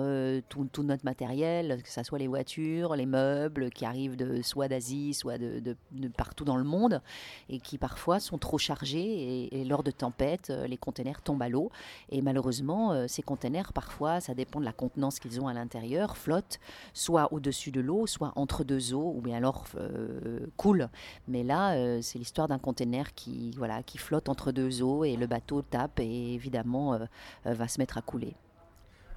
tout, 0.49 0.83
notre 0.83 1.05
matériel, 1.05 1.81
que 1.83 1.89
ce 1.89 2.01
soit 2.03 2.19
les 2.19 2.27
voitures, 2.27 2.95
les 2.95 3.05
meubles 3.05 3.69
qui 3.69 3.85
arrivent 3.85 4.15
de, 4.15 4.41
soit 4.41 4.67
d'Asie, 4.67 5.13
soit 5.13 5.38
de, 5.38 5.75
partout 6.15 6.45
dans 6.45 6.58
le 6.58 6.63
monde, 6.63 7.02
et 7.49 7.60
qui 7.60 7.78
parfois 7.78 8.19
sont 8.19 8.38
trop 8.38 8.58
chargés, 8.58 9.49
et, 9.54 9.65
lors 9.65 9.84
de 9.84 9.91
tempêtes, 9.91 10.49
euh, 10.49 10.67
les 10.67 10.78
containers 10.78 11.21
tombent 11.21 11.41
à 11.41 11.49
l'eau. 11.49 11.71
Et 12.10 12.21
malheureusement, 12.21 12.91
euh, 12.91 13.06
ces 13.08 13.21
containers, 13.21 13.73
parfois, 13.73 14.19
ça 14.19 14.34
dépend 14.34 14.60
de 14.60 14.65
la 14.65 14.71
contenance 14.71 15.19
qu'ils 15.19 15.39
ont 15.41 15.47
à 15.47 15.54
l'intérieur, 15.54 16.17
flottent 16.17 16.60
soit 16.93 17.32
au-dessus 17.34 17.71
de 17.71 17.82
l'eau, 17.82 18.08
soit 18.08 18.34
entre 18.36 18.63
deux 18.63 18.93
eaux, 18.93 19.13
ou 19.15 19.21
bien 19.21 19.38
alors 19.38 19.65
euh, 19.75 20.39
coulent. 20.58 20.89
Mais 21.28 21.43
là, 21.43 22.02
c'est 22.02 22.19
l'histoire 22.19 22.47
d'un 22.47 22.60
container 22.60 23.13
qui, 23.13 23.52
voilà, 23.58 23.84
qui 23.84 23.97
flotte 23.97 24.30
entre 24.30 24.52
deux 24.52 24.82
eaux, 24.82 25.04
et 25.04 25.15
le 25.15 25.28
bateau 25.28 25.62
tape, 25.62 25.99
et 25.99 26.34
évidemment 26.34 26.99
va 27.45 27.67
se 27.67 27.80
mettre 27.80 27.97
à 27.97 28.02
couler. 28.02 28.34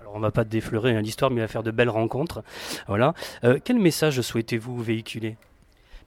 Alors 0.00 0.14
on 0.14 0.20
va 0.20 0.30
pas 0.30 0.44
défleurer 0.44 0.96
hein, 0.96 1.00
l'histoire, 1.00 1.30
mais 1.30 1.40
va 1.40 1.48
faire 1.48 1.62
de 1.62 1.70
belles 1.70 1.88
rencontres. 1.88 2.42
Voilà. 2.88 3.14
Quel 3.64 3.78
message 3.78 4.20
souhaitez-vous 4.20 4.82
véhiculer? 4.82 5.36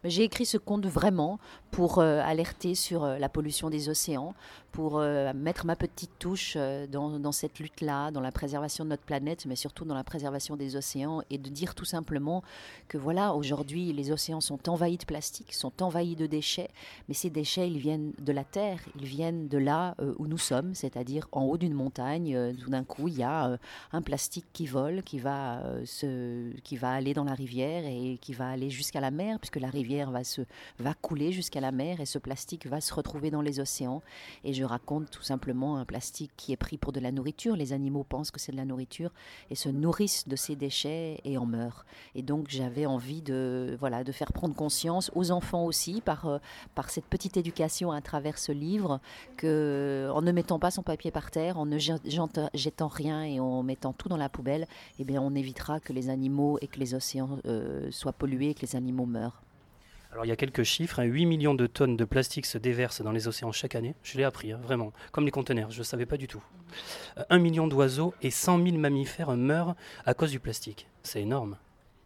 J'ai 0.04 0.24
écrit 0.24 0.46
ce 0.46 0.58
conte 0.58 0.86
vraiment 0.86 1.40
pour 1.72 2.00
euh, 2.00 2.22
alerter 2.24 2.74
sur 2.74 3.04
euh, 3.04 3.18
la 3.18 3.28
pollution 3.28 3.70
des 3.70 3.90
océans, 3.90 4.34
pour 4.72 5.00
euh, 5.00 5.34
mettre 5.34 5.66
ma 5.66 5.76
petite 5.76 6.12
touche 6.20 6.58
dans, 6.90 7.32
cette 7.32 7.60
lutte-là, 7.60 8.12
dans 8.12 8.22
la 8.22 8.32
préservation 8.32 8.84
de 8.84 8.90
notre 8.90 9.04
planète, 9.04 9.46
mais 9.46 9.56
surtout 9.56 9.86
dans 9.86 9.96
la 9.96 10.04
préservation 10.04 10.56
des 10.56 10.76
océans, 10.76 11.22
et 11.30 11.38
de 11.38 11.50
dire 11.50 11.76
tout 11.76 11.86
simplement 11.86 12.44
que 12.88 12.98
voilà, 12.98 13.34
aujourd'hui, 13.34 13.94
les 13.94 14.12
océans 14.12 14.42
sont 14.42 14.70
envahis 14.70 14.98
de 14.98 15.06
plastique, 15.06 15.54
sont 15.54 15.82
envahis 15.82 16.16
de 16.16 16.28
déchets, 16.28 16.70
mais 17.08 17.14
ces 17.14 17.30
déchets, 17.30 17.70
ils 17.70 17.78
viennent 17.78 18.14
de 18.20 18.32
la 18.34 18.44
Terre, 18.44 18.80
ils 19.00 19.06
viennent 19.06 19.48
de 19.48 19.58
là 19.58 19.96
où 20.18 20.28
nous 20.28 20.38
sommes, 20.38 20.76
c'est-à-dire 20.76 21.28
en 21.32 21.44
haut 21.44 21.58
d'une 21.58 21.74
montagne. 21.74 22.54
tout 22.62 22.70
d'un 22.70 22.84
coup, 22.84 23.08
il 23.08 23.18
y 23.18 23.24
a 23.24 23.58
un 23.94 24.02
plastique 24.02 24.46
qui 24.52 24.66
vole, 24.66 25.04
qui 25.04 25.20
va, 25.20 25.62
qui 26.64 26.76
va 26.78 26.92
aller 26.92 27.14
dans 27.14 27.24
la 27.24 27.34
rivière 27.34 27.86
et 27.86 28.18
qui 28.22 28.34
va 28.34 28.50
aller 28.50 28.70
jusqu'à 28.70 29.00
la 29.00 29.12
mer, 29.12 29.40
puisque 29.40 29.58
la 29.58 29.70
rivière 29.70 29.95
va, 30.04 30.94
couler 30.94 31.32
jusqu'à 31.32 31.62
la 31.62 31.72
mer 31.72 32.02
et 32.02 32.06
ce 32.06 32.20
plastique 32.20 32.68
va 32.68 32.82
se 32.82 32.94
retrouver 32.94 33.32
dans 33.32 33.42
les 33.42 33.60
océans. 33.60 34.02
Et 34.44 34.54
je 34.54 34.64
raconte 34.64 35.10
tout 35.10 35.24
simplement 35.24 35.78
un 35.78 35.86
plastique 35.86 36.32
qui 36.38 36.52
est 36.52 36.58
pris 36.58 36.78
pour 36.78 36.92
de 36.92 37.00
la 37.00 37.12
nourriture. 37.12 37.56
Les 37.56 37.74
animaux 37.74 38.04
pensent 38.04 38.32
que 38.32 38.40
c'est 38.40 38.52
de 38.52 38.58
la 38.58 38.66
nourriture 38.66 39.12
et 39.50 39.56
se 39.56 39.70
nourrissent 39.70 40.28
de 40.28 40.36
ces 40.36 40.56
déchets 40.56 41.20
et 41.24 41.38
en 41.38 41.46
meurent. 41.46 41.86
Et 42.16 42.22
donc 42.22 42.48
j'avais 42.50 42.86
envie 42.86 43.22
de, 43.22 43.78
voilà, 43.80 44.04
de 44.04 44.12
faire 44.12 44.34
prendre 44.34 44.56
conscience 44.56 45.12
aux 45.16 45.32
enfants 45.32 45.66
aussi 45.66 46.02
par, 46.02 46.28
euh, 46.28 46.38
par 46.74 46.90
cette 46.90 47.06
petite 47.06 47.38
éducation 47.38 47.92
à 47.92 48.02
travers 48.02 48.38
ce 48.38 48.52
livre 48.52 49.00
que 49.38 50.10
en 50.14 50.22
ne 50.22 50.32
mettant 50.32 50.60
pas 50.60 50.72
son 50.72 50.84
papier 50.84 51.12
par 51.12 51.32
terre, 51.32 51.58
en 51.58 51.66
ne 51.66 51.78
jetant 51.78 52.88
rien 52.88 53.24
et 53.24 53.40
en 53.40 53.64
mettant 53.64 53.94
tout 53.94 54.10
dans 54.10 54.18
la 54.18 54.30
poubelle, 54.30 54.68
eh 55.00 55.04
bien 55.04 55.22
on 55.22 55.36
évitera 55.36 55.80
que 55.80 55.94
les 55.94 56.10
animaux 56.10 56.58
et 56.62 56.68
que 56.68 56.80
les 56.80 56.94
océans 56.94 57.40
euh, 57.46 57.90
soient 57.92 58.14
pollués 58.14 58.50
et 58.50 58.54
que 58.54 58.62
les 58.62 58.76
animaux 58.76 59.06
meurent. 59.06 59.45
Alors 60.16 60.24
il 60.24 60.30
y 60.30 60.32
a 60.32 60.38
quelques 60.38 60.64
chiffres, 60.64 61.04
8 61.04 61.24
hein. 61.24 61.28
millions 61.28 61.56
de 61.56 61.68
tonnes 61.68 61.98
de 61.98 62.06
plastique 62.06 62.46
se 62.46 62.58
déversent 62.58 63.02
dans 63.02 63.12
les 63.12 63.28
océans 63.28 63.52
chaque 63.52 63.76
année. 63.76 63.96
Je 64.02 64.18
l'ai 64.18 64.24
appris, 64.24 64.54
hein, 64.54 64.60
vraiment, 64.64 64.94
comme 65.12 65.26
les 65.26 65.32
conteneurs, 65.32 65.72
je 65.72 65.80
ne 65.80 65.84
savais 65.84 66.06
pas 66.06 66.16
du 66.16 66.30
tout. 66.30 66.42
1 67.30 67.38
million 67.38 67.68
d'oiseaux 67.68 68.14
et 68.22 68.32
100 68.32 68.64
000 68.64 68.78
mammifères 68.78 69.36
meurent 69.36 69.76
à 70.06 70.14
cause 70.14 70.32
du 70.32 70.40
plastique. 70.40 70.88
C'est 71.04 71.22
énorme. 71.22 71.58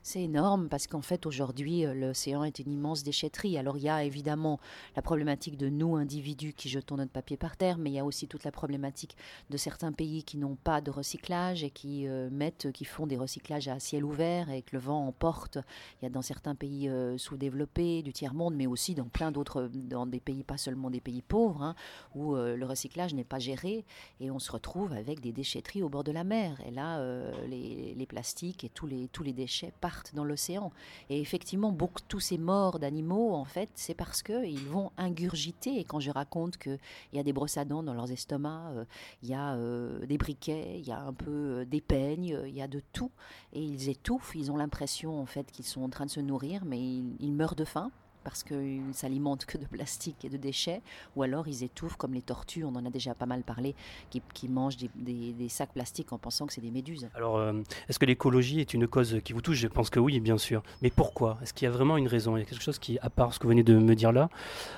C'est 0.01 0.23
énorme 0.23 0.69
parce 0.69 0.87
qu'en 0.87 1.01
fait 1.01 1.25
aujourd'hui 1.25 1.85
euh, 1.85 1.93
l'océan 1.93 2.45
est 2.45 2.59
une 2.59 2.71
immense 2.71 3.03
déchetterie. 3.03 3.57
Alors 3.57 3.77
il 3.77 3.83
y 3.83 3.89
a 3.89 4.03
évidemment 4.05 4.59
la 4.95 5.01
problématique 5.01 5.57
de 5.57 5.67
nous 5.67 5.97
individus 5.97 6.53
qui 6.53 6.69
jetons 6.69 6.95
notre 6.95 7.11
papier 7.11 7.35
par 7.35 7.57
terre, 7.57 7.77
mais 7.77 7.89
il 7.89 7.93
y 7.93 7.99
a 7.99 8.05
aussi 8.05 8.27
toute 8.27 8.45
la 8.45 8.51
problématique 8.51 9.17
de 9.49 9.57
certains 9.57 9.91
pays 9.91 10.23
qui 10.23 10.37
n'ont 10.37 10.55
pas 10.55 10.79
de 10.79 10.89
recyclage 10.89 11.65
et 11.65 11.69
qui 11.69 12.07
euh, 12.07 12.29
mettent, 12.31 12.71
qui 12.71 12.85
font 12.85 13.07
des 13.07 13.17
recyclages 13.17 13.67
à 13.67 13.77
ciel 13.79 14.05
ouvert 14.05 14.49
et 14.49 14.61
que 14.61 14.69
le 14.71 14.79
vent 14.79 15.05
emporte. 15.05 15.57
Il 16.01 16.05
y 16.05 16.07
a 16.07 16.09
dans 16.09 16.21
certains 16.21 16.55
pays 16.55 16.87
euh, 16.87 17.17
sous-développés 17.17 18.01
du 18.01 18.13
tiers 18.13 18.33
monde, 18.33 18.55
mais 18.55 18.67
aussi 18.67 18.95
dans 18.95 19.09
plein 19.09 19.31
d'autres, 19.31 19.69
dans 19.73 20.05
des 20.05 20.21
pays 20.21 20.43
pas 20.43 20.57
seulement 20.57 20.89
des 20.89 21.01
pays 21.01 21.21
pauvres, 21.21 21.61
hein, 21.61 21.75
où 22.15 22.35
le 22.35 22.65
recyclage 22.65 23.13
n'est 23.13 23.23
pas 23.23 23.39
géré 23.39 23.85
et 24.19 24.31
on 24.31 24.39
se 24.39 24.51
retrouve 24.51 24.93
avec 24.93 25.19
des 25.19 25.33
déchetteries 25.33 25.83
au 25.83 25.89
bord 25.89 26.03
de 26.03 26.11
la 26.11 26.23
mer. 26.23 26.61
Et 26.65 26.71
là, 26.71 27.03
les, 27.47 28.05
plastiques 28.07 28.63
et 28.63 28.69
tous 28.69 28.87
les 28.87 29.07
tous 29.09 29.23
les 29.23 29.33
déchets 29.33 29.71
dans 30.13 30.23
l'océan. 30.23 30.71
Et 31.09 31.19
effectivement, 31.21 31.71
beaucoup, 31.71 32.01
tous 32.07 32.19
ces 32.19 32.37
morts 32.37 32.79
d'animaux, 32.79 33.33
en 33.33 33.45
fait, 33.45 33.69
c'est 33.75 33.93
parce 33.93 34.23
qu'ils 34.23 34.67
vont 34.67 34.91
ingurgiter. 34.97 35.79
Et 35.79 35.83
quand 35.83 35.99
je 35.99 36.11
raconte 36.11 36.57
qu'il 36.57 36.79
y 37.13 37.19
a 37.19 37.23
des 37.23 37.33
brosses 37.33 37.57
à 37.57 37.65
dents 37.65 37.83
dans 37.83 37.93
leurs 37.93 38.11
estomacs, 38.11 38.73
euh, 38.75 38.85
il 39.23 39.29
y 39.29 39.33
a 39.33 39.53
euh, 39.55 40.05
des 40.05 40.17
briquets, 40.17 40.79
il 40.79 40.87
y 40.87 40.91
a 40.91 40.99
un 40.99 41.13
peu 41.13 41.31
euh, 41.31 41.65
des 41.65 41.81
peignes, 41.81 42.39
il 42.45 42.55
y 42.55 42.61
a 42.61 42.67
de 42.67 42.81
tout. 42.93 43.11
Et 43.53 43.63
ils 43.63 43.89
étouffent, 43.89 44.35
ils 44.35 44.51
ont 44.51 44.57
l'impression, 44.57 45.19
en 45.19 45.25
fait, 45.25 45.51
qu'ils 45.51 45.65
sont 45.65 45.81
en 45.81 45.89
train 45.89 46.05
de 46.05 46.11
se 46.11 46.19
nourrir, 46.19 46.65
mais 46.65 46.79
ils, 46.79 47.31
meurent 47.31 47.55
de 47.55 47.65
faim 47.65 47.91
parce 48.23 48.43
qu'ils 48.43 48.87
ne 48.87 48.93
s'alimentent 48.93 49.45
que 49.45 49.57
de 49.57 49.65
plastique 49.65 50.25
et 50.25 50.29
de 50.29 50.37
déchets, 50.37 50.81
ou 51.15 51.23
alors 51.23 51.47
ils 51.47 51.63
étouffent 51.63 51.95
comme 51.95 52.13
les 52.13 52.21
tortues, 52.21 52.63
on 52.63 52.75
en 52.75 52.85
a 52.85 52.89
déjà 52.89 53.13
pas 53.13 53.25
mal 53.25 53.43
parlé, 53.43 53.75
qui, 54.09 54.47
mangent 54.47 54.77
des, 54.77 55.49
sacs 55.49 55.73
plastiques 55.73 56.13
en 56.13 56.17
pensant 56.17 56.45
que 56.45 56.53
c'est 56.53 56.61
des 56.61 56.71
méduses. 56.71 57.09
Alors, 57.15 57.37
euh, 57.37 57.53
est-ce 57.87 57.99
que 57.99 58.05
l'écologie 58.05 58.59
est 58.59 58.73
une 58.73 58.87
cause 58.87 59.19
qui 59.23 59.33
vous 59.33 59.41
touche? 59.41 59.57
Je 59.57 59.67
pense 59.67 59.89
que 59.89 59.99
oui, 59.99 60.19
bien 60.19 60.37
sûr. 60.37 60.63
Mais 60.81 60.89
pourquoi? 60.89 61.37
Est-ce 61.41 61.53
qu'il 61.53 61.65
y 61.65 61.67
a 61.67 61.71
vraiment 61.71 61.97
une 61.97 62.07
raison? 62.07 62.37
Il 62.37 62.41
y 62.41 62.43
a 62.43 62.45
quelque 62.45 62.63
chose 62.63 62.79
qui, 62.79 62.99
à 62.99 63.09
part 63.09 63.33
ce 63.33 63.39
que 63.39 63.43
vous 63.43 63.49
venez 63.49 63.63
de 63.63 63.77
me 63.77 63.95
dire 63.95 64.11
là, 64.11 64.29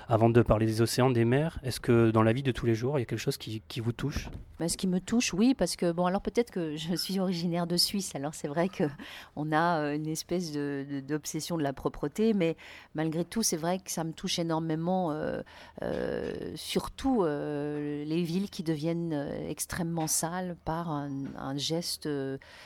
avant 0.07 0.29
de 0.29 0.41
parler 0.41 0.65
des 0.65 0.81
océans, 0.81 1.09
des 1.09 1.25
mers, 1.25 1.59
est-ce 1.63 1.79
que 1.79 2.11
dans 2.11 2.23
la 2.23 2.33
vie 2.33 2.43
de 2.43 2.51
tous 2.51 2.65
les 2.65 2.75
jours, 2.75 2.97
il 2.97 3.01
y 3.01 3.03
a 3.03 3.05
quelque 3.05 3.19
chose 3.19 3.37
qui, 3.37 3.61
vous 3.81 3.91
touche? 3.91 4.29
Ben, 4.59 4.69
Ce 4.69 4.77
qui 4.77 4.87
me 4.87 4.99
touche, 4.99 5.33
oui, 5.33 5.55
parce 5.57 5.75
que, 5.75 5.91
bon, 5.91 6.05
alors 6.05 6.21
peut-être 6.21 6.51
que 6.51 6.75
je 6.75 6.95
suis 6.95 7.19
originaire 7.19 7.67
de 7.67 7.77
Suisse, 7.77 8.15
alors 8.15 8.33
c'est 8.33 8.47
vrai 8.47 8.69
qu'on 8.69 9.51
a 9.51 9.79
euh, 9.79 9.95
une 9.95 10.07
espèce 10.07 10.51
d'obsession 10.51 11.55
de, 11.55 11.61
de 11.61 11.63
la 11.63 11.73
propreté, 11.73 12.33
mais 12.33 12.55
malgré 12.95 13.25
tout, 13.25 13.30
c'est 13.41 13.57
vrai 13.57 13.79
que 13.79 13.89
ça 13.89 14.03
me 14.03 14.11
touche 14.11 14.39
énormément, 14.39 15.11
euh, 15.11 15.41
euh, 15.83 16.51
surtout 16.55 17.23
euh, 17.23 18.03
les 18.03 18.23
villes 18.23 18.49
qui 18.49 18.61
deviennent 18.61 19.13
extrêmement 19.47 20.07
sales 20.07 20.57
par 20.65 20.91
un, 20.91 21.09
geste 21.55 22.09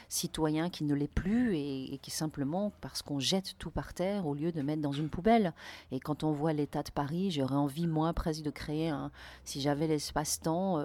citoyen 0.10 0.70
qui 0.70 0.84
ne 0.84 0.94
l'est 0.94 1.08
plus 1.08 1.56
et, 1.58 2.00
qui 2.02 2.12
simplement 2.12 2.72
parce 2.82 3.02
qu'on 3.02 3.20
jette 3.20 3.56
tout 3.60 3.70
par 3.70 3.94
terre 3.94 4.26
au 4.26 4.34
lieu 4.34 4.52
de 4.52 4.62
mettre 4.62 4.82
dans 4.82 4.92
une 4.92 5.10
poubelle. 5.10 5.54
Et 5.92 6.00
quand 6.00 6.24
on 6.24 6.32
voit 6.32 6.54
l'état 6.54 6.84
de 6.84 6.92
Paris, 6.92 7.32
j'aurais 7.32 7.56
envie, 7.56 7.88
moi, 7.88 8.14
presque 8.14 8.44
de 8.44 8.50
créer, 8.50 8.90
un, 8.90 9.12
si 9.44 9.62
j'avais 9.62 9.88
l'espace-temps, 9.88 10.80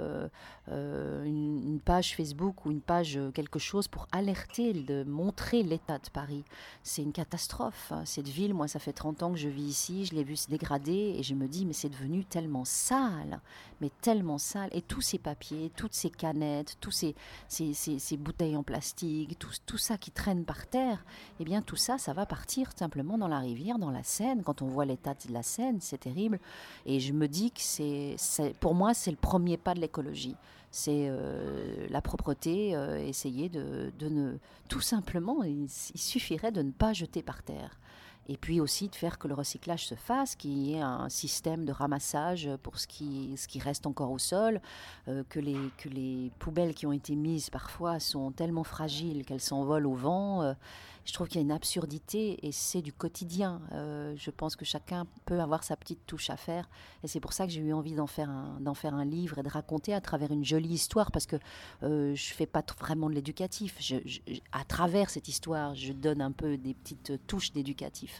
une, 0.69 1.62
une, 1.64 1.81
page 1.81 2.16
Facebook 2.16 2.66
ou 2.66 2.71
une 2.71 2.81
page 2.81 3.19
quelque 3.35 3.59
chose 3.59 3.88
pour 3.88 4.07
alerter, 4.12 4.73
de 4.73 5.05
montrer 5.05 5.62
l'état 5.62 5.99
de 5.99 6.11
Paris. 6.12 6.45
C'est 6.83 7.03
une 7.03 7.12
catastrophe. 7.12 7.93
Hein. 7.93 8.03
Cette 8.05 8.29
ville, 8.29 8.55
moi, 8.55 8.69
ça 8.69 8.79
fait 8.79 8.93
30 8.93 9.23
ans 9.23 9.33
que 9.33 9.38
je 9.38 9.49
vis 9.49 9.70
ici, 9.71 10.05
je 10.05 10.15
l'ai 10.15 10.25
vu 10.25 10.37
se 10.37 10.51
dégrader 10.51 11.15
et 11.17 11.23
je 11.23 11.35
me 11.35 11.49
dis, 11.49 11.65
mais 11.65 11.73
c'est 11.73 11.89
devenu 11.89 12.25
tellement 12.25 12.65
sale, 12.65 13.41
mais 13.81 13.91
tellement 14.03 14.37
sale. 14.37 14.69
Et 14.73 14.83
tous 14.83 15.01
ces 15.01 15.19
papiers, 15.19 15.71
toutes 15.75 15.95
ces 15.95 16.11
canettes, 16.11 16.77
tous 16.81 16.91
ces, 16.91 18.17
bouteilles 18.19 18.57
en 18.57 18.63
plastique, 18.63 19.39
tout, 19.39 19.79
ça 19.79 19.97
qui 19.97 20.11
traîne 20.11 20.45
par 20.45 20.67
terre, 20.67 21.05
eh 21.39 21.45
bien 21.45 21.63
tout 21.63 21.77
ça, 21.77 21.97
ça 21.97 22.13
va 22.13 22.27
partir 22.27 22.71
simplement 22.77 23.17
dans 23.17 23.29
la 23.29 23.39
rivière, 23.39 23.79
dans 23.79 23.91
la 23.91 24.03
Seine. 24.03 24.43
Quand 24.43 24.61
on 24.61 24.67
voit 24.67 24.85
l'état 24.85 25.15
de 25.15 25.33
la 25.33 25.43
Seine, 25.43 25.81
c'est 25.81 25.99
terrible. 25.99 26.39
Et 26.85 27.01
je 27.01 27.13
me 27.13 27.29
dis 27.29 27.51
que 27.51 27.61
c'est, 27.63 28.17
pour 28.61 28.75
moi, 28.75 28.93
c'est 28.93 29.11
le 29.11 29.17
premier 29.17 29.57
pas 29.57 29.75
de 29.75 29.81
l'écologie 29.81 30.37
c'est 30.71 31.09
euh, 31.09 31.87
la 31.91 32.01
propreté, 32.01 32.77
euh, 32.77 32.99
essayer 32.99 33.49
de, 33.49 33.91
ne 34.01 34.37
tout 34.69 34.81
simplement, 34.81 35.43
il, 35.43 35.69
suffirait 35.69 36.53
de 36.53 36.63
ne 36.63 36.71
pas 36.71 36.93
jeter 36.93 37.23
par 37.23 37.43
terre. 37.43 37.79
Et 38.31 38.37
puis 38.37 38.61
aussi 38.61 38.88
de 38.88 38.95
faire 38.95 39.19
que 39.19 39.27
le 39.27 39.35
recyclage 39.35 39.88
se 39.88 39.97
fasse, 39.97 40.37
qu'il 40.37 40.57
y 40.57 40.75
ait 40.75 40.81
un 40.81 41.09
système 41.09 41.64
de 41.64 41.73
ramassage 41.73 42.49
pour 42.62 42.79
ce 42.79 42.87
qui, 42.87 43.37
reste 43.61 43.88
encore 43.88 44.12
au 44.12 44.19
sol, 44.19 44.61
euh, 45.09 45.25
que, 45.29 45.40
les, 45.40 46.31
poubelles 46.38 46.73
qui 46.73 46.87
ont 46.87 46.93
été 46.93 47.16
mises 47.16 47.51
parfois 47.51 47.99
sont 47.99 48.31
tellement 48.31 48.62
fragiles 48.62 49.25
qu'elles 49.25 49.40
s'envolent 49.40 49.87
au 49.87 49.95
vent 49.95 50.55
je 51.05 51.12
trouve 51.12 51.29
qu'il 51.29 51.37
y 51.37 51.38
a 51.38 51.43
une 51.43 51.53
absurdité 51.53 52.47
et 52.47 52.53
c'est 52.53 52.83
du 52.83 52.93
quotidien. 52.93 53.61
Euh, 53.73 54.14
je 54.16 54.31
pense 54.31 54.55
que 54.57 54.64
chacun 54.64 55.07
peut 55.25 55.40
avoir 55.40 55.64
sa 55.64 55.77
petite 55.77 56.07
touche 56.07 56.31
à 56.31 56.37
faire 56.37 56.69
et 57.03 57.09
c'est 57.09 57.21
pour 57.21 57.33
ça 57.33 57.47
que 57.47 57.53
j'ai 57.53 57.61
eu 57.61 57.73
envie 57.73 57.95
d'en 57.95 58.07
faire, 58.07 58.31
un, 58.31 59.05
livre 59.05 59.38
et 59.38 59.43
de 59.43 59.49
raconter 59.49 59.95
à 59.95 60.01
travers 60.01 60.31
une 60.31 60.45
jolie 60.45 60.69
histoire 60.69 61.11
parce 61.11 61.27
que 61.27 61.37
euh, 61.83 62.14
je 62.14 62.35
fais 62.35 62.47
pas 62.47 62.62
vraiment 62.79 63.09
de 63.09 63.14
l'éducatif. 63.14 63.77
à 64.53 64.64
travers 64.64 65.11
cette 65.11 65.29
histoire, 65.29 65.75
je 65.75 65.93
donne 65.93 66.21
un 66.21 66.33
peu 66.33 66.57
des 66.57 66.75
petites 66.75 67.27
touches 67.27 67.53
d'éducatif. 67.53 68.20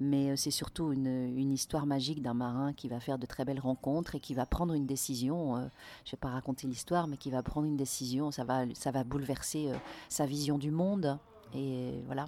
Mais 0.00 0.30
euh, 0.30 0.36
c'est 0.36 0.50
surtout 0.50 0.92
une, 0.92 1.06
une, 1.06 1.52
histoire 1.52 1.86
magique 1.86 2.22
d'un 2.22 2.34
marin 2.34 2.72
qui 2.72 2.88
va 2.88 3.00
faire 3.00 3.18
de 3.18 3.26
très 3.26 3.44
belles 3.44 3.60
rencontres 3.60 4.14
et 4.14 4.20
qui 4.20 4.34
va 4.34 4.46
prendre 4.46 4.74
une 4.74 4.86
décision. 4.86 5.56
Euh, 5.56 5.60
je 6.04 6.08
ne 6.08 6.10
vais 6.12 6.20
pas 6.20 6.30
raconter 6.30 6.66
l'histoire, 6.66 7.06
mais 7.06 7.16
qui 7.16 7.30
va 7.30 7.42
prendre 7.42 7.66
une 7.66 7.76
décision. 7.76 8.30
Ça 8.30 8.44
va, 8.44 8.62
ça 8.74 8.90
va 8.90 9.04
bouleverser 9.04 9.72
sa 10.08 10.26
vision 10.26 10.58
du 10.58 10.70
monde 10.70 11.18
et 11.54 12.02
voilà. 12.06 12.26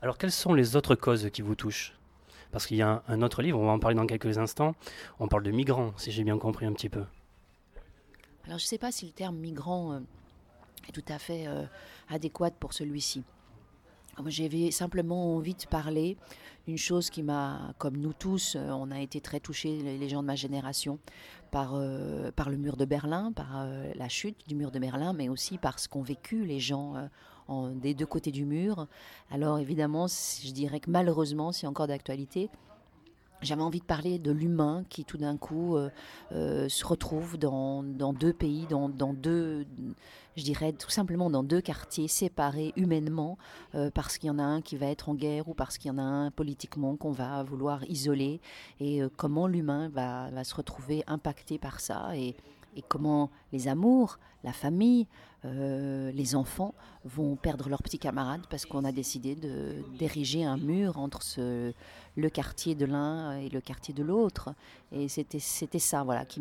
Alors, 0.00 0.16
quelles 0.16 0.32
sont 0.32 0.54
les 0.54 0.76
autres 0.76 0.94
causes 0.94 1.28
qui 1.30 1.42
vous 1.42 1.54
touchent? 1.54 1.98
Parce 2.50 2.66
qu'il 2.66 2.76
y 2.76 2.82
a 2.82 3.02
un, 3.08 3.22
autre 3.22 3.42
livre, 3.42 3.58
on 3.58 3.66
va 3.66 3.72
en 3.72 3.78
parler 3.78 3.96
dans 3.96 4.06
quelques 4.06 4.38
instants. 4.38 4.74
On 5.18 5.28
parle 5.28 5.42
de 5.42 5.50
migrants, 5.50 5.92
si 5.96 6.12
j'ai 6.12 6.24
bien 6.24 6.38
compris 6.38 6.66
un 6.66 6.72
petit 6.72 6.88
peu. 6.88 7.04
Alors, 8.46 8.58
je 8.58 8.64
ne 8.64 8.68
sais 8.68 8.78
pas 8.78 8.92
si 8.92 9.06
le 9.06 9.12
terme 9.12 9.36
migrant 9.36 9.92
euh, 9.92 10.00
est 10.88 10.92
tout 10.92 11.04
à 11.08 11.18
fait 11.18 11.46
euh, 11.46 11.64
adéquat 12.08 12.50
pour 12.52 12.72
celui-ci. 12.72 13.22
J'avais 14.26 14.70
simplement 14.70 15.36
envie 15.36 15.54
de 15.54 15.64
parler 15.66 16.16
d'une 16.66 16.78
chose 16.78 17.10
qui 17.10 17.22
m'a, 17.22 17.72
comme 17.78 17.96
nous 17.96 18.12
tous, 18.12 18.56
euh, 18.56 18.70
on 18.70 18.90
a 18.90 19.00
été 19.00 19.20
très 19.20 19.40
touchés, 19.40 19.80
les 19.80 20.08
gens 20.08 20.22
de 20.22 20.26
ma 20.26 20.34
génération, 20.34 20.98
par, 21.50 21.80
par 22.36 22.50
le 22.50 22.58
mur 22.58 22.76
de 22.76 22.84
Berlin, 22.84 23.32
par 23.32 23.66
la 23.94 24.08
chute 24.10 24.36
du 24.46 24.54
mur 24.54 24.70
de 24.70 24.78
Berlin, 24.78 25.14
mais 25.14 25.30
aussi 25.30 25.56
par 25.56 25.78
ce 25.78 25.88
qu'ont 25.88 26.02
vécu 26.02 26.44
les 26.44 26.60
gens 26.60 27.08
des 27.76 27.94
deux 27.94 28.04
côtés 28.04 28.30
du 28.30 28.44
mur. 28.44 28.86
Alors 29.30 29.58
évidemment, 29.58 30.06
je 30.08 30.50
dirais 30.52 30.80
que 30.80 30.90
malheureusement, 30.90 31.50
c'est 31.52 31.66
encore 31.66 31.86
d'actualité. 31.86 32.50
J'avais 33.40 33.62
envie 33.62 33.78
de 33.78 33.84
parler 33.84 34.18
de 34.18 34.32
l'humain 34.32 34.84
qui 34.88 35.04
tout 35.04 35.16
d'un 35.16 35.36
coup 35.36 35.76
euh, 35.76 35.90
euh, 36.32 36.68
se 36.68 36.84
retrouve 36.84 37.38
dans, 37.38 37.82
deux 38.12 38.32
pays, 38.32 38.66
dans, 38.68 38.88
deux, 38.88 39.64
je 40.36 40.42
dirais 40.42 40.72
tout 40.72 40.90
simplement 40.90 41.30
dans 41.30 41.44
deux 41.44 41.60
quartiers 41.60 42.08
séparés 42.08 42.72
humainement, 42.76 43.38
euh, 43.76 43.90
parce 43.94 44.18
qu'il 44.18 44.26
y 44.26 44.30
en 44.30 44.40
a 44.40 44.42
un 44.42 44.60
qui 44.60 44.76
va 44.76 44.86
être 44.86 45.08
en 45.08 45.14
guerre 45.14 45.48
ou 45.48 45.54
parce 45.54 45.78
qu'il 45.78 45.88
y 45.88 45.94
en 45.94 45.98
a 45.98 46.02
un 46.02 46.30
politiquement 46.32 46.96
qu'on 46.96 47.12
va 47.12 47.44
vouloir 47.44 47.84
isoler, 47.88 48.40
et 48.80 49.02
comment 49.16 49.46
l'humain 49.46 49.88
va, 49.88 50.30
se 50.42 50.54
retrouver 50.54 51.04
impacté 51.06 51.58
par 51.58 51.78
ça. 51.78 52.16
Et 52.16 52.34
comment 52.88 53.30
les 53.52 53.68
amours, 53.68 54.18
la 54.44 54.52
famille, 54.52 55.06
euh, 55.44 56.10
les 56.12 56.34
enfants 56.34 56.74
vont 57.04 57.36
perdre 57.36 57.68
leurs 57.68 57.82
petits 57.82 57.98
camarades 57.98 58.46
parce 58.50 58.66
qu'on 58.66 58.84
a 58.84 58.92
décidé 58.92 59.36
d'ériger 59.98 60.44
un 60.44 60.56
mur 60.56 60.98
entre 60.98 61.22
ce, 61.22 61.72
le 62.16 62.30
quartier 62.30 62.74
de 62.74 62.84
l'un 62.84 63.38
et 63.38 63.48
le 63.48 63.60
quartier 63.60 63.94
de 63.94 64.02
l'autre. 64.02 64.54
Et 64.92 65.08
c'était 65.08 65.38
ça 65.78 66.02
voilà, 66.02 66.24
qui, 66.24 66.40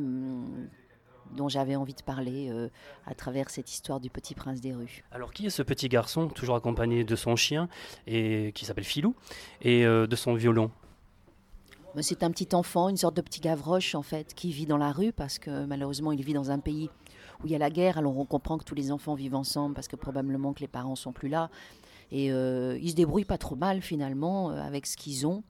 dont 1.35 1.49
j'avais 1.49 1.75
envie 1.75 1.93
de 1.93 2.01
parler 2.01 2.49
euh, 2.49 2.69
à 3.05 3.13
travers 3.13 3.49
cette 3.49 3.71
histoire 3.71 3.99
du 3.99 4.09
petit 4.09 4.33
prince 4.33 4.61
des 4.61 4.73
rues. 4.73 5.03
Alors 5.11 5.31
qui 5.31 5.45
est 5.45 5.51
ce 5.51 5.61
petit 5.63 5.89
garçon, 5.89 6.27
toujours 6.27 6.55
accompagné 6.55 7.03
de 7.03 7.15
son 7.15 7.35
chien, 7.35 7.69
et 8.05 8.51
qui 8.55 8.65
s'appelle 8.65 8.83
Filou, 8.83 9.15
et 9.61 9.85
euh, 9.85 10.07
de 10.07 10.15
son 10.15 10.33
violon? 10.33 10.71
C'est 11.99 12.21
un 12.21 12.29
petit 12.29 12.53
enfant, 12.53 12.89
une 12.89 12.97
sorte 12.97 13.15
de 13.15 13.21
petit 13.21 13.39
gavroche 13.39 13.95
en 13.95 14.03
fait, 14.03 14.35
qui 14.35 14.51
vit 14.51 14.67
dans 14.67 14.77
la 14.77 14.91
rue 14.91 15.11
parce 15.11 15.39
que 15.39 15.65
malheureusement 15.65 16.11
il 16.11 16.23
vit 16.23 16.33
dans 16.33 16.51
un 16.51 16.59
pays 16.59 16.91
où 17.43 17.47
il 17.47 17.51
y 17.51 17.55
a 17.55 17.59
la 17.59 17.69
guerre. 17.69 17.97
Alors 17.97 18.17
on 18.17 18.25
comprend 18.25 18.57
que 18.57 18.63
tous 18.63 18.75
les 18.75 18.91
enfants 18.91 19.15
vivent 19.15 19.35
ensemble 19.35 19.75
parce 19.75 19.87
que 19.87 19.95
probablement 19.95 20.53
que 20.53 20.61
les 20.61 20.67
parents 20.67 20.95
sont 20.95 21.11
plus 21.11 21.29
là. 21.29 21.49
Et 22.11 22.31
euh, 22.31 22.77
ils 22.81 22.91
se 22.91 22.95
débrouillent 22.95 23.25
pas 23.25 23.37
trop 23.37 23.55
mal 23.55 23.81
finalement 23.81 24.51
euh, 24.51 24.61
avec 24.61 24.85
ce 24.85 24.95
qu'ils 24.95 25.27
ont 25.27 25.43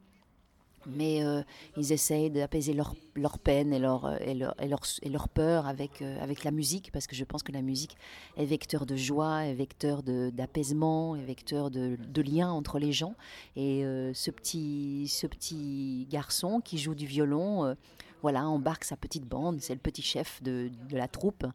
mais 0.86 1.24
euh, 1.24 1.42
ils 1.76 1.92
essayent 1.92 2.30
d'apaiser 2.30 2.74
leur, 2.74 2.96
leur, 3.16 3.40
peine 3.40 3.74
et 3.74 3.80
leur, 3.80 4.22
et 4.22 4.34
leur, 4.34 4.56
et 4.62 4.68
leur, 4.68 4.82
et 5.02 5.10
leur 5.10 5.28
peur 5.30 5.68
avec, 5.68 6.02
euh, 6.02 6.22
avec 6.22 6.44
la 6.44 6.52
musique, 6.52 6.92
parce 6.92 7.08
que 7.08 7.16
je 7.16 7.24
pense 7.24 7.44
que 7.44 7.52
la 7.52 7.62
musique 7.62 7.98
est 8.38 8.46
vecteur 8.46 8.86
de 8.86 8.96
joie, 8.96 9.46
est 9.46 9.54
vecteur 9.54 10.04
d'apaisement, 10.04 11.16
est 11.16 11.24
vecteur 11.24 11.72
de, 11.72 11.98
de, 11.98 12.22
lien 12.22 12.50
entre 12.52 12.80
les 12.80 12.92
gens. 12.92 13.16
Et 13.56 13.84
euh, 13.84 14.14
ce, 14.14 14.32
petit, 14.32 15.08
ce 15.08 15.28
petit 15.28 16.08
garçon 16.10 16.62
qui 16.62 16.78
joue 16.78 16.96
du 16.96 17.06
violon, 17.06 17.76
voilà, 18.22 18.48
embarque 18.48 18.84
sa 18.84 18.98
petite 18.98 19.26
bande, 19.26 19.60
c'est 19.62 19.74
le 19.74 19.80
petit 19.80 20.02
chef 20.02 20.42
de, 20.42 20.72
de 20.90 20.98
la 20.98 21.08
troupe, 21.08 21.46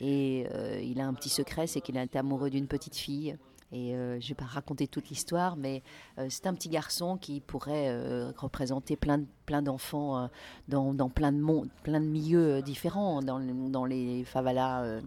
et 0.00 0.46
il 0.82 1.00
a 1.00 1.06
un 1.06 1.14
petit 1.14 1.30
secret, 1.30 1.66
c'est 1.66 1.80
qu'il 1.80 1.96
est 1.96 2.16
amoureux 2.16 2.50
d'une 2.50 2.66
petite 2.66 2.96
fille. 2.96 3.36
Et 3.72 3.94
euh, 3.94 4.18
je 4.20 4.24
ne 4.24 4.28
vais 4.30 4.34
pas 4.34 4.46
raconter 4.46 4.88
toute 4.88 5.10
l'histoire, 5.10 5.56
mais 5.56 5.82
euh, 6.18 6.26
c'est 6.28 6.46
un 6.46 6.54
petit 6.54 6.68
garçon 6.68 7.16
qui 7.16 7.40
pourrait 7.40 7.88
euh, 7.88 8.32
représenter 8.36 8.96
plein, 8.96 9.22
plein 9.46 9.62
d'enfants 9.62 10.28
dans, 10.66 10.92
dans, 10.92 11.08
plein, 11.08 11.30
de 11.30 11.40
plein 11.84 12.00
de 12.00 12.06
milieux 12.06 12.62
différents, 12.62 13.22
dans, 13.22 13.38
dans 13.38 13.84
les 13.84 14.24
favelas 14.24 15.00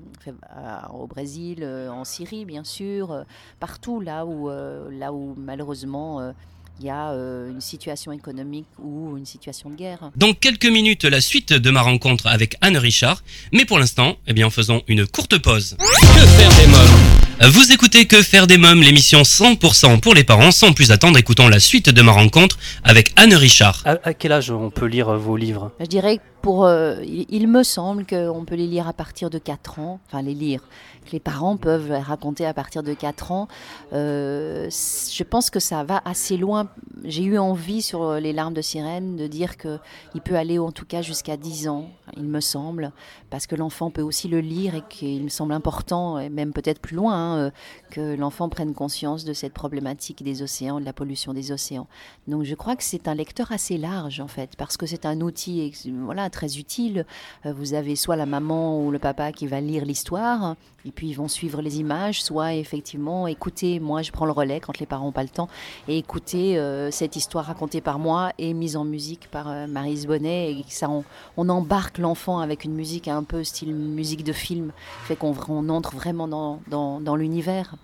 au 0.93 1.07
Brésil, 1.07 1.65
en 1.65 2.03
Syrie 2.03 2.45
bien 2.45 2.63
sûr, 2.63 3.25
partout 3.59 3.99
là 3.99 4.25
où, 4.25 4.49
là 4.49 5.13
où 5.13 5.33
malheureusement 5.37 6.33
il 6.79 6.85
y 6.85 6.89
a 6.89 7.11
une 7.11 7.61
situation 7.61 8.11
économique 8.11 8.67
ou 8.79 9.17
une 9.17 9.25
situation 9.25 9.69
de 9.69 9.75
guerre. 9.75 10.11
Dans 10.15 10.33
quelques 10.33 10.65
minutes, 10.65 11.05
la 11.05 11.21
suite 11.21 11.53
de 11.53 11.69
ma 11.69 11.81
rencontre 11.81 12.27
avec 12.27 12.55
Anne 12.61 12.77
Richard, 12.77 13.23
mais 13.51 13.65
pour 13.65 13.79
l'instant, 13.79 14.17
eh 14.27 14.33
bien, 14.33 14.49
faisons 14.49 14.81
une 14.87 15.07
courte 15.07 15.37
pause. 15.37 15.77
Que 15.79 16.27
faire 16.27 16.49
des 16.55 16.67
mômes 16.67 17.02
Vous 17.41 17.71
écoutez 17.73 18.05
Que 18.05 18.21
faire 18.21 18.47
des 18.47 18.57
mômes, 18.57 18.81
l'émission 18.81 19.21
100% 19.23 19.99
pour 19.99 20.13
les 20.13 20.23
parents. 20.23 20.51
Sans 20.51 20.71
plus 20.71 20.91
attendre, 20.91 21.17
écoutons 21.17 21.49
la 21.49 21.59
suite 21.59 21.89
de 21.89 22.01
ma 22.01 22.11
rencontre 22.11 22.57
avec 22.83 23.11
Anne 23.17 23.33
Richard. 23.33 23.81
À, 23.85 23.97
à 24.03 24.13
quel 24.13 24.31
âge 24.31 24.51
on 24.51 24.69
peut 24.69 24.85
lire 24.85 25.17
vos 25.17 25.35
livres? 25.35 25.71
Je 25.79 25.85
dirais 25.85 26.17
que 26.17 26.21
pour, 26.41 26.65
euh, 26.65 26.95
il, 27.03 27.25
il 27.29 27.47
me 27.47 27.63
semble 27.63 28.05
qu'on 28.05 28.45
peut 28.45 28.55
les 28.55 28.67
lire 28.67 28.87
à 28.87 28.93
partir 28.93 29.29
de 29.29 29.39
4 29.39 29.79
ans, 29.79 29.99
enfin 30.07 30.21
les 30.21 30.33
lire, 30.35 30.61
que 31.05 31.11
les 31.11 31.19
parents 31.19 31.57
peuvent 31.57 31.91
raconter 31.91 32.45
à 32.45 32.53
partir 32.53 32.83
de 32.83 32.93
4 32.93 33.31
ans. 33.31 33.47
Euh, 33.93 34.69
je 34.69 35.23
pense 35.23 35.49
que 35.49 35.59
ça 35.59 35.83
va 35.83 36.01
assez 36.05 36.37
loin. 36.37 36.69
J'ai 37.03 37.23
eu 37.23 37.37
envie 37.37 37.81
sur 37.81 38.13
les 38.15 38.31
larmes 38.31 38.53
de 38.53 38.61
sirène 38.61 39.17
de 39.17 39.27
dire 39.27 39.57
qu'il 39.57 40.21
peut 40.23 40.35
aller 40.35 40.59
en 40.59 40.71
tout 40.71 40.85
cas 40.85 41.01
jusqu'à 41.01 41.35
10 41.35 41.67
ans, 41.67 41.89
il 42.17 42.25
me 42.25 42.39
semble, 42.39 42.91
parce 43.29 43.47
que 43.47 43.55
l'enfant 43.55 43.89
peut 43.89 44.01
aussi 44.01 44.27
le 44.27 44.39
lire 44.39 44.75
et 44.75 44.83
qu'il 44.89 45.23
me 45.23 45.29
semble 45.29 45.53
important, 45.53 46.19
et 46.19 46.29
même 46.29 46.53
peut-être 46.53 46.79
plus 46.79 46.95
loin, 46.95 47.13
hein, 47.13 47.37
euh, 47.37 47.51
que 47.89 48.15
l'enfant 48.15 48.49
prenne 48.49 48.73
conscience 48.73 49.25
de 49.25 49.33
cette 49.33 49.53
problématique 49.53 50.23
des 50.23 50.41
océans, 50.41 50.79
de 50.79 50.85
la 50.85 50.93
pollution 50.93 51.33
des 51.33 51.51
océans. 51.51 51.87
Donc 52.27 52.43
je 52.43 52.55
crois 52.55 52.75
que 52.75 52.83
c'est 52.83 53.07
un 53.07 53.15
lecteur 53.15 53.51
assez 53.51 53.77
large 53.77 54.19
en 54.19 54.27
fait, 54.27 54.55
parce 54.57 54.77
que 54.77 54.85
c'est 54.85 55.05
un 55.05 55.21
outil 55.21 55.73
voilà, 56.01 56.29
très 56.29 56.57
utile. 56.57 57.05
Euh, 57.45 57.53
vous 57.53 57.73
avez 57.73 57.95
soit 57.95 58.15
la 58.15 58.25
maman 58.25 58.79
ou 58.83 58.91
le 58.91 58.99
papa 58.99 59.31
qui 59.31 59.47
va 59.47 59.61
lire 59.61 59.85
l'histoire, 59.85 60.55
et 60.85 60.91
puis 60.91 61.09
ils 61.09 61.13
vont 61.13 61.27
suivre 61.27 61.61
les 61.61 61.79
images, 61.79 62.23
soit 62.23 62.53
effectivement 62.53 63.27
écouter, 63.27 63.79
moi 63.79 64.01
je 64.01 64.11
prends 64.11 64.25
le 64.25 64.31
relais 64.31 64.59
quand 64.59 64.79
les 64.79 64.85
parents 64.85 65.05
n'ont 65.05 65.11
pas 65.11 65.23
le 65.23 65.29
temps, 65.29 65.47
et 65.87 65.97
écouter 65.97 66.57
euh, 66.57 66.91
cette 66.91 67.15
histoire 67.15 67.45
racontée 67.45 67.81
par 67.81 67.99
moi 67.99 68.31
et 68.37 68.53
mise 68.53 68.75
en 68.75 68.83
musique 68.83 69.29
par 69.31 69.49
euh, 69.49 69.67
Marise 69.67 70.07
Bonnet, 70.07 70.51
et 70.51 70.65
ça 70.69 70.89
on, 70.89 71.03
on 71.37 71.49
embarque 71.49 71.97
l'enfant 72.03 72.39
avec 72.39 72.63
une 72.63 72.73
musique 72.73 73.07
un 73.07 73.23
peu 73.23 73.43
style 73.43 73.73
musique 73.73 74.23
de 74.23 74.33
film, 74.33 74.71
fait 75.05 75.15
qu'on 75.15 75.35
on 75.49 75.69
entre 75.69 75.95
vraiment 75.95 76.27
dans, 76.27 76.61
dans, 76.67 77.01
dans 77.01 77.15
l'univers. 77.15 77.75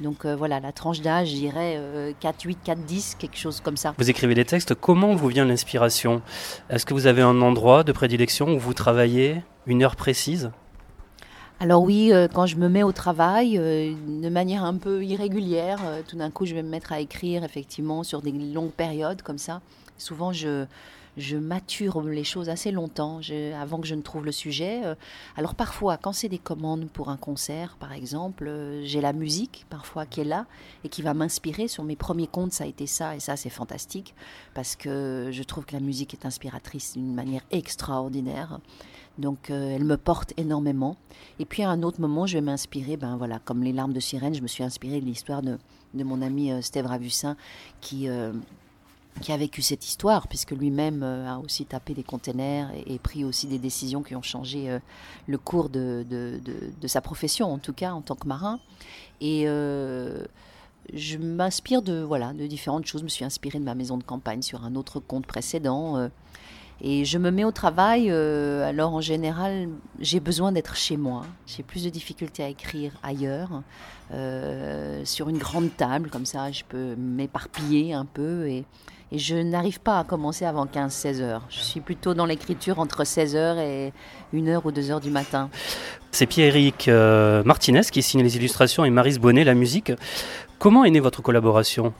Donc 0.00 0.24
euh, 0.24 0.34
voilà, 0.34 0.58
la 0.58 0.72
tranche 0.72 1.02
d'âge, 1.02 1.28
je 1.28 1.34
dirais 1.34 1.74
euh, 1.76 2.12
4, 2.18 2.42
8, 2.42 2.58
4, 2.64 2.78
10, 2.80 3.16
quelque 3.18 3.36
chose 3.36 3.60
comme 3.60 3.76
ça. 3.76 3.94
Vous 3.98 4.10
écrivez 4.10 4.34
des 4.34 4.44
textes, 4.44 4.74
comment 4.74 5.14
vous 5.14 5.28
vient 5.28 5.44
l'inspiration? 5.44 6.22
Est-ce 6.70 6.86
que 6.86 6.94
vous 6.94 7.06
avez 7.06 7.22
un 7.22 7.40
endroit 7.42 7.84
de 7.84 7.92
prédilection 7.92 8.48
où 8.48 8.58
vous 8.58 8.74
travaillez, 8.74 9.42
une 9.66 9.82
heure 9.82 9.94
précise? 9.94 10.50
Alors 11.60 11.82
oui, 11.82 12.12
euh, 12.12 12.26
quand 12.26 12.46
je 12.46 12.56
me 12.56 12.68
mets 12.68 12.82
au 12.82 12.90
travail, 12.90 13.56
euh, 13.56 13.94
de 14.22 14.28
manière 14.28 14.64
un 14.64 14.76
peu 14.76 15.04
irrégulière, 15.04 15.80
tout 16.08 16.16
d'un 16.16 16.30
coup 16.30 16.44
je 16.44 16.54
vais 16.54 16.62
me 16.62 16.70
mettre 16.70 16.92
à 16.92 16.98
écrire 16.98 17.44
effectivement 17.44 18.02
sur 18.02 18.20
des 18.20 18.32
longues 18.32 18.72
périodes 18.72 19.22
comme 19.22 19.38
ça. 19.38 19.60
Souvent 19.96 20.32
je, 20.32 20.66
je 21.16 21.36
mature 21.36 22.02
les 22.02 22.24
choses 22.24 22.48
assez 22.48 22.70
longtemps 22.70 23.20
avant 23.58 23.80
que 23.80 23.86
je 23.86 23.94
ne 23.94 24.02
trouve 24.02 24.24
le 24.24 24.32
sujet. 24.32 24.82
Euh, 24.84 24.94
Alors 25.36 25.54
parfois, 25.54 25.96
quand 25.96 26.12
c'est 26.12 26.28
des 26.28 26.38
commandes 26.38 26.88
pour 26.90 27.08
un 27.08 27.16
concert, 27.16 27.76
par 27.78 27.92
exemple, 27.92 28.46
euh, 28.48 28.82
j'ai 28.84 29.00
la 29.00 29.12
musique 29.12 29.66
parfois 29.70 30.06
qui 30.06 30.20
est 30.20 30.24
là 30.24 30.46
et 30.84 30.88
qui 30.88 31.02
va 31.02 31.14
m'inspirer. 31.14 31.68
Sur 31.68 31.84
mes 31.84 31.96
premiers 31.96 32.26
comptes, 32.26 32.52
ça 32.52 32.64
a 32.64 32.66
été 32.66 32.86
ça 32.86 33.14
et 33.16 33.20
ça, 33.20 33.36
c'est 33.36 33.50
fantastique 33.50 34.14
parce 34.54 34.76
que 34.76 35.28
je 35.32 35.42
trouve 35.42 35.64
que 35.64 35.74
la 35.74 35.80
musique 35.80 36.14
est 36.14 36.26
inspiratrice 36.26 36.94
d'une 36.94 37.14
manière 37.14 37.42
extraordinaire. 37.50 38.58
Donc 39.18 39.50
euh, 39.50 39.76
elle 39.76 39.84
me 39.84 39.96
porte 39.96 40.32
énormément. 40.36 40.96
Et 41.38 41.44
puis 41.44 41.62
à 41.62 41.70
un 41.70 41.82
autre 41.82 42.00
moment, 42.00 42.26
je 42.26 42.38
vais 42.38 42.42
m'inspirer, 42.42 42.96
ben 42.96 43.16
voilà, 43.16 43.38
comme 43.38 43.62
les 43.62 43.72
larmes 43.72 43.92
de 43.92 44.00
sirène, 44.00 44.34
je 44.34 44.42
me 44.42 44.48
suis 44.48 44.64
inspirée 44.64 45.00
de 45.00 45.06
l'histoire 45.06 45.42
de, 45.42 45.58
de 45.94 46.04
mon 46.04 46.20
ami 46.20 46.50
euh, 46.50 46.60
Steve 46.62 46.86
Ravussin 46.86 47.36
qui 47.80 48.08
qui 49.20 49.32
a 49.32 49.36
vécu 49.36 49.62
cette 49.62 49.86
histoire, 49.86 50.26
puisque 50.28 50.50
lui-même 50.50 51.02
euh, 51.02 51.28
a 51.28 51.38
aussi 51.38 51.64
tapé 51.64 51.94
des 51.94 52.02
containers 52.02 52.70
et, 52.86 52.98
pris 52.98 53.24
aussi 53.24 53.46
des 53.46 53.58
décisions 53.58 54.02
qui 54.02 54.16
ont 54.16 54.22
changé 54.22 54.70
euh, 54.70 54.78
le 55.26 55.38
cours 55.38 55.68
de, 55.68 56.04
de- 56.08 56.40
de- 56.80 56.88
sa 56.88 57.00
profession, 57.00 57.52
en 57.52 57.58
tout 57.58 57.72
cas 57.72 57.92
en 57.92 58.00
tant 58.02 58.16
que 58.16 58.26
marin. 58.26 58.58
Et 59.20 59.44
euh, 59.46 60.24
je 60.92 61.16
m'inspire 61.16 61.80
de, 61.82 62.02
voilà, 62.02 62.32
de 62.32 62.46
différentes 62.46 62.86
choses. 62.86 63.00
Je 63.00 63.04
me 63.04 63.08
suis 63.08 63.24
inspirée 63.24 63.58
de 63.58 63.64
ma 63.64 63.74
maison 63.74 63.96
de 63.96 64.02
campagne 64.04 64.42
sur 64.42 64.64
un 64.64 64.74
autre 64.74 65.00
compte 65.00 65.26
précédent. 65.26 66.08
Et 66.80 67.04
je 67.04 67.18
me 67.18 67.30
mets 67.30 67.44
au 67.44 67.52
travail. 67.52 68.10
euh, 68.10 68.68
alors 68.68 68.94
en 68.94 69.00
général, 69.00 69.68
j'ai 70.00 70.20
besoin 70.20 70.52
d'être 70.52 70.76
chez 70.76 70.96
moi. 70.96 71.22
J'ai 71.46 71.62
plus 71.62 71.84
de 71.84 71.90
difficultés 71.90 72.42
à 72.42 72.48
écrire 72.48 72.92
ailleurs, 73.02 73.62
euh, 74.12 75.02
sur 75.04 75.28
une 75.28 75.38
grande 75.38 75.76
table, 75.76 76.10
comme 76.10 76.26
ça 76.26 76.50
je 76.50 76.62
peux 76.68 76.94
m'éparpiller 76.96 77.94
un 77.94 78.04
peu. 78.04 78.48
Et, 78.48 78.64
je 79.12 79.36
n'arrive 79.36 79.78
pas 79.78 80.00
à 80.00 80.04
commencer 80.04 80.44
avant 80.44 80.66
15-16 80.66 81.20
heures. 81.20 81.42
Je 81.48 81.60
suis 81.60 81.80
plutôt 81.80 82.14
dans 82.14 82.26
l'écriture 82.26 82.80
entre 82.80 83.04
16 83.04 83.36
heures 83.36 83.58
et 83.58 83.92
1 84.34 84.48
heure 84.48 84.66
ou 84.66 84.72
2 84.72 84.90
heures 84.90 85.00
du 85.00 85.10
matin. 85.10 85.50
C'est 86.10 86.26
Pierre-Éric 86.26 86.88
euh, 86.88 87.44
Martinez 87.44 87.82
qui 87.92 88.02
signe 88.02 88.22
les 88.22 88.36
illustrations 88.36 88.84
et 88.84 88.90
Marise 88.90 89.20
Bonnet 89.20 89.44
la 89.44 89.54
musique. 89.54 89.92
Comment 90.58 90.84
est 90.84 90.90
née 90.90 90.98
votre 90.98 91.22
collaboration? 91.22 91.92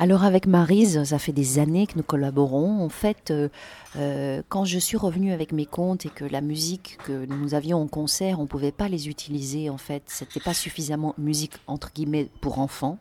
Alors 0.00 0.24
avec 0.24 0.46
Marise, 0.46 1.04
ça 1.04 1.18
fait 1.18 1.32
des 1.32 1.58
années 1.58 1.86
que 1.86 1.92
nous 1.96 2.02
collaborons. 2.02 2.82
En 2.82 2.88
fait, 2.88 3.30
euh, 3.30 3.50
euh, 3.96 4.40
quand 4.48 4.64
je 4.64 4.78
suis 4.78 4.96
revenue 4.96 5.30
avec 5.30 5.52
mes 5.52 5.66
comptes 5.66 6.06
et 6.06 6.08
que 6.08 6.24
la 6.24 6.40
musique 6.40 6.96
que 7.04 7.26
nous 7.26 7.52
avions 7.52 7.82
en 7.82 7.86
concert, 7.86 8.40
on 8.40 8.44
ne 8.44 8.48
pouvait 8.48 8.72
pas 8.72 8.88
les 8.88 9.10
utiliser. 9.10 9.68
En 9.68 9.76
fait, 9.76 10.02
c'était 10.06 10.40
pas 10.40 10.54
suffisamment 10.54 11.14
musique 11.18 11.52
entre 11.66 11.92
guillemets 11.92 12.28
pour 12.40 12.60
enfants. 12.60 12.96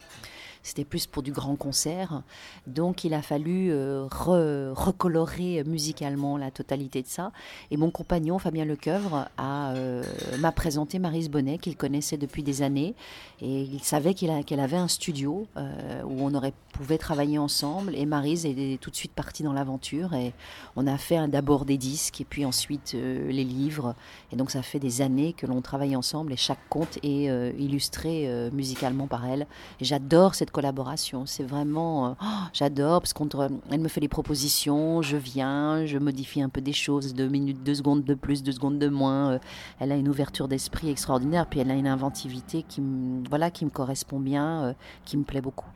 C'était 0.70 0.86
plus 0.86 1.08
pour 1.08 1.24
du 1.24 1.32
grand 1.32 1.56
concert. 1.56 2.22
Donc 2.68 3.04
il 3.04 3.16
a 3.16 3.24
fallu 3.24 3.72
euh, 3.72 4.06
re- 4.06 4.72
recolorer 4.72 5.64
musicalement 5.64 6.38
la 6.38 6.52
totalité 6.52 7.02
de 7.02 7.08
ça. 7.08 7.32
Et 7.72 7.78
mon 7.78 7.90
compagnon, 7.90 8.38
Fabien 8.38 8.66
Lecoeuvre, 8.66 9.28
euh, 9.40 10.04
m'a 10.38 10.52
présenté 10.52 11.00
Marise 11.00 11.28
Bonnet, 11.28 11.58
qu'il 11.58 11.76
connaissait 11.76 12.18
depuis 12.18 12.44
des 12.44 12.62
années. 12.62 12.94
Et 13.42 13.64
il 13.64 13.84
savait 13.84 14.14
qu'elle 14.14 14.60
avait 14.60 14.78
un 14.78 14.88
studio 14.88 15.48
euh, 15.58 16.04
où 16.04 16.22
on 16.22 16.36
aurait 16.36 16.54
pouvait 16.74 17.00
travailler 17.00 17.40
ensemble. 17.40 17.96
Et 17.96 18.06
Marise 18.06 18.46
est 18.46 18.80
tout 18.80 18.92
de 18.92 18.96
suite 18.96 19.14
partie 19.14 19.42
dans 19.42 19.54
l'aventure. 19.54 20.14
Et 20.14 20.34
on 20.76 20.86
a 20.86 21.00
fait 21.00 21.28
d'abord 21.30 21.66
des 21.66 21.80
disques 21.80 22.22
et 22.22 22.26
puis 22.26 22.46
ensuite 22.46 22.94
les 22.94 23.44
livres. 23.44 23.96
Et 24.32 24.36
donc 24.36 24.52
ça 24.52 24.62
fait 24.62 24.80
des 24.80 25.02
années 25.02 25.34
que 25.34 25.48
l'on 25.48 25.62
travaille 25.62 25.96
ensemble 25.96 26.32
et 26.32 26.38
chaque 26.38 26.70
conte 26.70 27.00
est 27.02 27.26
illustré 27.58 28.30
musicalement 28.54 29.08
par 29.08 29.26
elle. 29.26 29.48
J'adore 29.82 30.36
cette 30.36 30.52
collaboration. 30.60 31.26
C'est 31.26 31.44
vraiment, 31.44 32.08
euh, 32.08 32.14
oh, 32.22 32.26
j'adore 32.52 33.02
parce 33.02 33.14
qu'elle 33.14 33.80
me 33.80 33.88
fait 33.88 34.02
des 34.02 34.10
propositions, 34.10 35.02
je 35.02 35.16
viens, 35.16 35.86
je 35.86 35.98
modifie 35.98 36.42
un 36.42 36.50
peu 36.50 36.60
des 36.60 36.74
choses, 36.74 37.14
deux 37.14 37.30
minutes, 37.30 37.64
deux 37.64 37.76
secondes 37.76 38.04
de 38.04 38.14
plus, 38.14 38.44
deux 38.44 38.52
secondes 38.52 38.78
de 38.78 38.90
moins. 38.90 39.32
Euh, 39.32 39.40
elle 39.80 39.92
a 39.94 39.96
une 39.96 40.10
ouverture 40.10 40.48
d'esprit 40.50 40.90
extraordinaire, 40.90 41.46
puis 41.48 41.62
elle 41.62 41.72
a 41.72 41.76
une 41.76 41.88
inventivité 41.88 42.66
qui 42.68 42.82
me, 42.82 43.24
voilà, 43.30 43.52
qui 43.52 43.64
me 43.64 43.70
correspond 43.70 44.20
bien, 44.20 44.64
euh, 44.64 44.74
qui 45.06 45.16
me 45.16 45.24
plaît 45.24 45.42
beaucoup. 45.42 45.68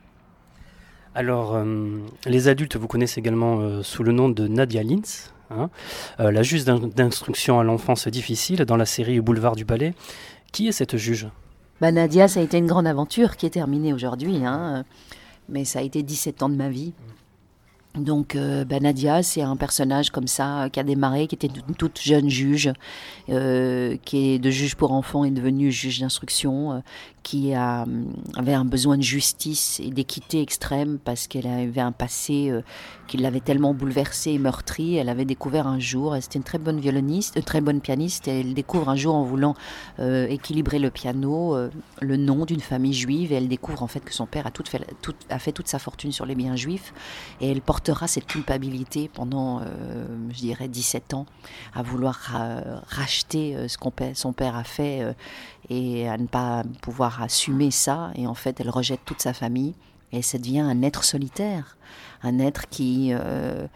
Alors, 1.16 1.64
les 2.26 2.48
adultes 2.48 2.76
vous 2.76 2.88
connaissez 2.88 3.20
également 3.20 3.84
sous 3.84 4.02
le 4.02 4.12
nom 4.12 4.30
de 4.30 4.48
Nadia 4.48 4.82
Lintz, 4.82 5.32
hein, 5.52 5.70
euh, 6.20 6.32
la 6.32 6.42
juge 6.42 6.66
d'in- 6.66 6.88
d'instruction 6.88 7.60
à 7.60 7.64
l'enfance 7.64 8.08
difficile 8.08 8.66
dans 8.66 8.78
la 8.78 8.88
série 8.88 9.22
Boulevard 9.22 9.56
du 9.56 9.64
Palais. 9.64 9.94
Qui 10.52 10.68
est 10.68 10.72
cette 10.72 10.98
juge? 10.98 11.28
Bah, 11.82 11.92
Nadia, 11.92 12.28
ça 12.28 12.40
a 12.40 12.44
été 12.44 12.58
une 12.58 12.68
grande 12.68 12.88
aventure 12.88 13.36
qui 13.36 13.46
est 13.46 13.52
terminée 13.52 13.94
aujourd'hui, 13.94 14.46
hein, 14.46 14.86
mais 15.50 15.66
ça 15.66 15.80
a 15.80 15.82
été 15.82 16.04
17 16.04 16.44
ans 16.44 16.50
de 16.50 16.56
ma 16.56 16.70
vie. 16.70 16.94
Donc 17.96 18.36
euh, 18.36 18.66
bah, 18.66 18.80
Nadia, 18.80 19.22
c'est 19.22 19.44
un 19.44 19.56
personnage 19.56 20.10
comme 20.10 20.28
ça 20.28 20.64
euh, 20.64 20.70
qui 20.70 20.80
a 20.80 20.84
démarré, 20.84 21.28
qui 21.28 21.36
était 21.36 21.48
une 21.48 21.76
toute 21.76 22.02
jeune 22.02 22.28
juge, 22.28 22.74
euh, 23.30 23.98
qui 24.04 24.32
est 24.32 24.40
de 24.40 24.50
juge 24.50 24.76
pour 24.76 24.94
enfants 24.94 25.26
et 25.26 25.32
devenue 25.32 25.72
juge 25.72 26.00
d'instruction, 26.00 26.82
qui 27.24 27.56
hum, 27.56 28.14
avait 28.36 28.54
un 28.54 28.66
besoin 28.66 28.98
de 28.98 29.02
justice 29.04 29.80
et 29.80 29.90
d'équité 29.90 30.42
extrême 30.42 31.00
parce 31.04 31.28
qu'elle 31.28 31.48
avait 31.48 31.82
un 31.82 31.92
passé 31.94 32.50
euh, 32.52 32.62
qui 33.08 33.18
l'avait 33.18 33.40
tellement 33.40 33.74
bouleversée 33.74 34.32
et 34.32 34.40
meurtrie. 34.40 34.96
Elle 34.98 35.10
avait 35.10 35.26
découvert 35.26 35.66
un 35.68 35.80
jour, 35.80 36.16
c'était 36.22 36.38
une 36.40 36.44
très 36.44 36.58
bonne 36.58 36.80
violoniste, 36.80 37.36
une 37.38 37.44
très 37.44 37.62
bonne 37.62 37.80
pianiste, 37.80 38.28
et 38.28 38.42
elle 38.42 38.54
découvre 38.54 38.90
un 38.90 38.96
jour 38.96 39.16
en 39.16 39.24
voulant 39.24 39.56
euh, 40.00 40.28
équilibrer 40.28 40.80
le 40.80 40.90
piano 40.92 41.56
euh, 41.56 41.70
le 42.02 42.18
nom 42.18 42.46
d'une 42.46 42.60
famille 42.60 42.94
juive 42.94 43.32
et 43.32 43.36
elle 43.36 43.48
découvre 43.48 43.84
en 43.84 43.88
fait 43.88 44.02
que 44.02 44.14
son 44.14 44.26
père 44.26 44.46
a, 44.46 44.52
tout 44.52 44.64
fait, 44.68 44.86
tout- 45.02 45.14
a 45.30 45.40
fait 45.40 45.52
toute 45.54 45.68
sa 45.68 45.80
fortune 45.80 46.12
sur 46.12 46.26
les 46.26 46.36
biens 46.36 46.56
juifs 46.56 46.94
et 47.40 47.50
elle 47.50 47.62
portera 47.62 48.08
cette 48.08 48.26
culpabilité 48.28 49.10
pendant, 49.14 49.62
euh, 49.62 50.06
je 50.32 50.40
dirais, 50.40 50.68
17 50.68 51.14
ans 51.14 51.26
à 51.74 51.84
vouloir 51.84 52.16
ra- 52.16 52.82
racheter 52.88 53.56
euh, 53.56 53.68
ce 53.68 53.78
que 53.78 53.84
son 54.14 54.34
père 54.34 54.56
a 54.56 54.64
fait 54.64 55.02
euh, 55.02 55.14
et 55.70 56.10
à 56.10 56.18
ne 56.18 56.26
pas 56.28 56.64
pouvoir 56.82 57.13
assumer 57.22 57.72
ça 57.72 58.12
et 58.16 58.28
en 58.28 58.34
fait 58.34 58.60
elle 58.60 58.70
rejette 58.70 59.02
toute 59.06 59.22
sa 59.22 59.34
famille 59.34 59.76
et 60.12 60.22
ça 60.22 60.38
devient 60.38 60.60
un 60.60 60.82
être 60.82 61.04
solitaire, 61.04 61.78
un 62.22 62.40
être 62.40 62.70
qui 62.70 63.10
euh, 63.12 63.68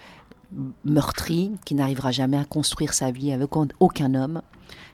meurtri, 0.85 1.51
qui 1.65 1.75
n'arrivera 1.75 2.11
jamais 2.11 2.37
à 2.37 2.45
construire 2.45 2.93
sa 2.93 3.11
vie 3.11 3.31
avec 3.31 3.49
aucun 3.79 4.13
homme. 4.13 4.41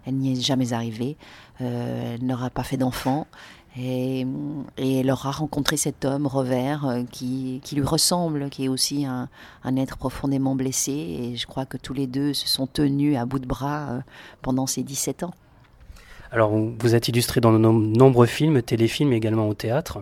Elle 0.06 0.16
n'y 0.16 0.34
est 0.34 0.42
jamais 0.42 0.74
arrivée. 0.74 1.18
Euh, 1.62 2.16
elle 2.16 2.26
n'aura 2.26 2.50
pas 2.50 2.64
fait 2.64 2.78
d'enfant. 2.78 3.28
Et, 3.76 4.28
et 4.78 5.00
elle 5.00 5.10
aura 5.10 5.32
rencontré 5.32 5.78
cet 5.78 6.06
homme, 6.06 6.28
Revers, 6.28 6.86
euh, 6.86 7.04
qui, 7.12 7.60
qui 7.64 7.76
lui 7.76 7.84
ressemble, 7.84 8.50
qui 8.50 8.66
est 8.66 8.68
aussi 8.68 9.06
un, 9.06 9.30
un 9.64 9.76
être 9.78 9.98
profondément 9.98 10.56
blessé. 10.56 10.92
Et 10.92 11.36
je 11.36 11.48
crois 11.48 11.66
que 11.66 11.78
tous 11.78 11.94
les 11.94 12.06
deux 12.06 12.34
se 12.34 12.48
sont 12.48 12.68
tenus 12.68 13.18
à 13.18 13.26
bout 13.26 13.40
de 13.40 13.48
bras 13.48 13.90
euh, 13.90 14.02
pendant 14.42 14.68
ces 14.68 14.84
17 14.84 15.24
ans. 15.24 15.34
Alors, 16.34 16.52
vous 16.52 16.96
êtes 16.96 17.08
illustré 17.10 17.42
dans 17.42 17.54
de 17.54 17.60
nombreux 17.60 18.26
films, 18.26 18.64
téléfilms, 18.64 19.14
également 19.14 19.48
au 19.48 19.54
théâtre. 19.54 20.00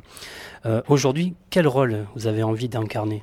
Euh, 0.66 0.82
aujourd'hui, 0.88 1.36
quel 1.50 1.68
rôle 1.68 2.06
vous 2.16 2.26
avez 2.26 2.42
envie 2.42 2.70
d'incarner? 2.70 3.22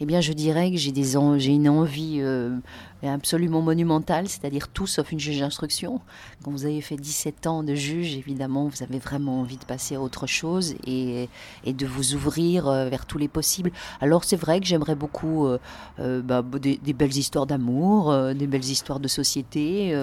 Eh 0.00 0.06
bien, 0.06 0.20
je 0.20 0.32
dirais 0.32 0.70
que 0.72 0.76
j'ai, 0.76 0.90
des 0.90 1.16
j'ai 1.38 1.52
une 1.52 1.68
envie 1.68 2.18
euh, 2.20 2.56
absolument 3.02 3.62
monumentale, 3.62 4.28
c'est-à-dire 4.28 4.66
tout 4.68 4.88
sauf 4.88 5.12
une 5.12 5.20
juge 5.20 5.38
d'instruction. 5.38 6.00
Quand 6.42 6.50
vous 6.50 6.64
avez 6.64 6.80
fait 6.80 6.96
17 6.96 7.46
ans 7.46 7.62
de 7.62 7.76
juge, 7.76 8.16
évidemment, 8.16 8.66
vous 8.66 8.82
avez 8.82 8.98
vraiment 8.98 9.40
envie 9.40 9.56
de 9.56 9.64
passer 9.64 9.94
à 9.94 10.00
autre 10.00 10.26
chose 10.26 10.74
et, 10.84 11.28
et 11.64 11.72
de 11.72 11.86
vous 11.86 12.14
ouvrir 12.14 12.66
euh, 12.66 12.88
vers 12.88 13.06
tous 13.06 13.18
les 13.18 13.28
possibles. 13.28 13.70
Alors, 14.00 14.24
c'est 14.24 14.36
vrai 14.36 14.58
que 14.58 14.66
j'aimerais 14.66 14.96
beaucoup 14.96 15.46
euh, 15.46 16.22
bah, 16.22 16.42
des, 16.42 16.92
belles 16.92 17.16
histoires 17.16 17.46
d'amour, 17.46 18.12
des 18.34 18.46
belles 18.48 18.64
histoires 18.64 18.98
de 18.98 19.08
société. 19.08 19.96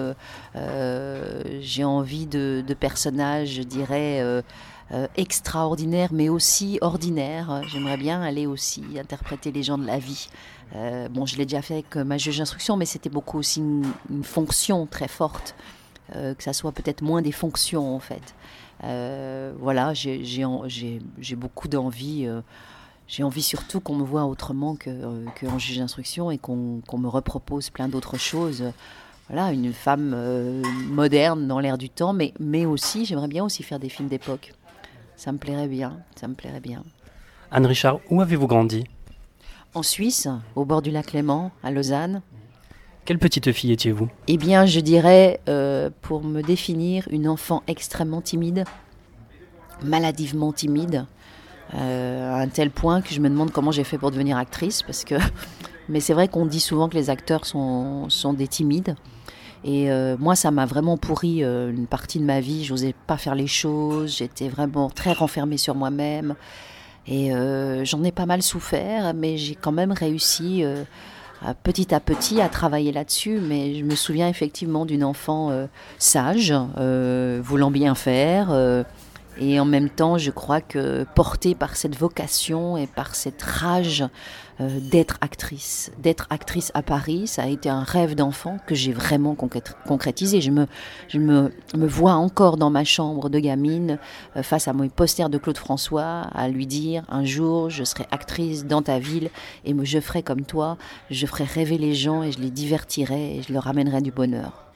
j'ai 1.60 1.84
envie 1.84 2.26
de, 2.26 2.64
de, 2.66 2.74
personnages, 2.74 3.50
je 3.56 3.62
dirais 3.62 4.42
euh, 4.90 5.06
extraordinaire, 5.16 6.10
mais 6.12 6.28
aussi 6.28 6.78
ordinaire. 6.82 7.62
J'aimerais 7.68 7.96
bien 7.96 8.20
aller 8.20 8.46
aussi 8.46 8.84
interpréter 8.98 9.50
les 9.50 9.62
gens 9.62 9.78
de 9.78 9.86
la 9.86 9.98
vie. 9.98 10.28
Euh, 10.74 11.08
bon, 11.08 11.24
je 11.24 11.36
l'ai 11.36 11.46
déjà 11.46 11.62
fait 11.62 11.74
avec 11.74 11.96
ma 11.96 12.18
juge 12.18 12.38
d'instruction, 12.38 12.76
mais 12.76 12.84
c'était 12.84 13.08
beaucoup 13.08 13.38
aussi 13.38 13.60
une, 13.60 14.24
fonction 14.24 14.86
très 14.86 15.08
forte, 15.08 15.54
euh, 16.14 16.34
que 16.34 16.42
ça 16.42 16.52
soit 16.52 16.72
peut-être 16.72 17.00
moins 17.00 17.22
des 17.22 17.32
fonctions 17.32 17.94
en 17.94 18.00
fait. 18.00 18.34
voilà, 19.58 19.94
j'ai 19.94 21.36
beaucoup 21.36 21.68
d'envie. 21.68 22.28
j'ai 23.08 23.22
envie 23.22 23.42
surtout 23.42 23.80
qu'on 23.80 23.96
me 23.96 24.04
voit 24.04 24.26
autrement 24.26 24.76
qu'en 24.76 25.24
que 25.34 25.58
juge 25.58 25.78
d'instruction 25.78 26.30
et 26.30 26.36
qu'on 26.36 26.82
me 26.98 27.08
repropose 27.08 27.70
plein 27.70 27.88
d'autres 27.88 28.18
choses 28.18 28.64
voilà, 29.28 29.52
une 29.52 29.72
femme 29.72 30.14
moderne 30.90 31.46
dans 31.46 31.60
l'air 31.60 31.78
du 31.78 31.88
temps, 31.88 32.12
mais, 32.12 32.34
mais 32.38 32.66
aussi, 32.66 33.06
j'aimerais 33.06 33.28
bien 33.28 33.42
aussi 33.42 33.62
faire 33.62 33.78
des 33.78 33.88
films 33.88 34.08
d'époque. 34.08 34.52
Ça 35.16 35.32
me 35.32 35.38
plairait 35.38 35.68
bien, 35.68 35.98
ça 36.16 36.28
me 36.28 36.34
plairait 36.34 36.60
bien. 36.60 36.84
Anne 37.50 37.66
Richard, 37.66 38.00
où 38.10 38.20
avez-vous 38.20 38.46
grandi? 38.46 38.84
En 39.74 39.82
Suisse, 39.82 40.28
au 40.56 40.64
bord 40.64 40.82
du 40.82 40.90
lac 40.90 41.12
Léman, 41.12 41.50
à 41.62 41.70
Lausanne. 41.70 42.22
Quelle 43.04 43.18
petite 43.18 43.50
fille 43.52 43.72
étiez-vous? 43.72 44.08
Eh 44.28 44.36
bien, 44.36 44.64
je 44.64 44.80
dirais, 44.80 45.40
euh, 45.48 45.90
pour 46.02 46.22
me 46.22 46.40
définir, 46.42 47.06
une 47.10 47.28
enfant 47.28 47.62
extrêmement 47.66 48.20
timide, 48.20 48.64
maladivement 49.82 50.52
timide, 50.52 51.06
euh, 51.74 52.32
à 52.32 52.36
un 52.36 52.48
tel 52.48 52.70
point 52.70 53.00
que 53.00 53.12
je 53.12 53.20
me 53.20 53.28
demande 53.28 53.50
comment 53.50 53.72
j'ai 53.72 53.84
fait 53.84 53.98
pour 53.98 54.10
devenir 54.10 54.36
actrice, 54.36 54.82
parce 54.82 55.04
que... 55.04 55.16
Mais 55.88 55.98
c'est 55.98 56.14
vrai 56.14 56.28
qu'on 56.28 56.46
dit 56.46 56.60
souvent 56.60 56.88
que 56.88 56.94
les 56.94 57.10
acteurs 57.10 57.44
sont, 57.44 58.08
sont 58.08 58.32
des 58.32 58.46
timides. 58.46 58.94
Et 59.64 59.90
euh, 59.90 60.16
moi, 60.18 60.34
ça 60.34 60.50
m'a 60.50 60.66
vraiment 60.66 60.96
pourri 60.96 61.44
euh, 61.44 61.70
une 61.70 61.86
partie 61.86 62.18
de 62.18 62.24
ma 62.24 62.40
vie. 62.40 62.64
J'osais 62.64 62.94
pas 63.06 63.16
faire 63.16 63.34
les 63.34 63.46
choses. 63.46 64.16
J'étais 64.16 64.48
vraiment 64.48 64.90
très 64.90 65.12
renfermée 65.12 65.56
sur 65.56 65.74
moi-même. 65.74 66.34
Et 67.06 67.34
euh, 67.34 67.84
j'en 67.84 68.02
ai 68.02 68.12
pas 68.12 68.26
mal 68.26 68.42
souffert, 68.42 69.14
mais 69.14 69.36
j'ai 69.36 69.54
quand 69.54 69.72
même 69.72 69.92
réussi 69.92 70.64
petit 71.64 71.92
à 71.92 71.98
petit 71.98 72.40
à 72.40 72.48
travailler 72.48 72.92
là-dessus. 72.92 73.40
Mais 73.40 73.74
je 73.74 73.84
me 73.84 73.94
souviens 73.94 74.28
effectivement 74.28 74.84
d'une 74.86 75.04
enfant 75.04 75.50
sage, 75.98 76.54
voulant 77.40 77.70
bien 77.72 77.96
faire. 77.96 78.54
et 79.40 79.58
en 79.58 79.64
même 79.64 79.90
temps, 79.90 80.16
je 80.16 80.30
crois 80.30 80.60
que 80.60 81.04
portée 81.16 81.56
par 81.56 81.74
cette 81.74 81.96
vocation 81.96 82.76
et 82.76 82.86
par 82.86 83.16
cette 83.16 83.42
rage 83.42 84.04
euh, 84.62 84.80
d'être 84.80 85.18
actrice. 85.20 85.90
D'être 85.98 86.26
actrice 86.30 86.70
à 86.74 86.82
Paris, 86.82 87.26
ça 87.26 87.42
a 87.42 87.46
été 87.48 87.68
un 87.68 87.82
rêve 87.82 88.14
d'enfant 88.14 88.58
que 88.66 88.74
j'ai 88.74 88.92
vraiment 88.92 89.34
concrétisé. 89.34 90.40
Je 90.40 90.50
me, 90.50 90.66
je 91.08 91.18
me, 91.18 91.52
me, 91.76 91.86
vois 91.86 92.14
encore 92.14 92.56
dans 92.56 92.70
ma 92.70 92.84
chambre 92.84 93.28
de 93.28 93.38
gamine 93.38 93.98
euh, 94.36 94.42
face 94.42 94.68
à 94.68 94.72
mon 94.72 94.88
poster 94.88 95.28
de 95.28 95.38
Claude 95.38 95.58
François 95.58 96.22
à 96.34 96.48
lui 96.48 96.66
dire 96.66 97.04
un 97.08 97.24
jour 97.24 97.70
je 97.70 97.84
serai 97.84 98.06
actrice 98.10 98.66
dans 98.66 98.82
ta 98.82 98.98
ville 98.98 99.30
et 99.64 99.74
je 99.82 100.00
ferai 100.00 100.22
comme 100.22 100.44
toi, 100.44 100.76
je 101.10 101.26
ferai 101.26 101.44
rêver 101.44 101.78
les 101.78 101.94
gens 101.94 102.22
et 102.22 102.32
je 102.32 102.38
les 102.38 102.50
divertirai 102.50 103.36
et 103.36 103.42
je 103.42 103.52
leur 103.52 103.66
amènerai 103.66 104.00
du 104.00 104.10
bonheur. 104.10 104.71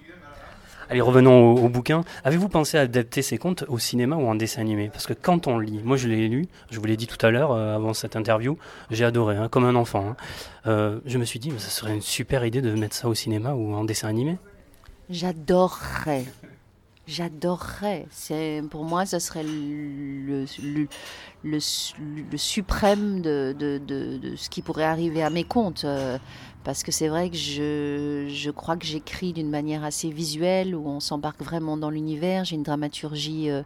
Allez, 0.89 1.01
revenons 1.01 1.55
au, 1.55 1.69
bouquin. 1.69 2.05
Avez-vous 2.23 2.49
pensé 2.49 2.79
à 2.79 2.83
adapter 2.83 3.23
ces 3.23 3.39
contes 3.39 3.65
au 3.69 3.79
cinéma 3.79 4.17
ou 4.17 4.27
en 4.29 4.37
dessin 4.37 4.61
animé? 4.61 4.89
Parce 4.89 5.07
que 5.07 5.15
quand 5.15 5.49
on 5.49 5.59
lit, 5.59 5.81
moi 5.83 5.97
je 5.97 6.07
l'ai 6.07 6.29
lu, 6.29 6.47
je 6.71 6.79
vous 6.79 6.87
l'ai 6.87 6.97
dit 6.97 7.09
tout 7.09 7.25
à 7.27 7.31
l'heure 7.31 7.51
euh, 7.53 7.75
avant 7.75 7.93
cette 7.93 8.15
interview, 8.15 8.57
j'ai 8.91 9.05
adoré, 9.05 9.37
hein, 9.37 9.49
comme 9.49 9.65
un 9.65 9.75
enfant. 9.75 10.11
Hein. 10.11 10.17
Euh, 10.67 11.01
je 11.05 11.19
me 11.19 11.25
suis 11.25 11.41
dit, 11.41 11.53
ça 11.59 11.71
serait 11.71 11.95
une 11.95 12.03
super 12.03 12.45
idée 12.45 12.61
de 12.61 12.71
mettre 12.73 12.95
ça 12.95 13.09
au 13.09 13.15
cinéma 13.15 13.55
ou 13.55 13.75
en 13.75 13.85
dessin 13.85 14.09
animé. 14.09 14.39
J'adorerais. 15.11 16.25
J'adorerais. 17.07 18.07
C'est 18.11 18.63
pour 18.69 18.85
moi, 18.85 19.07
ce 19.07 19.21
serait 19.21 19.45
le, 19.45 20.45
le, 20.61 20.89
le, 21.45 22.37
suprême 22.37 23.21
de, 23.23 23.55
de, 23.57 23.79
de, 23.79 24.35
ce 24.35 24.51
qui 24.51 24.61
pourrait 24.61 24.85
arriver 24.85 25.23
à 25.23 25.31
mes 25.31 25.45
contes. 25.45 25.85
Euh, 25.85 26.19
parce 26.65 26.83
que 26.83 26.91
c'est 26.91 27.07
vrai 27.07 27.31
que 27.31 27.37
je, 27.37 28.27
je 28.29 28.51
crois 28.51 28.77
que 28.77 28.85
j'écris 28.85 29.33
d'une 29.33 29.51
manière 29.51 29.85
assez 29.85 30.11
visuelle, 30.11 30.75
où 30.75 30.89
on 30.89 30.99
s'embarque 30.99 31.41
vraiment 31.43 31.77
dans 31.77 31.91
l'univers. 31.91 32.45
J'ai 32.45 32.57
une 32.57 32.65
dramaturgie 32.65 33.51
euh, 33.51 33.63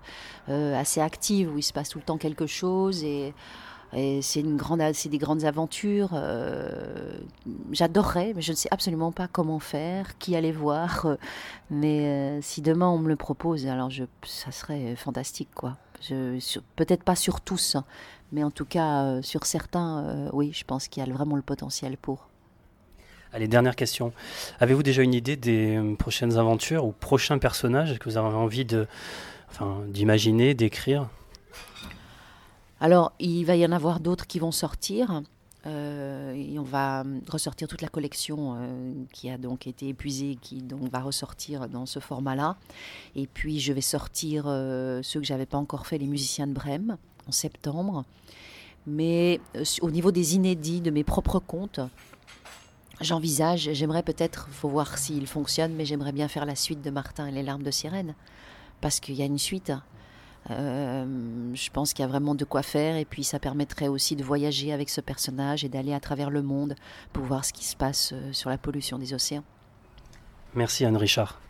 euh, 0.50 0.78
assez 0.78 1.00
active, 1.00 1.50
où 1.54 1.56
il 1.56 1.62
se 1.62 1.72
passe 1.72 1.88
tout 1.88 1.98
le 1.98 2.04
temps 2.04 2.18
quelque 2.18 2.46
chose. 2.46 3.02
Et, 3.04 3.32
c'est 3.92 4.40
une 4.40 4.56
grande, 4.56 4.82
c'est 4.94 5.08
des 5.08 5.18
grandes 5.18 5.44
aventures. 5.44 6.10
Euh, 6.14 7.18
j'adorerais, 7.72 8.32
mais 8.34 8.42
je 8.42 8.52
ne 8.52 8.56
sais 8.56 8.68
absolument 8.70 9.12
pas 9.12 9.28
comment 9.28 9.58
faire, 9.58 10.18
qui 10.18 10.36
aller 10.36 10.52
voir. 10.52 11.06
Mais 11.70 12.40
si 12.42 12.62
demain 12.62 12.88
on 12.88 12.98
me 12.98 13.08
le 13.08 13.16
propose, 13.16 13.66
alors 13.66 13.90
ça 14.24 14.52
serait 14.52 14.96
fantastique, 14.96 15.50
quoi. 15.54 15.76
peut-être 16.76 17.02
pas 17.02 17.16
sur 17.16 17.40
tous, 17.40 17.74
hein, 17.74 17.84
mais 18.32 18.44
en 18.44 18.50
tout 18.50 18.66
cas 18.66 19.20
sur 19.22 19.46
certains, 19.46 20.28
oui, 20.32 20.52
je 20.54 20.64
pense 20.64 20.88
qu'il 20.88 21.04
y 21.04 21.08
a 21.08 21.12
vraiment 21.12 21.36
le 21.36 21.42
potentiel 21.42 21.96
pour. 21.96 22.30
Allez, 23.32 23.46
dernière 23.46 23.76
question. 23.76 24.12
Avez-vous 24.58 24.82
déjà 24.82 25.02
une 25.02 25.14
idée 25.14 25.36
des 25.36 25.76
euh, 25.76 25.94
prochaines 25.94 26.36
aventures 26.36 26.84
ou 26.84 26.90
prochains 26.90 27.38
personnages 27.38 27.96
que 27.98 28.08
vous 28.08 28.16
avez 28.16 28.26
envie 28.26 28.64
de, 28.64 28.88
enfin, 29.50 29.82
d'imaginer, 29.86 30.54
d'écrire? 30.54 31.08
Alors, 32.80 33.12
il 33.18 33.44
va 33.44 33.56
y 33.56 33.64
en 33.66 33.72
avoir 33.72 34.00
d'autres 34.00 34.26
qui 34.26 34.38
vont 34.38 34.52
sortir. 34.52 35.22
Euh, 35.66 36.32
et 36.32 36.58
on 36.58 36.62
va 36.62 37.04
ressortir 37.28 37.68
toute 37.68 37.82
la 37.82 37.88
collection 37.88 38.56
euh, 38.56 38.92
qui 39.12 39.28
a 39.28 39.36
donc 39.36 39.66
été 39.66 39.88
épuisée, 39.88 40.38
qui 40.40 40.62
donc 40.62 40.90
va 40.90 41.00
ressortir 41.00 41.68
dans 41.68 41.84
ce 41.84 42.00
format-là. 42.00 42.56
Et 43.14 43.26
puis 43.26 43.60
je 43.60 43.74
vais 43.74 43.82
sortir 43.82 44.44
ceux 44.44 45.20
que 45.20 45.26
j'avais 45.26 45.44
pas 45.44 45.58
encore 45.58 45.86
fait, 45.86 45.98
les 45.98 46.06
musiciens 46.06 46.46
de 46.46 46.54
Brême, 46.54 46.96
en 47.28 47.32
septembre. 47.32 48.04
Mais 48.86 49.40
au 49.82 49.90
niveau 49.90 50.10
des 50.10 50.34
inédits 50.34 50.80
de 50.80 50.90
mes 50.90 51.04
propres 51.04 51.40
contes, 51.40 51.80
J'envisage, 53.00 53.70
j'aimerais 53.72 54.02
peut-être, 54.02 54.48
faut 54.50 54.68
voir 54.68 54.98
s'il 54.98 55.26
fonctionne, 55.26 55.72
mais 55.72 55.86
j'aimerais 55.86 56.12
bien 56.12 56.28
faire 56.28 56.44
la 56.44 56.54
suite 56.54 56.82
de 56.82 56.90
Martin 56.90 57.28
et 57.28 57.30
les 57.30 57.42
larmes 57.42 57.62
de 57.62 57.70
sirène, 57.70 58.14
parce 58.82 59.00
qu'il 59.00 59.14
y 59.14 59.22
a 59.22 59.24
une 59.24 59.38
suite. 59.38 59.72
Euh, 60.48 61.54
je 61.54 61.70
pense 61.70 61.92
qu'il 61.92 62.02
y 62.02 62.08
a 62.08 62.08
vraiment 62.08 62.34
de 62.34 62.44
quoi 62.44 62.62
faire, 62.62 62.96
et 62.96 63.04
puis 63.04 63.24
ça 63.24 63.38
permettrait 63.38 63.88
aussi 63.88 64.16
de 64.16 64.24
voyager 64.24 64.72
avec 64.72 64.88
ce 64.88 65.00
personnage 65.00 65.64
et 65.64 65.68
d'aller 65.68 65.92
à 65.92 66.00
travers 66.00 66.30
le 66.30 66.42
monde 66.42 66.74
pour 67.12 67.24
voir 67.24 67.44
ce 67.44 67.52
qui 67.52 67.64
se 67.64 67.76
passe 67.76 68.12
euh, 68.12 68.32
sur 68.32 68.48
la 68.48 68.58
pollution 68.58 68.98
des 68.98 69.12
océans. 69.12 69.44
Merci 70.54 70.84
Anne 70.84 70.96
Richard. 70.96 71.40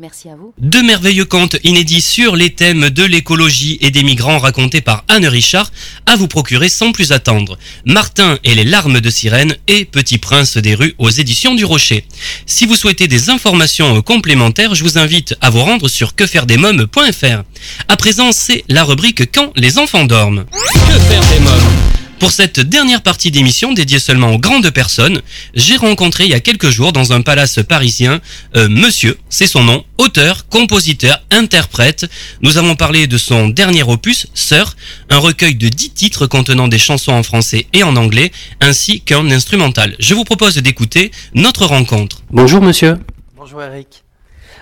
Merci 0.00 0.28
à 0.28 0.36
vous. 0.36 0.54
Deux 0.58 0.82
merveilleux 0.84 1.24
contes 1.24 1.56
inédits 1.64 2.00
sur 2.00 2.36
les 2.36 2.50
thèmes 2.50 2.88
de 2.88 3.02
l'écologie 3.02 3.78
et 3.80 3.90
des 3.90 4.04
migrants 4.04 4.38
racontés 4.38 4.80
par 4.80 5.02
Anne 5.08 5.26
Richard 5.26 5.72
à 6.06 6.14
vous 6.14 6.28
procurer 6.28 6.68
sans 6.68 6.92
plus 6.92 7.10
attendre. 7.10 7.58
Martin 7.84 8.38
et 8.44 8.54
les 8.54 8.62
larmes 8.62 9.00
de 9.00 9.10
sirène 9.10 9.56
et 9.66 9.84
Petit 9.84 10.18
prince 10.18 10.56
des 10.56 10.76
rues 10.76 10.94
aux 10.98 11.10
éditions 11.10 11.56
du 11.56 11.64
Rocher. 11.64 12.04
Si 12.46 12.64
vous 12.64 12.76
souhaitez 12.76 13.08
des 13.08 13.28
informations 13.28 14.00
complémentaires, 14.02 14.76
je 14.76 14.84
vous 14.84 14.98
invite 14.98 15.34
à 15.40 15.50
vous 15.50 15.62
rendre 15.62 15.88
sur 15.88 16.14
quefairedesmoms.fr. 16.14 17.42
À 17.88 17.96
présent, 17.96 18.30
c'est 18.30 18.62
la 18.68 18.84
rubrique 18.84 19.32
Quand 19.32 19.52
les 19.56 19.78
enfants 19.78 20.04
dorment. 20.04 20.44
Que 20.52 20.98
faire 21.00 21.26
des 21.26 21.40
mômes? 21.40 21.97
Pour 22.18 22.32
cette 22.32 22.60
dernière 22.60 23.02
partie 23.02 23.30
d'émission 23.30 23.72
dédiée 23.72 23.98
seulement 23.98 24.32
aux 24.32 24.38
grandes 24.38 24.70
personnes, 24.70 25.22
j'ai 25.54 25.76
rencontré 25.76 26.24
il 26.24 26.30
y 26.30 26.34
a 26.34 26.40
quelques 26.40 26.68
jours 26.68 26.92
dans 26.92 27.12
un 27.12 27.22
palace 27.22 27.60
parisien 27.62 28.20
euh, 28.56 28.68
Monsieur, 28.68 29.18
c'est 29.28 29.46
son 29.46 29.62
nom, 29.62 29.84
auteur, 29.98 30.48
compositeur, 30.48 31.22
interprète. 31.30 32.06
Nous 32.42 32.58
avons 32.58 32.74
parlé 32.74 33.06
de 33.06 33.16
son 33.18 33.48
dernier 33.48 33.84
opus, 33.84 34.26
Sœur, 34.34 34.76
un 35.10 35.18
recueil 35.18 35.54
de 35.54 35.68
10 35.68 35.90
titres 35.90 36.26
contenant 36.26 36.68
des 36.68 36.78
chansons 36.78 37.12
en 37.12 37.22
français 37.22 37.66
et 37.72 37.82
en 37.82 37.94
anglais, 37.96 38.32
ainsi 38.60 39.00
qu'un 39.00 39.30
instrumental. 39.30 39.94
Je 40.00 40.14
vous 40.14 40.24
propose 40.24 40.56
d'écouter 40.56 41.12
notre 41.34 41.66
rencontre. 41.66 42.22
Bonjour 42.30 42.60
monsieur. 42.60 42.98
Bonjour 43.36 43.62
Eric. 43.62 44.04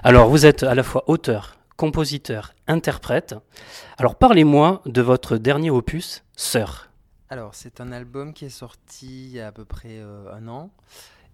Alors 0.05 0.29
vous 0.29 0.45
êtes 0.45 0.63
à 0.63 0.75
la 0.75 0.83
fois 0.83 1.05
auteur, 1.07 1.57
compositeur, 1.77 2.53
interprète. 2.69 3.35
Alors 3.97 4.17
parlez-moi 4.17 4.83
de 4.85 5.01
votre 5.01 5.39
dernier 5.39 5.71
opus, 5.71 6.23
Sœur. 6.37 6.86
Alors, 7.29 7.55
c'est 7.55 7.81
un 7.81 7.91
album 7.93 8.33
qui 8.33 8.45
est 8.45 8.51
sorti 8.51 9.27
il 9.27 9.33
y 9.33 9.41
a 9.41 9.49
à 9.49 9.53
peu 9.53 9.65
près 9.65 9.99
euh, 9.99 10.33
un 10.33 10.47
an 10.47 10.71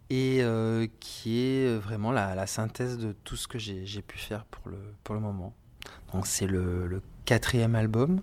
et 0.09 0.43
euh, 0.43 0.87
qui 1.01 1.41
est 1.41 1.77
vraiment 1.79 2.13
la, 2.13 2.47
synthèse 2.47 2.99
de 2.99 3.13
tout 3.25 3.37
ce 3.37 3.49
que 3.49 3.59
j'ai 3.59 4.03
pu 4.03 4.19
faire 4.19 4.45
pour 4.45 4.69
le, 4.69 5.21
moment. 5.21 5.55
Donc 6.13 6.27
c'est 6.27 6.47
le, 6.47 7.03
quatrième 7.25 7.75
album. 7.75 8.21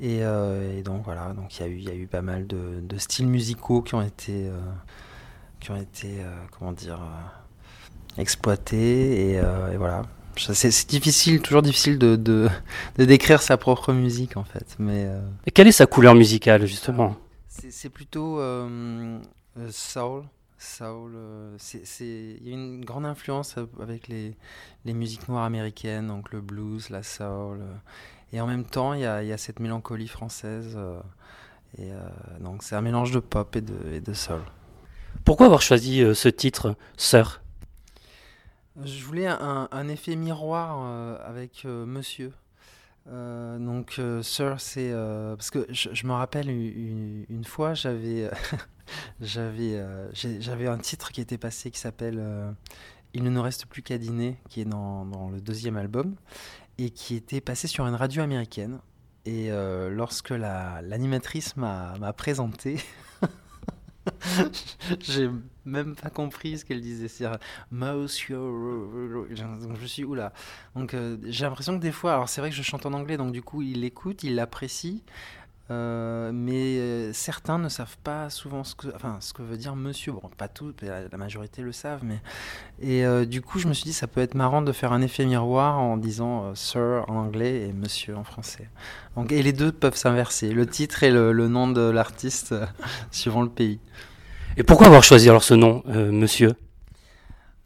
Et, 0.00 0.20
euh, 0.22 0.80
donc 0.82 1.04
voilà, 1.04 1.32
donc 1.32 1.58
il 1.58 1.82
y 1.82 1.90
a 1.90 1.94
eu, 1.94 2.06
pas 2.06 2.22
mal 2.22 2.46
de, 2.46 2.98
styles 2.98 3.26
musicaux 3.26 3.82
qui 3.82 3.94
ont 3.94 4.02
été, 4.02 4.48
euh, 4.48 4.60
euh, 5.70 6.36
comment 6.56 6.72
dire, 6.72 7.00
euh, 7.02 8.20
exploités. 8.20 9.40
Euh, 9.40 9.72
et 9.72 9.76
voilà, 9.76 10.02
C'est 10.38 10.88
difficile, 10.88 11.40
toujours 11.40 11.62
difficile 11.62 11.98
de, 11.98 12.16
de, 12.16 12.48
de 12.96 13.04
décrire 13.04 13.42
sa 13.42 13.56
propre 13.56 13.92
musique 13.92 14.36
en 14.36 14.44
fait. 14.44 14.76
Mais 14.78 15.06
euh, 15.06 15.20
Et 15.46 15.50
quelle 15.50 15.66
est 15.66 15.72
sa 15.72 15.86
couleur 15.86 16.14
musicale, 16.14 16.66
justement? 16.66 17.16
C'est 17.48 17.88
plutôt 17.90 18.38
euh, 18.40 19.18
euh, 19.58 19.68
soul. 19.70 20.24
Soul, 20.60 21.12
il 22.00 22.48
y 22.48 22.50
a 22.50 22.54
une 22.54 22.84
grande 22.84 23.06
influence 23.06 23.56
avec 23.80 24.08
les, 24.08 24.34
les 24.84 24.92
musiques 24.92 25.28
noires 25.28 25.44
américaines, 25.44 26.08
donc 26.08 26.32
le 26.32 26.40
blues, 26.40 26.90
la 26.90 27.04
soul. 27.04 27.60
et 28.32 28.40
en 28.40 28.46
même 28.48 28.64
temps, 28.64 28.92
il 28.92 29.00
y 29.00 29.06
a, 29.06 29.22
il 29.22 29.28
y 29.28 29.32
a 29.32 29.38
cette 29.38 29.60
mélancolie 29.60 30.08
française. 30.08 30.76
et 31.78 31.90
donc 32.40 32.64
c'est 32.64 32.74
un 32.74 32.80
mélange 32.80 33.12
de 33.12 33.20
pop 33.20 33.54
et 33.54 33.60
de, 33.60 33.74
et 33.92 34.00
de 34.00 34.12
soul. 34.12 34.40
Pourquoi 35.24 35.46
avoir 35.46 35.62
choisi 35.62 36.02
ce 36.12 36.28
titre, 36.28 36.74
Sœur? 36.96 37.40
Je 38.84 39.04
voulais 39.04 39.26
un, 39.26 39.88
effet 39.88 40.14
miroir 40.14 40.78
euh, 40.82 41.18
avec 41.24 41.64
euh, 41.64 41.84
Monsieur. 41.84 42.32
Euh, 43.08 43.58
donc, 43.58 44.00
Sir, 44.22 44.60
c'est 44.60 44.92
parce 44.92 45.50
que 45.50 45.66
je, 45.70 46.06
me 46.06 46.12
rappelle 46.12 46.48
une, 46.48 47.44
fois, 47.44 47.74
j'avais 47.74 48.30
j'avais 49.20 49.82
j'avais 50.12 50.68
un 50.68 50.78
titre 50.78 51.10
qui 51.10 51.20
était 51.20 51.38
passé 51.38 51.70
qui 51.70 51.80
s'appelle 51.80 52.22
Il 53.14 53.24
ne 53.24 53.30
nous 53.30 53.42
reste 53.42 53.66
plus 53.66 53.82
qu'à 53.82 53.98
dîner, 53.98 54.38
qui 54.48 54.60
est 54.60 54.66
dans, 54.66 55.30
le 55.32 55.40
deuxième 55.40 55.76
album 55.76 56.14
et 56.76 56.90
qui 56.90 57.16
était 57.16 57.40
passé 57.40 57.66
sur 57.66 57.86
une 57.86 57.94
radio 57.94 58.22
américaine. 58.22 58.78
Et 59.24 59.50
lorsque 59.90 60.30
la- 60.30 60.82
l'animatrice 60.82 61.56
m'a 61.56 61.96
m'a 61.98 62.12
présenté, 62.12 62.78
j'ai 65.00 65.30
même 65.68 65.94
pas 65.94 66.10
compris 66.10 66.58
ce 66.58 66.64
qu'elle 66.64 66.80
disait. 66.80 67.08
C'est-à-dire. 67.08 67.38
Donc 67.70 68.08
je 69.80 69.86
suis 69.86 70.04
oula. 70.04 70.32
Donc 70.74 70.94
euh, 70.94 71.16
j'ai 71.24 71.44
l'impression 71.44 71.76
que 71.76 71.82
des 71.82 71.92
fois, 71.92 72.14
alors 72.14 72.28
c'est 72.28 72.40
vrai 72.40 72.50
que 72.50 72.56
je 72.56 72.62
chante 72.62 72.86
en 72.86 72.92
anglais, 72.92 73.16
donc 73.16 73.32
du 73.32 73.42
coup 73.42 73.62
il 73.62 73.80
l'écoute, 73.82 74.22
il 74.22 74.34
l'apprécie. 74.34 75.02
euh, 75.70 76.30
mais 76.32 76.78
euh, 76.78 77.12
certains 77.12 77.58
ne 77.58 77.68
savent 77.68 77.98
pas 78.02 78.30
souvent 78.30 78.64
ce 78.64 78.74
que, 78.74 78.88
enfin, 78.94 79.18
ce 79.20 79.34
que 79.34 79.42
veut 79.42 79.58
dire 79.58 79.76
monsieur. 79.76 80.12
Bon, 80.12 80.22
pas 80.36 80.48
tous, 80.48 80.74
la, 80.82 81.18
majorité 81.18 81.60
le 81.62 81.72
savent, 81.72 82.04
mais. 82.04 82.20
Et 82.80 83.04
du 83.26 83.42
coup, 83.42 83.58
je 83.58 83.68
me 83.68 83.74
suis 83.74 83.84
dit, 83.84 83.92
ça 83.92 84.06
peut 84.06 84.20
être 84.20 84.34
marrant 84.34 84.62
de 84.62 84.72
faire 84.72 84.92
un 84.92 85.02
effet 85.02 85.26
miroir 85.26 85.78
en 85.78 85.96
disant 85.96 86.54
sir 86.54 87.04
en 87.08 87.16
anglais 87.16 87.68
et 87.68 87.72
monsieur 87.72 88.16
en 88.16 88.24
français. 88.24 88.68
Donc, 89.16 89.32
et 89.32 89.42
les 89.42 89.52
deux 89.52 89.72
peuvent 89.72 89.96
s'inverser, 89.96 90.52
le 90.52 90.66
titre 90.66 91.02
et 91.02 91.10
le, 91.10 91.32
le 91.32 91.48
nom 91.48 91.68
de 91.68 91.82
l'artiste, 91.82 92.54
suivant 93.10 93.42
le 93.42 93.50
pays. 93.50 93.80
Et 94.58 94.64
pourquoi 94.64 94.88
avoir 94.88 95.04
choisi 95.04 95.30
alors 95.30 95.44
ce 95.44 95.54
nom, 95.54 95.84
euh, 95.86 96.10
Monsieur? 96.10 96.56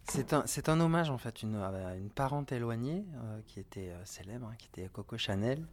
C'est 0.04 0.34
un, 0.34 0.42
c'est 0.44 0.68
un 0.68 0.78
hommage 0.78 1.08
en 1.08 1.16
fait 1.16 1.42
une, 1.42 1.56
à 1.56 1.96
une 1.96 2.10
parente 2.10 2.52
éloignée 2.52 3.06
euh, 3.14 3.38
qui 3.46 3.60
était 3.60 3.88
euh, 3.88 4.04
célèbre, 4.04 4.46
hein, 4.50 4.54
qui 4.58 4.68
était 4.70 4.90
Coco 4.92 5.16
Chanel, 5.16 5.64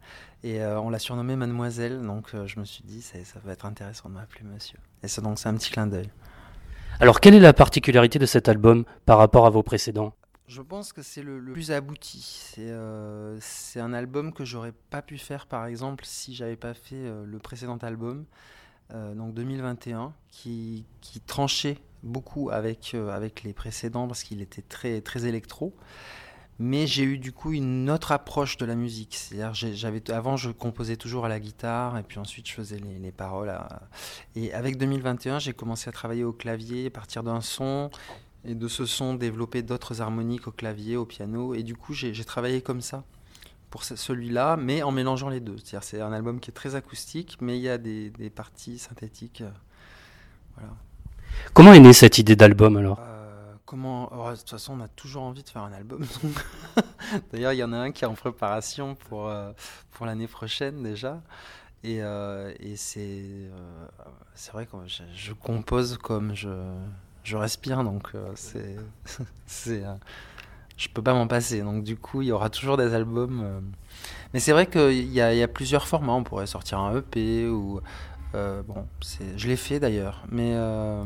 et 0.42 0.62
euh, 0.62 0.80
on 0.80 0.88
l'a 0.88 0.98
surnommée 0.98 1.36
Mademoiselle. 1.36 2.00
Donc 2.00 2.30
euh, 2.32 2.46
je 2.46 2.58
me 2.58 2.64
suis 2.64 2.82
dit 2.84 3.02
c'est- 3.02 3.24
ça 3.24 3.38
va 3.44 3.52
être 3.52 3.66
intéressant 3.66 4.08
de 4.08 4.14
m'appeler 4.14 4.44
Monsieur. 4.44 4.78
Et 5.02 5.08
ça 5.08 5.20
donc 5.20 5.38
c'est 5.38 5.50
un 5.50 5.54
petit 5.56 5.70
clin 5.70 5.86
d'œil. 5.86 6.08
Alors, 7.00 7.20
quelle 7.20 7.34
est 7.34 7.40
la 7.40 7.52
particularité 7.52 8.18
de 8.18 8.24
cet 8.24 8.48
album 8.48 8.84
par 9.04 9.18
rapport 9.18 9.44
à 9.44 9.50
vos 9.50 9.62
précédents? 9.62 10.14
Je 10.48 10.62
pense 10.62 10.94
que 10.94 11.02
c'est 11.02 11.22
le, 11.22 11.38
le 11.38 11.52
plus 11.52 11.70
abouti. 11.70 12.22
C'est 12.54 12.70
euh, 12.70 13.36
c'est 13.40 13.80
un 13.80 13.92
album 13.92 14.32
que 14.32 14.46
j'aurais 14.46 14.72
pas 14.88 15.02
pu 15.02 15.18
faire 15.18 15.46
par 15.46 15.66
exemple 15.66 16.04
si 16.06 16.34
j'avais 16.34 16.56
pas 16.56 16.72
fait 16.72 16.94
euh, 16.96 17.26
le 17.26 17.38
précédent 17.38 17.76
album, 17.82 18.20
euh, 18.20 18.24
donc 19.14 19.34
2021, 19.34 20.12
qui, 20.30 20.84
tranchait 21.26 21.78
beaucoup 22.02 22.50
avec, 22.50 22.92
euh, 22.94 23.10
avec 23.10 23.42
les 23.42 23.52
précédents 23.52 24.06
parce 24.06 24.22
qu'il 24.22 24.40
était 24.40 24.62
très, 24.62 25.00
très 25.00 25.26
électro. 25.26 25.74
Mais 26.58 26.86
j'ai 26.86 27.04
eu 27.04 27.16
du 27.16 27.32
coup 27.32 27.52
une 27.52 27.88
autre 27.88 28.12
approche 28.12 28.58
de 28.58 28.66
la 28.66 28.74
musique. 28.74 29.16
C'est-à-dire, 29.16 30.14
avant, 30.14 30.36
je 30.36 30.50
composais 30.50 30.96
toujours 30.96 31.24
à 31.24 31.28
la 31.28 31.40
guitare 31.40 31.96
et 31.96 32.02
puis 32.02 32.18
ensuite 32.18 32.46
je 32.46 32.52
faisais 32.52 32.78
les, 32.78 32.98
les 32.98 33.12
paroles. 33.12 33.50
Et 34.36 34.52
avec 34.52 34.76
2021, 34.76 35.38
j'ai 35.38 35.54
commencé 35.54 35.88
à 35.88 35.92
travailler 35.92 36.24
au 36.24 36.32
clavier, 36.32 36.86
à 36.86 36.90
partir 36.90 37.22
d'un 37.22 37.40
son 37.40 37.90
et 38.44 38.54
de 38.54 38.68
ce 38.68 38.84
son 38.84 39.14
développer 39.14 39.62
d'autres 39.62 40.02
harmoniques 40.02 40.48
au 40.48 40.52
clavier, 40.52 40.96
au 40.96 41.06
piano. 41.06 41.54
Et 41.54 41.62
du 41.62 41.76
coup, 41.76 41.94
j'ai 41.94 42.24
travaillé 42.24 42.60
comme 42.60 42.82
ça 42.82 43.04
pour 43.70 43.84
ce- 43.84 43.96
celui-là, 43.96 44.56
mais 44.56 44.82
en 44.82 44.90
mélangeant 44.90 45.28
les 45.28 45.40
deux. 45.40 45.56
C'est-à-dire, 45.58 45.84
c'est 45.84 46.00
un 46.00 46.12
album 46.12 46.40
qui 46.40 46.50
est 46.50 46.54
très 46.54 46.74
acoustique, 46.74 47.38
mais 47.40 47.56
il 47.58 47.62
y 47.62 47.68
a 47.68 47.78
des, 47.78 48.10
des 48.10 48.30
parties 48.30 48.78
synthétiques. 48.78 49.42
euh, 49.42 49.50
Voilà. 50.56 50.72
Comment 51.54 51.72
est 51.72 51.80
née 51.80 51.92
cette 51.92 52.18
idée 52.18 52.36
d'album 52.36 52.76
alors? 52.76 52.98
Euh, 53.00 53.52
comment 53.64 54.10
oh, 54.12 54.30
De 54.32 54.36
toute 54.36 54.50
façon, 54.50 54.76
on 54.78 54.82
a 54.82 54.88
toujours 54.88 55.22
envie 55.22 55.42
de 55.44 55.48
faire 55.48 55.62
un 55.62 55.72
album. 55.72 56.04
D'ailleurs, 57.32 57.52
il 57.52 57.58
y 57.58 57.64
en 57.64 57.72
a 57.72 57.78
un 57.78 57.92
qui 57.92 58.04
est 58.04 58.08
en 58.08 58.14
préparation 58.14 58.94
pour, 58.96 59.28
euh, 59.28 59.52
pour 59.92 60.06
l'année 60.06 60.26
prochaine 60.26 60.82
déjà. 60.82 61.20
Et, 61.82 62.02
euh, 62.02 62.52
et 62.60 62.76
c'est 62.76 63.24
c'est 64.34 64.52
vrai 64.52 64.66
que 64.66 64.76
je, 64.86 65.02
je 65.14 65.32
compose 65.32 65.96
comme 65.96 66.34
je, 66.34 66.50
je 67.24 67.36
respire, 67.36 67.84
donc 67.84 68.12
c'est 68.34 68.76
c'est 69.46 69.82
je 70.80 70.88
peux 70.88 71.02
pas 71.02 71.12
m'en 71.12 71.26
passer. 71.26 71.60
Donc 71.60 71.84
du 71.84 71.96
coup, 71.96 72.22
il 72.22 72.28
y 72.28 72.32
aura 72.32 72.48
toujours 72.48 72.76
des 72.78 72.94
albums. 72.94 73.42
euh. 73.44 73.60
Mais 74.32 74.40
c'est 74.40 74.52
vrai 74.52 74.66
qu'il 74.66 74.92
y 74.92 75.16
y 75.16 75.20
a 75.20 75.48
plusieurs 75.48 75.86
formats. 75.86 76.14
On 76.14 76.24
pourrait 76.24 76.46
sortir 76.46 76.78
un 76.78 76.96
EP 76.96 77.46
ou 77.48 77.80
euh, 78.34 78.62
bon, 78.62 78.86
je 79.36 79.46
l'ai 79.48 79.56
fait 79.56 79.78
d'ailleurs, 79.80 80.24
mais 80.30 80.52
euh, 80.54 81.02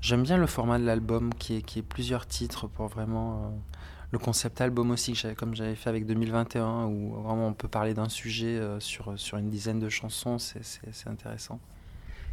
j'aime 0.00 0.22
bien 0.22 0.36
le 0.36 0.46
format 0.46 0.78
de 0.78 0.84
l'album 0.84 1.34
qui 1.34 1.56
est 1.56 1.62
qui 1.62 1.80
est 1.80 1.82
plusieurs 1.82 2.26
titres 2.26 2.68
pour 2.68 2.86
vraiment 2.86 3.52
le 4.12 4.18
concept 4.18 4.60
album 4.60 4.92
aussi, 4.92 5.20
comme 5.36 5.54
j'avais 5.54 5.74
fait 5.74 5.90
avec 5.90 6.06
2021, 6.06 6.86
où 6.86 7.20
vraiment 7.20 7.48
on 7.48 7.52
peut 7.52 7.68
parler 7.68 7.94
d'un 7.94 8.08
sujet 8.08 8.60
sur, 8.78 9.12
sur 9.16 9.38
une 9.38 9.50
dizaine 9.50 9.78
de 9.78 9.88
chansons, 9.88 10.38
c'est 10.38 11.08
intéressant. 11.08 11.60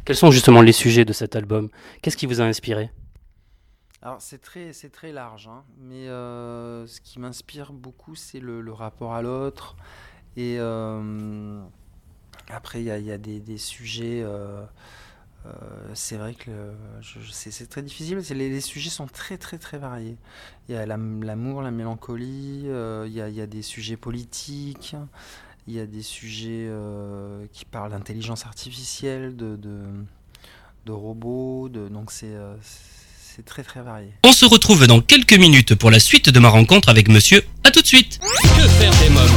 Quels 0.04 0.16
sont 0.16 0.30
justement 0.30 0.62
les 0.62 0.72
sujets 0.72 1.04
de 1.04 1.12
cet 1.12 1.36
album? 1.36 1.68
Qu'est-ce 2.02 2.16
qui 2.16 2.26
vous 2.26 2.40
a 2.40 2.44
inspiré? 2.44 2.90
Alors 4.02 4.22
c'est 4.22 4.38
très, 4.38 4.72
très 4.90 5.12
large, 5.12 5.48
hein, 5.48 5.64
mais 5.80 6.08
euh, 6.08 6.86
ce 6.86 7.00
qui 7.00 7.18
m'inspire 7.18 7.72
beaucoup, 7.72 8.14
c'est 8.14 8.38
le, 8.40 8.72
rapport 8.72 9.14
à 9.14 9.22
l'autre. 9.22 9.76
Et 10.36 10.56
euh, 10.60 11.60
après, 12.48 12.80
il 12.80 12.86
y 12.86 12.90
a, 12.90 12.98
y 12.98 13.12
a 13.12 13.18
des, 13.18 13.40
des 13.40 13.58
sujets... 13.58 14.22
euh, 14.24 14.64
c'est 15.94 16.16
vrai 16.16 16.34
que 16.34 16.50
c'est 17.32 17.68
très 17.68 17.82
difficile. 17.82 18.18
Les, 18.30 18.50
les 18.50 18.60
sujets 18.60 18.90
sont 18.90 19.06
très 19.06 19.38
très 19.38 19.58
très 19.58 19.78
variés. 19.78 20.16
Il 20.68 20.74
y 20.74 20.78
a 20.78 20.84
l'am- 20.86 21.22
l'amour, 21.24 21.62
la 21.62 21.70
mélancolie, 21.70 22.64
il, 22.64 23.12
y 23.12 23.20
a, 23.20 23.28
il 23.28 23.34
y 23.34 23.40
a 23.40 23.46
des 23.46 23.62
sujets 23.62 23.96
politiques, 23.96 24.94
il 25.66 25.74
y 25.74 25.80
a 25.80 25.86
des 25.86 26.02
sujets 26.02 26.70
qui 27.52 27.64
parlent 27.64 27.92
d'intelligence 27.92 28.46
artificielle, 28.46 29.36
de, 29.36 29.56
de, 29.56 29.80
de 30.86 30.92
robots, 30.92 31.68
de, 31.68 31.88
donc 31.88 32.10
c'est 32.10 32.36
c'est 33.38 33.44
très 33.44 33.62
très 33.62 33.82
varié. 33.82 34.08
On 34.24 34.32
se 34.32 34.44
retrouve 34.44 34.88
dans 34.88 35.00
quelques 35.00 35.38
minutes 35.38 35.76
pour 35.76 35.92
la 35.92 36.00
suite 36.00 36.28
de 36.28 36.40
ma 36.40 36.48
rencontre 36.48 36.88
avec 36.88 37.08
monsieur. 37.08 37.44
À 37.62 37.70
tout 37.70 37.80
de 37.80 37.86
suite. 37.86 38.18
Que 38.20 38.66
faire 38.66 38.90
des 39.00 39.10
mômes? 39.10 39.30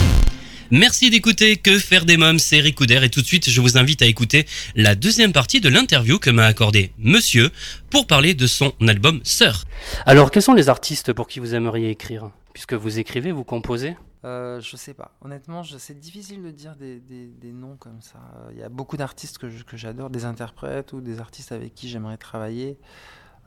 Merci 0.72 1.12
d'écouter 1.12 1.58
Que 1.58 1.78
faire 1.78 2.06
des 2.06 2.18
mômes, 2.18 2.40
c'est 2.40 2.60
Ricoudère 2.62 3.04
et 3.04 3.12
tout 3.12 3.22
de 3.22 3.28
suite 3.28 3.48
je 3.52 3.62
vous 3.62 3.78
invite 3.78 4.02
à 4.02 4.08
écouter 4.08 4.48
la 4.76 4.96
deuxième 4.96 5.34
partie 5.34 5.62
de 5.62 5.70
l'interview 5.70 6.18
que 6.18 6.32
m'a 6.32 6.46
accordé 6.48 6.94
monsieur 6.98 7.52
pour 7.92 8.08
parler 8.08 8.34
de 8.34 8.48
son 8.48 8.74
album 8.88 9.20
Sœur. 9.24 9.66
Alors, 10.08 10.32
quels 10.32 10.42
sont 10.42 10.54
les 10.56 10.68
artistes 10.68 11.14
pour 11.14 11.28
qui 11.28 11.40
vous 11.40 11.54
aimeriez 11.54 11.92
écrire? 11.92 12.32
Puisque 12.54 12.74
vous 12.74 12.98
écrivez, 12.98 13.32
vous 13.32 13.44
composez? 13.44 13.96
Euh, 14.26 14.62
je 14.62 14.76
sais 14.78 14.96
pas. 14.96 15.16
Honnêtement, 15.24 15.62
je- 15.62 15.78
c'est 15.78 16.00
difficile 16.00 16.42
de 16.44 16.50
dire 16.52 16.76
des, 16.76 17.00
des- 17.00 17.28
des 17.40 17.52
noms 17.52 17.76
comme 17.78 18.02
ça. 18.02 18.20
Euh, 18.48 18.52
Il 18.54 18.60
y 18.60 18.64
a 18.64 18.70
beaucoup 18.70 18.98
d'artistes 18.98 19.38
que 19.38 19.48
je- 19.50 19.64
que 19.64 19.78
j'adore, 19.78 20.10
des 20.10 20.26
interprètes 20.26 20.92
ou 20.94 21.02
des 21.02 21.20
artistes 21.20 21.52
avec 21.52 21.76
qui 21.76 21.88
j'aimerais 21.90 22.18
travailler. 22.18 22.78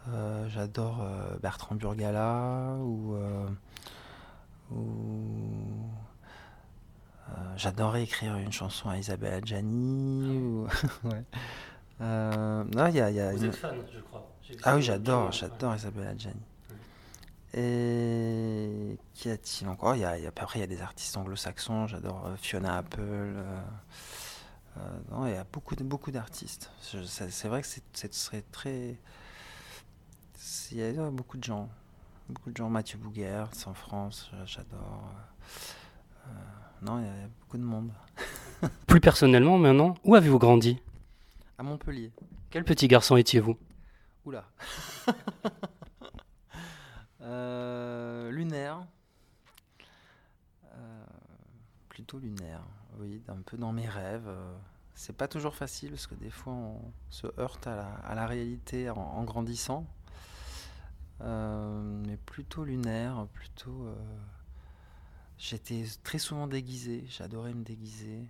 Euh, 0.09 0.49
j'adore 0.51 1.01
euh, 1.03 1.37
Bertrand 1.43 1.75
Burgala 1.77 2.75
ou. 2.81 3.15
euh, 3.15 3.47
ou- 4.71 5.91
J'adorerais 7.57 8.03
écrire 8.03 8.37
une 8.37 8.53
chanson 8.53 8.89
à 8.91 8.99
Isabelle 8.99 9.35
Adjani. 9.35 10.37
Ou... 10.39 10.67
ouais. 11.05 11.23
Euh, 12.01 12.65
non, 12.75 12.87
il 12.89 12.97
y 12.97 13.01
a, 13.01 13.11
y 13.11 13.21
a 13.21 13.31
Vous 13.33 13.39
une- 13.39 13.45
êtes 13.51 13.57
fan, 13.57 13.77
je 13.93 14.01
crois. 14.01 14.29
Ah 14.65 14.75
oui, 14.77 14.83
j'adore, 14.83 15.31
j'adore 15.33 15.75
Isabelle 15.77 16.09
Adjani. 16.09 16.41
Et 17.55 18.99
qui 19.15 19.31
a-t-il 19.31 19.69
encore? 19.69 19.95
Il 19.95 20.01
y 20.01 20.05
a, 20.05 20.19
y 20.19 20.27
a- 20.27 20.29
Après, 20.29 20.59
il 20.59 20.61
y 20.61 20.65
a 20.65 20.67
des 20.69 20.83
artistes 20.83 21.17
anglo-saxons. 21.17 21.87
J'adore 21.87 22.29
Fiona 22.37 22.77
Apple. 22.79 23.01
euh, 23.01 23.61
euh, 24.79 24.81
non, 25.13 25.27
il 25.27 25.35
y 25.35 25.37
a 25.37 25.45
beaucoup, 25.51 25.77
beaucoup 25.77 26.11
d'artistes. 26.11 26.71
C'est 26.81 27.49
vrai 27.49 27.63
que 27.63 27.69
ce 27.69 27.81
serait 28.11 28.43
très. 28.53 28.97
Il 30.71 30.79
y 30.79 30.99
a 30.99 31.11
beaucoup 31.11 31.37
de 31.37 31.45
gens. 31.45 31.69
Beaucoup 32.29 32.51
de 32.51 32.57
gens. 32.57 32.71
Mathieu 32.71 32.99
Bougert, 32.99 33.51
en 33.67 33.75
France, 33.75 34.31
euh, 34.35 34.45
j'adore. 34.47 35.11
Euh, 36.27 36.31
non, 36.83 37.01
il 37.01 37.07
y, 37.07 37.09
a 37.09 37.29
beaucoup 37.41 37.59
de 37.59 37.63
monde. 37.63 37.91
Plus 38.87 39.01
personnellement, 39.01 39.59
maintenant, 39.59 39.95
où 40.05 40.15
avez-vous 40.15 40.39
grandi? 40.39 40.81
À 41.59 41.63
Montpellier. 41.63 42.13
Quel 42.51 42.65
petit 42.65 42.89
garçon 42.89 43.17
étiez-vous? 43.17 43.59
Oula. 44.25 44.45
euh, 47.21 48.31
lunaire. 48.31 48.87
Euh, 50.73 51.05
plutôt 51.89 52.19
lunaire, 52.19 52.63
oui, 52.99 53.23
un 53.29 53.43
peu 53.43 53.57
dans 53.57 53.73
mes 53.73 53.89
rêves. 53.89 54.31
C'est 54.95 55.17
pas 55.17 55.29
toujours 55.29 55.55
facile 55.55 55.91
parce 55.91 56.07
que 56.07 56.15
des 56.15 56.31
fois 56.31 56.53
on 56.53 56.81
se 57.11 57.27
heurte 57.39 57.67
à 57.67 57.77
la, 57.77 57.87
à 57.87 58.15
la 58.15 58.27
réalité 58.27 58.89
en, 58.89 58.97
en 58.97 59.25
grandissant. 59.25 59.87
Euh, 61.21 62.03
mais 62.07 62.17
plutôt 62.17 62.65
lunaire, 62.65 63.27
plutôt. 63.33 63.87
Euh, 63.87 63.95
j'étais 65.39 65.85
très 66.03 66.19
souvent 66.19 66.47
déguisé, 66.47 67.05
j'adorais 67.09 67.55
me 67.55 67.65
déguiser. 67.65 68.29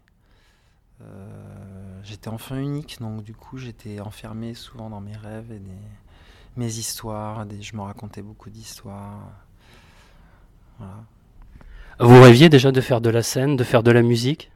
Euh, 1.01 2.01
j'étais 2.05 2.29
enfant 2.29 2.57
unique, 2.57 3.01
donc 3.01 3.25
du 3.25 3.35
coup 3.35 3.59
j'étais 3.59 3.99
enfermé 4.01 4.55
souvent 4.55 4.91
dans 4.91 5.01
mes 5.01 5.17
rêves 5.17 5.51
et 5.51 5.59
des, 5.59 5.71
mes 6.57 6.77
histoires. 6.77 7.47
Des, 7.47 7.63
je 7.63 7.77
me 7.77 7.83
racontais 7.83 8.23
beaucoup 8.23 8.51
d'histoires. 8.51 9.33
Voilà. 10.79 11.05
Vous 12.01 12.21
rêviez 12.21 12.49
déjà 12.49 12.73
de 12.73 12.81
faire 12.81 13.01
de 13.01 13.11
la 13.11 13.23
scène, 13.23 13.57
de 13.57 13.65
faire 13.65 13.83
de 13.83 13.91
la 13.91 14.03
musique? 14.03 14.51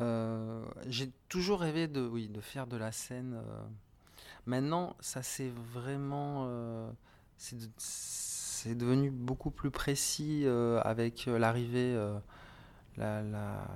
Euh, 0.00 0.64
J'ai 0.88 1.10
toujours 1.28 1.60
rêvé 1.60 1.88
de, 1.88 2.00
oui, 2.06 2.28
de 2.28 2.40
faire 2.40 2.66
de 2.66 2.76
la 2.76 2.92
scène. 2.92 3.34
Euh. 3.34 3.64
Maintenant, 4.46 4.96
ça 5.00 5.22
c'est 5.22 5.52
vraiment. 5.74 6.46
Euh, 6.48 6.90
c'est 7.36 8.76
devenu 8.76 9.10
beaucoup 9.10 9.50
plus 9.50 9.70
précis 9.70 10.42
euh, 10.44 10.80
avec 10.82 11.26
l'arrivée. 11.26 11.96
La, 12.96 13.22
la, 13.22 13.66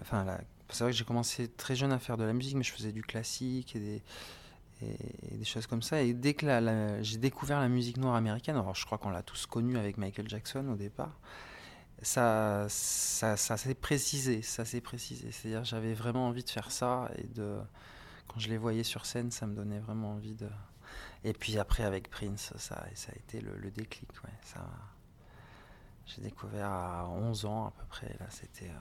enfin, 0.00 0.26
c'est 0.68 0.84
vrai 0.84 0.92
que 0.92 0.98
j'ai 0.98 1.04
commencé 1.04 1.48
très 1.48 1.76
jeune 1.76 1.92
à 1.92 1.98
faire 1.98 2.16
de 2.16 2.24
la 2.24 2.32
musique, 2.32 2.56
mais 2.56 2.62
je 2.62 2.72
faisais 2.72 2.92
du 2.92 3.02
classique 3.02 3.76
et 3.76 4.02
des, 4.80 5.44
choses 5.44 5.66
comme 5.66 5.82
ça. 5.82 6.02
Et 6.02 6.12
dès 6.12 6.34
que 6.34 6.46
j'ai 7.02 7.18
découvert 7.18 7.60
la 7.60 7.68
musique 7.68 7.96
noire 7.96 8.14
américaine, 8.14 8.56
alors 8.56 8.74
je 8.74 8.84
crois 8.84 8.98
qu'on 8.98 9.10
l'a 9.10 9.22
tous 9.22 9.46
connue 9.46 9.78
avec 9.78 9.98
Michael 9.98 10.28
Jackson 10.28 10.68
au 10.68 10.76
départ, 10.76 11.18
ça, 12.02 12.66
ça, 12.68 13.36
ça 13.36 13.56
s'est 13.56 13.74
précisé, 13.74 14.42
ça 14.42 14.64
s'est 14.64 14.80
précisé. 14.80 15.30
C'est-à-dire 15.30 15.64
j'avais 15.64 15.94
vraiment 15.94 16.28
envie 16.28 16.44
de 16.44 16.50
faire 16.50 16.70
ça 16.70 17.10
et 17.16 17.26
de, 17.28 17.56
quand 18.34 18.40
je 18.40 18.48
les 18.48 18.58
voyais 18.58 18.82
sur 18.82 19.06
scène, 19.06 19.30
ça 19.30 19.46
me 19.46 19.54
donnait 19.54 19.78
vraiment 19.78 20.10
envie 20.10 20.34
de. 20.34 20.48
Et 21.22 21.32
puis 21.32 21.56
après 21.56 21.84
avec 21.84 22.10
Prince, 22.10 22.52
ça, 22.56 22.84
ça 22.94 23.12
a 23.12 23.14
été 23.16 23.40
le, 23.40 23.56
le 23.56 23.70
déclic. 23.70 24.10
Ouais, 24.24 24.30
ça, 24.42 24.68
j'ai 26.06 26.20
découvert 26.20 26.68
à 26.68 27.08
11 27.08 27.44
ans 27.44 27.66
à 27.66 27.70
peu 27.70 27.84
près. 27.86 28.16
Là, 28.18 28.26
c'était 28.30 28.72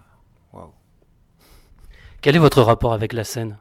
waouh. 0.52 0.66
Wow. 0.66 0.74
Quel 2.22 2.36
est 2.36 2.40
votre 2.40 2.64
rapport 2.64 2.94
avec 2.94 3.14
la 3.14 3.24
scène? 3.24 3.60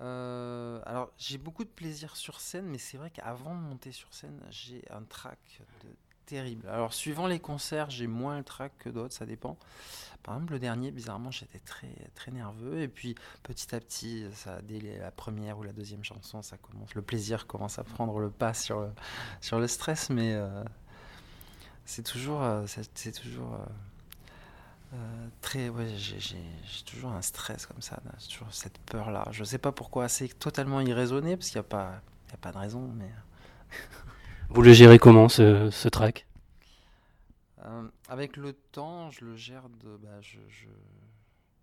Euh, 0.00 0.80
alors 0.86 1.12
j'ai 1.18 1.36
beaucoup 1.36 1.62
de 1.62 1.68
plaisir 1.68 2.16
sur 2.16 2.40
scène, 2.40 2.66
mais 2.66 2.78
c'est 2.78 2.96
vrai 2.96 3.10
qu'avant 3.10 3.54
de 3.54 3.60
monter 3.60 3.92
sur 3.92 4.12
scène, 4.14 4.40
j'ai 4.50 4.82
un 4.90 5.02
trac 5.02 5.38
de 5.84 5.88
Alors 6.68 6.92
suivant 6.92 7.26
les 7.26 7.40
concerts, 7.40 7.90
j'ai 7.90 8.06
moins 8.06 8.38
le 8.38 8.44
trac 8.44 8.72
que 8.78 8.88
d'autres, 8.88 9.14
ça 9.14 9.26
dépend. 9.26 9.56
Par 10.22 10.34
exemple, 10.34 10.52
le 10.52 10.58
dernier, 10.58 10.90
bizarrement, 10.90 11.30
j'étais 11.30 11.60
très 11.60 11.94
très 12.14 12.30
nerveux, 12.30 12.80
et 12.82 12.88
puis 12.88 13.14
petit 13.42 13.74
à 13.74 13.80
petit, 13.80 14.26
ça, 14.34 14.60
dès 14.62 14.80
la 14.98 15.10
première 15.10 15.58
ou 15.58 15.62
la 15.62 15.72
deuxième 15.72 16.04
chanson, 16.04 16.42
ça 16.42 16.56
commence, 16.58 16.94
le 16.94 17.02
plaisir 17.02 17.46
commence 17.46 17.78
à 17.78 17.84
prendre 17.84 18.18
le 18.18 18.30
pas 18.30 18.52
sur 18.52 18.80
le, 18.80 18.90
sur 19.40 19.58
le 19.58 19.66
stress, 19.66 20.10
mais 20.10 20.34
euh, 20.34 20.62
c'est 21.86 22.02
toujours, 22.02 22.42
euh, 22.42 22.66
c'est 22.66 23.12
toujours. 23.12 23.54
Euh, 24.92 25.28
très, 25.40 25.70
j'ai 25.96 26.36
toujours 26.84 27.12
un 27.12 27.22
stress 27.22 27.64
comme 27.64 27.80
ça, 27.80 28.02
toujours 28.28 28.52
cette 28.52 28.78
peur-là. 28.78 29.26
Je 29.30 29.44
sais 29.44 29.58
pas 29.58 29.72
pourquoi, 29.72 30.08
c'est 30.08 30.28
totalement 30.28 30.80
irraisonné 30.80 31.36
parce 31.36 31.48
qu'il 31.48 31.60
n'y 31.60 31.66
a 31.66 31.68
pas, 31.68 32.02
a 32.32 32.36
pas 32.36 32.52
de 32.52 32.58
raison, 32.58 32.90
mais. 32.96 33.10
Vous 34.50 34.62
le 34.62 34.72
gérez 34.72 34.98
comment 34.98 35.28
ce, 35.28 35.70
ce 35.70 35.88
track? 35.88 36.26
Euh, 37.64 37.88
Avec 38.08 38.36
le 38.36 38.52
temps, 38.52 39.10
je 39.10 39.24
le 39.24 39.36
gère 39.36 39.68
de, 39.68 39.96
bah, 39.96 40.20
je, 40.20 40.38
je, 40.48 40.66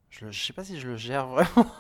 je, 0.10 0.32
je 0.32 0.46
sais 0.46 0.54
pas 0.54 0.64
si 0.64 0.80
je 0.80 0.88
le 0.88 0.98
gère 0.98 1.28
vraiment. 1.28 1.72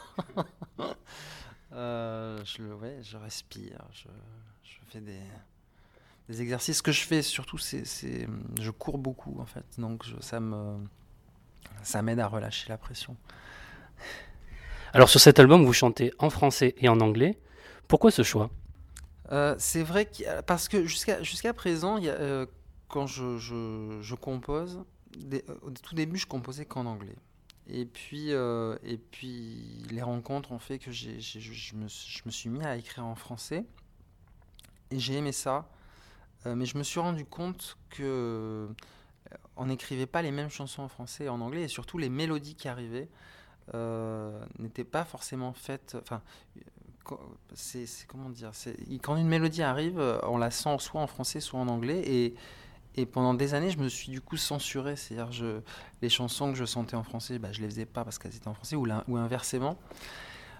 euh, 1.73 2.39
je 2.45 2.63
le, 2.63 2.75
ouais, 2.75 2.99
je 3.03 3.17
respire, 3.17 3.83
je, 3.91 4.07
je 4.63 4.77
fais 4.89 5.01
des 5.01 5.19
des 6.29 6.41
exercices. 6.41 6.77
Ce 6.77 6.83
que 6.83 6.91
je 6.91 7.01
fais 7.01 7.21
surtout, 7.21 7.57
c'est, 7.57 7.83
je 8.59 8.71
cours 8.71 8.97
beaucoup 8.97 9.39
en 9.39 9.45
fait, 9.45 9.65
donc 9.77 10.03
ça 10.19 10.39
me 10.39 10.77
ça 11.83 12.01
m'aide 12.01 12.19
à 12.19 12.27
relâcher 12.27 12.69
la 12.69 12.77
pression. 12.77 13.17
Alors 14.93 15.09
sur 15.09 15.19
cet 15.19 15.39
album, 15.39 15.63
vous 15.65 15.73
chantez 15.73 16.11
en 16.19 16.29
français 16.29 16.75
et 16.79 16.89
en 16.89 16.99
anglais. 16.99 17.37
Pourquoi 17.87 18.11
ce 18.11 18.23
choix? 18.23 18.49
Euh, 19.31 19.55
C'est 19.57 19.83
vrai 19.83 20.05
que, 20.05 20.41
parce 20.41 20.67
que 20.67 20.85
jusqu'à 20.85 21.21
jusqu'à 21.23 21.53
présent, 21.53 21.99
euh, 22.03 22.45
quand 22.87 23.07
je, 23.07 23.37
je, 23.37 24.15
compose, 24.15 24.83
des, 25.17 25.43
au 25.61 25.71
tout 25.71 25.95
début, 25.95 26.17
je 26.17 26.27
composais 26.27 26.65
qu'en 26.65 26.85
anglais. 26.85 27.15
Et 27.69 27.85
puis, 27.85 28.31
euh, 28.31 28.77
et 28.83 28.97
puis 28.97 29.83
les 29.89 30.01
rencontres 30.01 30.51
ont 30.53 30.59
fait 30.59 30.79
que 30.79 30.91
j'ai, 30.91 31.19
je, 31.19 31.75
me, 31.75 31.87
je 31.87 32.21
me 32.25 32.31
suis 32.31 32.49
mis 32.49 32.63
à 32.63 32.77
écrire 32.77 33.05
en 33.05 33.15
français. 33.15 33.65
Et 34.91 34.99
j'ai 34.99 35.15
aimé 35.15 35.33
ça. 35.33 35.69
mais 36.45 36.65
je 36.65 36.77
me 36.77 36.83
suis 36.83 37.01
rendu 37.01 37.25
compte 37.25 37.77
que 37.89 38.69
on 39.57 39.65
n'écrivait 39.65 40.05
pas 40.05 40.21
les 40.21 40.31
mêmes 40.31 40.49
chansons 40.49 40.83
en 40.83 40.87
français 40.87 41.25
et 41.25 41.29
en 41.29 41.41
anglais, 41.41 41.63
et 41.63 41.67
surtout 41.67 41.97
les 41.97 42.07
mélodies 42.09 42.55
qui 42.55 42.69
arrivaient 42.69 43.09
euh, 43.73 44.39
n'étaient 44.59 44.85
pas 44.85 45.03
forcément 45.03 45.53
faites. 45.53 45.97
C'est 47.53 47.85
comment 48.07 48.29
dire 48.29 48.51
Quand 49.01 49.15
une 49.15 49.27
mélodie 49.27 49.63
arrive, 49.63 50.01
on 50.23 50.37
la 50.37 50.51
sent 50.51 50.77
soit 50.79 51.01
en 51.01 51.07
français, 51.07 51.39
soit 51.39 51.59
en 51.59 51.67
anglais, 51.67 52.33
et, 52.95 53.05
pendant 53.05 53.35
des 53.35 53.53
années, 53.53 53.69
je 53.69 53.77
me 53.77 53.89
suis 53.89 54.11
du 54.11 54.21
coup 54.21 54.37
censuré. 54.37 54.95
C'est-à-dire, 54.95 55.61
les 56.01 56.09
chansons 56.09 56.51
que 56.51 56.57
je 56.57 56.65
sentais 56.65 56.95
en 56.95 57.03
français, 57.03 57.37
bah, 57.37 57.51
je 57.51 57.61
les 57.61 57.67
faisais 57.69 57.85
pas 57.85 58.03
parce 58.03 58.17
qu'elles 58.17 58.35
étaient 58.35 58.47
en 58.47 58.55
français, 58.55 58.75
ou, 58.75 59.17
inversement. 59.17 59.77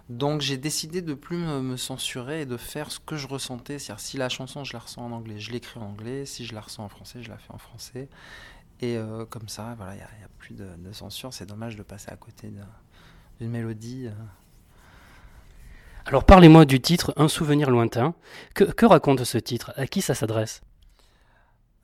Donc 0.10 0.39
j'ai 0.39 0.56
décidé 0.56 1.02
de 1.02 1.14
plus 1.14 1.38
me, 1.38 1.76
censurer 1.76 2.41
et 2.41 2.45
de 2.45 2.56
faire 2.56 2.91
ce 2.91 3.00
que 3.00 3.18
je 3.18 3.28
ressentais. 3.28 3.78
C'est-à-dire 3.78 4.00
si 4.00 4.18
la 4.18 4.30
chanson 4.30 4.64
je 4.64 4.74
la 4.74 4.80
ressens 4.80 5.06
en 5.06 5.12
anglais, 5.12 5.39
je 5.39 5.52
l'écris 5.52 5.80
en 5.80 5.88
anglais. 5.88 6.26
Si 6.26 6.45
je 6.45 6.54
la 6.54 6.62
ressens 6.62 6.86
en 6.86 6.89
français, 6.89 7.22
je 7.22 7.30
la 7.30 7.38
fais 7.38 7.52
en 7.52 7.58
français. 7.58 8.08
Et 8.80 8.98
euh, 8.98 9.26
comme 9.26 9.50
ça, 9.50 9.74
voilà, 9.76 9.95
il 9.95 9.98
n'y 9.98 10.04
a, 10.04 10.30
plus 10.38 10.54
de, 10.54 10.68
de 10.78 10.91
censure. 10.91 11.34
C'est 11.34 11.45
dommage 11.45 11.76
de 11.76 11.84
passer 11.84 12.10
à 12.12 12.16
côté 12.16 12.52
d'une 13.39 13.50
mélodie. 13.50 14.08
Euh. 14.08 14.12
Alors 16.08 16.24
parlez-moi 16.24 16.64
du 16.64 16.80
titre 16.80 17.14
Un 17.18 17.28
souvenir 17.28 17.70
lointain. 17.70 18.16
Que, 18.55 18.86
raconte 18.86 19.26
ce 19.26 19.38
titre? 19.38 19.74
À 19.76 19.88
qui 19.88 20.01
ça 20.01 20.16
s'adresse? 20.16 20.62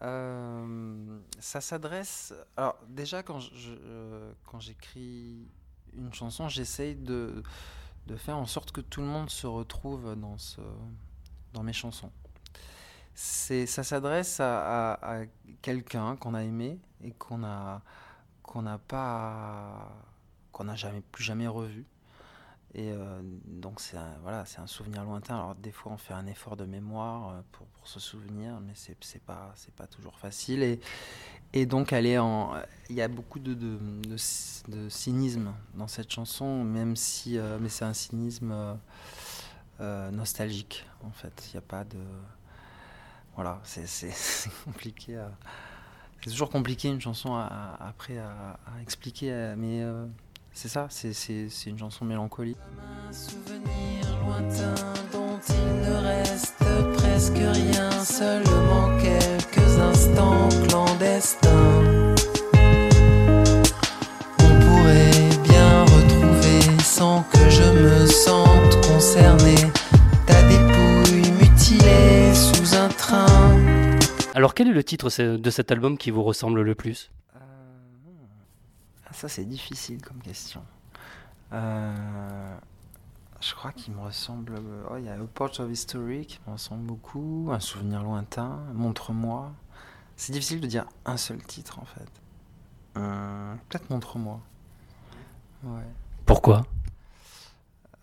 Euh, 0.01 1.19
Ça 1.39 1.59
s'adresse. 1.59 2.33
Alors 2.55 2.77
déjà, 2.87 3.21
quand 3.21 3.39
j'écris 4.59 5.47
une 5.97 6.13
chanson, 6.13 6.47
j'essaye 6.47 6.95
de, 6.95 7.43
de 8.07 8.15
faire 8.15 8.37
en 8.37 8.45
sorte 8.45 8.71
que 8.71 8.79
tout 8.81 9.01
le 9.01 9.07
monde 9.07 9.29
se 9.29 9.45
retrouve 9.45 10.15
dans, 10.15 10.37
ce, 10.37 10.61
dans 11.53 11.63
mes 11.63 11.73
chansons 11.73 12.11
ça 13.15 13.83
s'adresse 13.83 14.39
à, 14.39 14.93
à, 14.93 15.21
à 15.21 15.25
quelqu'un 15.61 16.15
qu'on 16.15 16.33
a 16.33 16.41
aimé 16.43 16.79
et 17.03 17.11
qu'on 17.11 17.37
n'a 17.37 17.83
pas 18.87 19.91
qu'on 20.51 20.63
n'a 20.63 20.75
jamais 20.75 21.01
plus 21.11 21.23
jamais 21.23 21.45
revu 21.47 21.85
et 22.75 22.91
euh, 22.91 23.21
donc 23.45 23.79
c'est 23.79 23.97
voilà 24.23 24.45
c'est 24.45 24.59
un 24.59 24.67
souvenir 24.67 25.03
lointain 25.03 25.35
alors 25.35 25.55
des 25.55 25.71
fois 25.71 25.91
on 25.91 25.97
fait 25.97 26.13
un 26.13 26.25
effort 26.25 26.57
de 26.57 26.65
mémoire 26.65 27.29
euh, 27.29 27.41
pour, 27.51 27.67
se 27.85 27.99
souvenir 27.99 28.61
mais 28.61 28.71
c'est 28.75 28.95
c'est 29.01 29.21
pas 29.21 29.51
c'est 29.55 29.73
pas 29.75 29.87
toujours 29.87 30.17
facile 30.17 30.79
et 31.53 31.65
donc 31.65 31.91
il 31.91 32.95
y 32.95 33.01
a 33.01 33.07
beaucoup 33.09 33.39
de 33.39 33.77
cynisme 34.87 35.51
dans 35.73 35.89
cette 35.89 36.09
chanson 36.09 36.63
même 36.63 36.95
si 36.95 37.37
euh, 37.37 37.57
mais 37.59 37.67
c'est 37.67 37.83
un 37.83 37.93
cynisme 37.93 38.77
nostalgique 39.79 40.85
en 41.03 41.11
fait 41.11 41.49
il 41.49 41.51
n'y 41.51 41.57
a 41.57 41.67
pas 41.67 41.83
de 41.83 41.99
voilà, 43.35 43.59
c'est 43.63 43.83
compliqué. 44.63 45.19
C'est 46.21 46.29
toujours 46.29 46.51
compliqué 46.51 46.87
une 46.87 47.01
chanson 47.01 47.33
à, 47.33 47.75
après 47.79 48.19
à, 48.19 48.57
expliquer, 48.81 49.55
mais 49.57 49.83
c'est 50.53 50.69
ça, 50.69 50.87
c'est 50.89 51.13
une 51.65 51.77
chanson 51.77 52.05
mélancolie. 52.05 52.55
Un 53.09 53.11
souvenir 53.11 54.05
lointain 54.25 54.75
dont 55.11 55.39
il 55.49 55.89
ne 55.89 55.95
reste 56.05 56.63
presque 56.95 57.37
rien, 57.37 57.91
seulement 57.91 58.97
quelques 59.01 59.79
instants 59.79 60.49
clandestins. 60.67 61.49
On 64.39 64.59
pourrait 64.61 65.29
bien 65.43 65.81
retrouver 65.83 66.83
sans 66.83 67.23
que 67.23 67.49
je 67.49 67.63
me 67.63 68.05
sente 68.07 68.87
concerné. 68.87 69.55
Ta 70.25 70.41
dépouille 70.43 71.31
mutilée 71.41 72.33
sous 72.33 72.75
un 72.75 72.89
train. 72.89 73.27
Alors 74.35 74.53
quel 74.53 74.67
est 74.69 74.73
le 74.73 74.83
titre 74.83 75.09
de 75.19 75.49
cet 75.49 75.71
album 75.71 75.97
qui 75.97 76.09
vous 76.11 76.23
ressemble 76.23 76.61
le 76.61 76.75
plus? 76.75 77.11
Ça 79.13 79.29
c'est 79.29 79.45
difficile 79.45 80.01
comme 80.01 80.19
question. 80.21 80.63
Euh, 81.53 82.57
je 83.41 83.53
crois 83.53 83.71
qu'il 83.71 83.93
me 83.93 84.01
ressemble. 84.01 84.55
oh, 84.89 84.95
il 84.97 85.05
y 85.05 85.09
a 85.09 85.13
A 85.13 85.19
of 85.19 85.71
History 85.71 86.25
qui 86.25 86.39
me 86.47 86.53
ressemble 86.53 86.83
beaucoup. 86.83 87.49
Un 87.51 87.59
souvenir 87.59 88.03
lointain. 88.03 88.59
Montre-moi. 88.73 89.51
C'est 90.15 90.31
difficile 90.33 90.61
de 90.61 90.67
dire 90.67 90.85
un 91.05 91.17
seul 91.17 91.41
titre 91.43 91.79
en 91.79 91.85
fait. 91.85 92.07
Euh, 92.97 93.55
Peut-être 93.69 93.89
Montre-moi. 93.89 94.39
Ouais. 95.63 95.83
Pourquoi? 96.25 96.65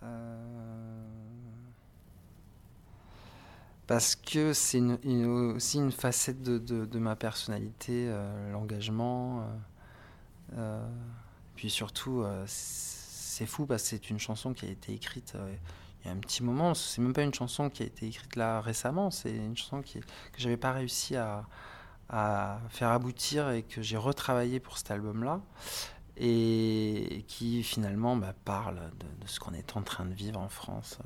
Euh, 0.02 1.06
Parce 3.86 4.14
que 4.14 4.52
c'est 4.52 4.78
une- 4.78 4.98
une- 5.02 5.26
aussi 5.56 5.78
une 5.78 5.90
facette 5.90 6.42
de, 6.42 6.58
de- 6.58 6.84
de 6.86 6.98
ma 7.00 7.16
personnalité, 7.16 8.06
euh, 8.08 8.52
l'engagement. 8.52 9.40
Euh, 10.56 10.86
puis 11.56 11.70
surtout, 11.70 12.22
euh, 12.22 12.44
c'est 12.46 13.46
fou 13.46 13.66
parce 13.66 13.82
que 13.82 13.88
c'est 13.90 14.10
une 14.10 14.18
chanson 14.18 14.52
qui 14.52 14.66
a 14.66 14.68
été 14.68 14.92
écrite 14.92 15.34
euh, 15.36 15.54
il 16.02 16.06
y 16.06 16.10
a 16.10 16.12
un 16.12 16.18
petit 16.18 16.42
moment. 16.42 16.74
C'est 16.74 17.02
même 17.02 17.12
pas 17.12 17.22
une 17.22 17.34
chanson 17.34 17.68
qui 17.70 17.82
a 17.82 17.86
été 17.86 18.06
écrite 18.06 18.36
là 18.36 18.60
récemment. 18.60 19.10
C'est 19.10 19.34
une 19.34 19.56
chanson 19.56 19.82
qui, 19.82 20.00
que 20.00 20.38
j'avais 20.38 20.56
pas 20.56 20.72
réussi 20.72 21.16
à, 21.16 21.44
faire 22.70 22.88
aboutir 22.88 23.50
et 23.50 23.62
que 23.62 23.82
j'ai 23.82 23.96
retravaillé 23.96 24.60
pour 24.60 24.78
cet 24.78 24.90
album-là. 24.90 25.40
Et 26.22 27.24
qui 27.28 27.62
finalement 27.62 28.16
bah, 28.16 28.34
parle 28.44 28.76
de, 28.76 29.26
ce 29.26 29.40
qu'on 29.40 29.54
est 29.54 29.76
en 29.76 29.82
train 29.82 30.04
de 30.04 30.12
vivre 30.12 30.38
en 30.38 30.50
France 30.50 30.98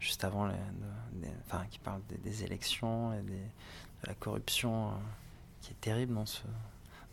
juste 0.00 0.24
avant, 0.24 0.46
les, 0.46 0.54
enfin, 1.46 1.64
qui 1.70 1.78
parle 1.78 2.02
des, 2.08 2.44
élections 2.44 3.14
et 3.14 3.22
de 3.22 3.38
la 4.06 4.14
corruption 4.14 4.90
qui 5.62 5.70
est 5.70 5.80
terrible 5.80 6.14
dans 6.14 6.26
ce, 6.26 6.42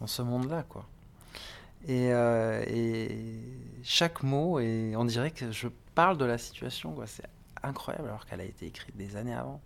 dans 0.02 0.08
ce 0.08 0.22
monde-là, 0.22 0.64
quoi. 0.64 0.86
Et, 1.86 2.12
euh, 2.12 2.64
et 2.68 3.40
chaque 3.84 4.24
mot, 4.24 4.60
et 4.60 4.94
on 4.96 5.06
dirait 5.06 5.32
que 5.32 5.52
je 5.52 5.68
parle 5.96 6.18
de 6.18 6.26
la 6.26 6.38
situation, 6.38 6.94
quoi. 6.94 7.08
C'est 7.08 7.26
incroyable 7.64 8.08
alors 8.08 8.26
qu'elle 8.26 8.42
a 8.42 8.46
été 8.46 8.66
écrite 8.66 8.96
des 8.98 9.16
années 9.16 9.34
avant. 9.34 9.62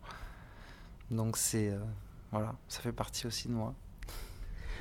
Donc 1.09 1.37
c'est 1.37 1.69
euh, 1.69 1.79
voilà, 2.31 2.55
ça 2.67 2.81
fait 2.81 2.91
partie 2.91 3.27
aussi 3.27 3.47
de 3.47 3.53
moi. 3.53 3.73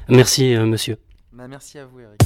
Merci, 0.09 0.55
euh, 0.55 0.67
monsieur. 0.67 0.99
Bah, 1.33 1.49
merci 1.49 1.79
à 1.79 1.87
vous, 1.87 2.01
Eric. 2.01 2.21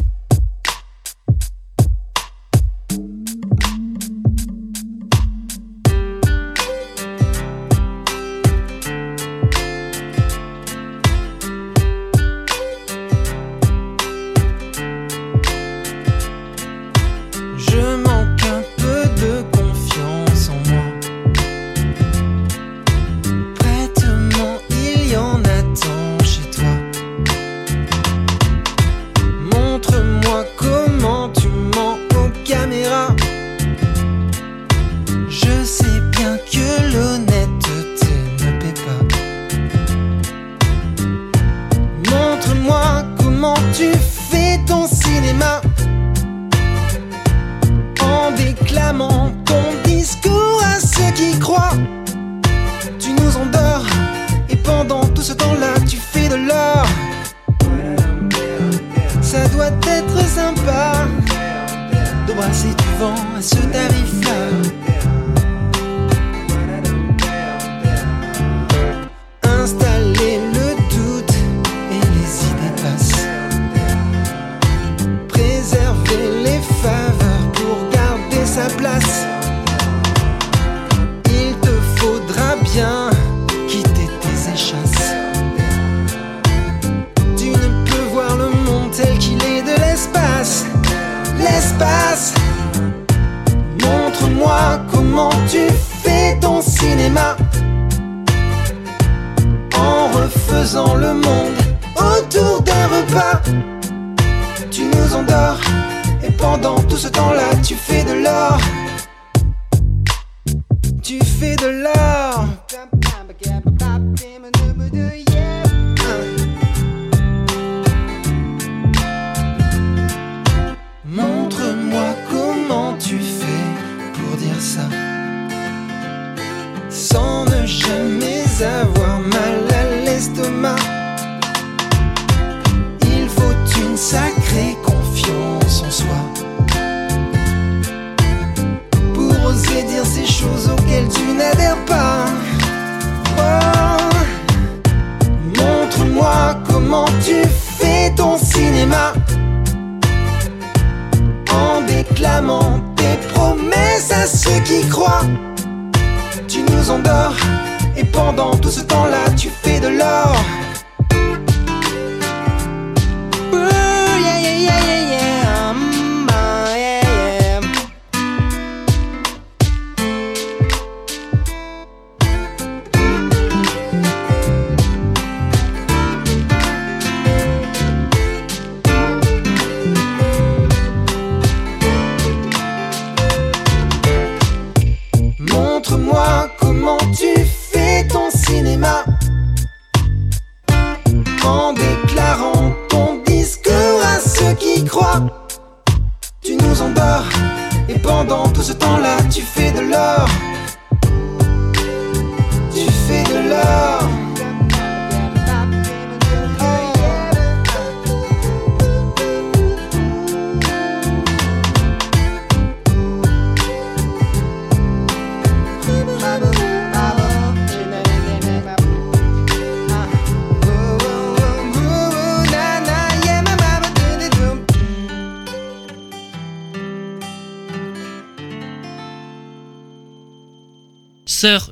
Temps-là, 107.14 107.54
tu 107.62 107.74
fais 107.74 107.93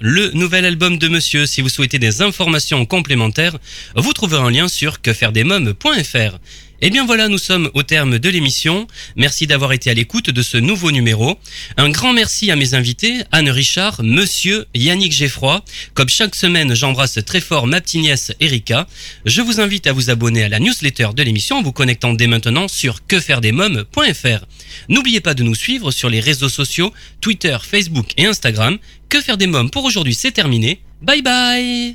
Le 0.02 0.30
nouvel 0.32 0.66
album 0.66 0.98
de 0.98 1.08
Monsieur. 1.08 1.46
Si 1.46 1.62
vous 1.62 1.70
souhaitez 1.70 1.98
des 1.98 2.20
informations 2.20 2.84
complémentaires, 2.84 3.56
vous 3.96 4.12
trouverez 4.12 4.42
un 4.42 4.50
lien 4.50 4.68
sur 4.68 5.00
quefairedesmoms.fr. 5.00 6.38
Et 6.82 6.86
eh 6.86 6.90
bien 6.90 7.06
voilà, 7.06 7.28
nous 7.28 7.38
sommes 7.38 7.70
au 7.74 7.84
terme 7.84 8.18
de 8.18 8.28
l'émission. 8.28 8.88
Merci 9.14 9.46
d'avoir 9.46 9.72
été 9.72 9.88
à 9.88 9.94
l'écoute 9.94 10.30
de 10.30 10.42
ce 10.42 10.56
nouveau 10.56 10.90
numéro. 10.90 11.38
Un 11.76 11.90
grand 11.90 12.12
merci 12.12 12.50
à 12.50 12.56
mes 12.56 12.74
invités, 12.74 13.22
Anne 13.30 13.50
Richard, 13.50 14.02
Monsieur 14.02 14.66
Yannick 14.74 15.12
Geffroy. 15.12 15.64
Comme 15.94 16.08
chaque 16.08 16.34
semaine, 16.34 16.74
j'embrasse 16.74 17.20
très 17.24 17.40
fort 17.40 17.68
ma 17.68 17.80
petite 17.80 18.00
nièce 18.00 18.32
Erika. 18.40 18.88
Je 19.24 19.42
vous 19.42 19.60
invite 19.60 19.86
à 19.86 19.92
vous 19.92 20.10
abonner 20.10 20.42
à 20.42 20.48
la 20.48 20.58
newsletter 20.58 21.10
de 21.14 21.22
l'émission 21.22 21.58
en 21.58 21.62
vous 21.62 21.70
connectant 21.70 22.14
dès 22.14 22.26
maintenant 22.26 22.66
sur 22.66 23.06
quefairedesmoms.fr. 23.06 24.44
N'oubliez 24.88 25.20
pas 25.20 25.34
de 25.34 25.44
nous 25.44 25.54
suivre 25.54 25.92
sur 25.92 26.10
les 26.10 26.18
réseaux 26.18 26.48
sociaux, 26.48 26.92
Twitter, 27.20 27.56
Facebook 27.62 28.08
et 28.16 28.26
Instagram. 28.26 28.78
Que 29.08 29.20
faire 29.20 29.36
des 29.36 29.46
mômes 29.46 29.70
pour 29.70 29.84
aujourd'hui, 29.84 30.14
c'est 30.14 30.32
terminé. 30.32 30.80
Bye 31.00 31.22
bye 31.22 31.94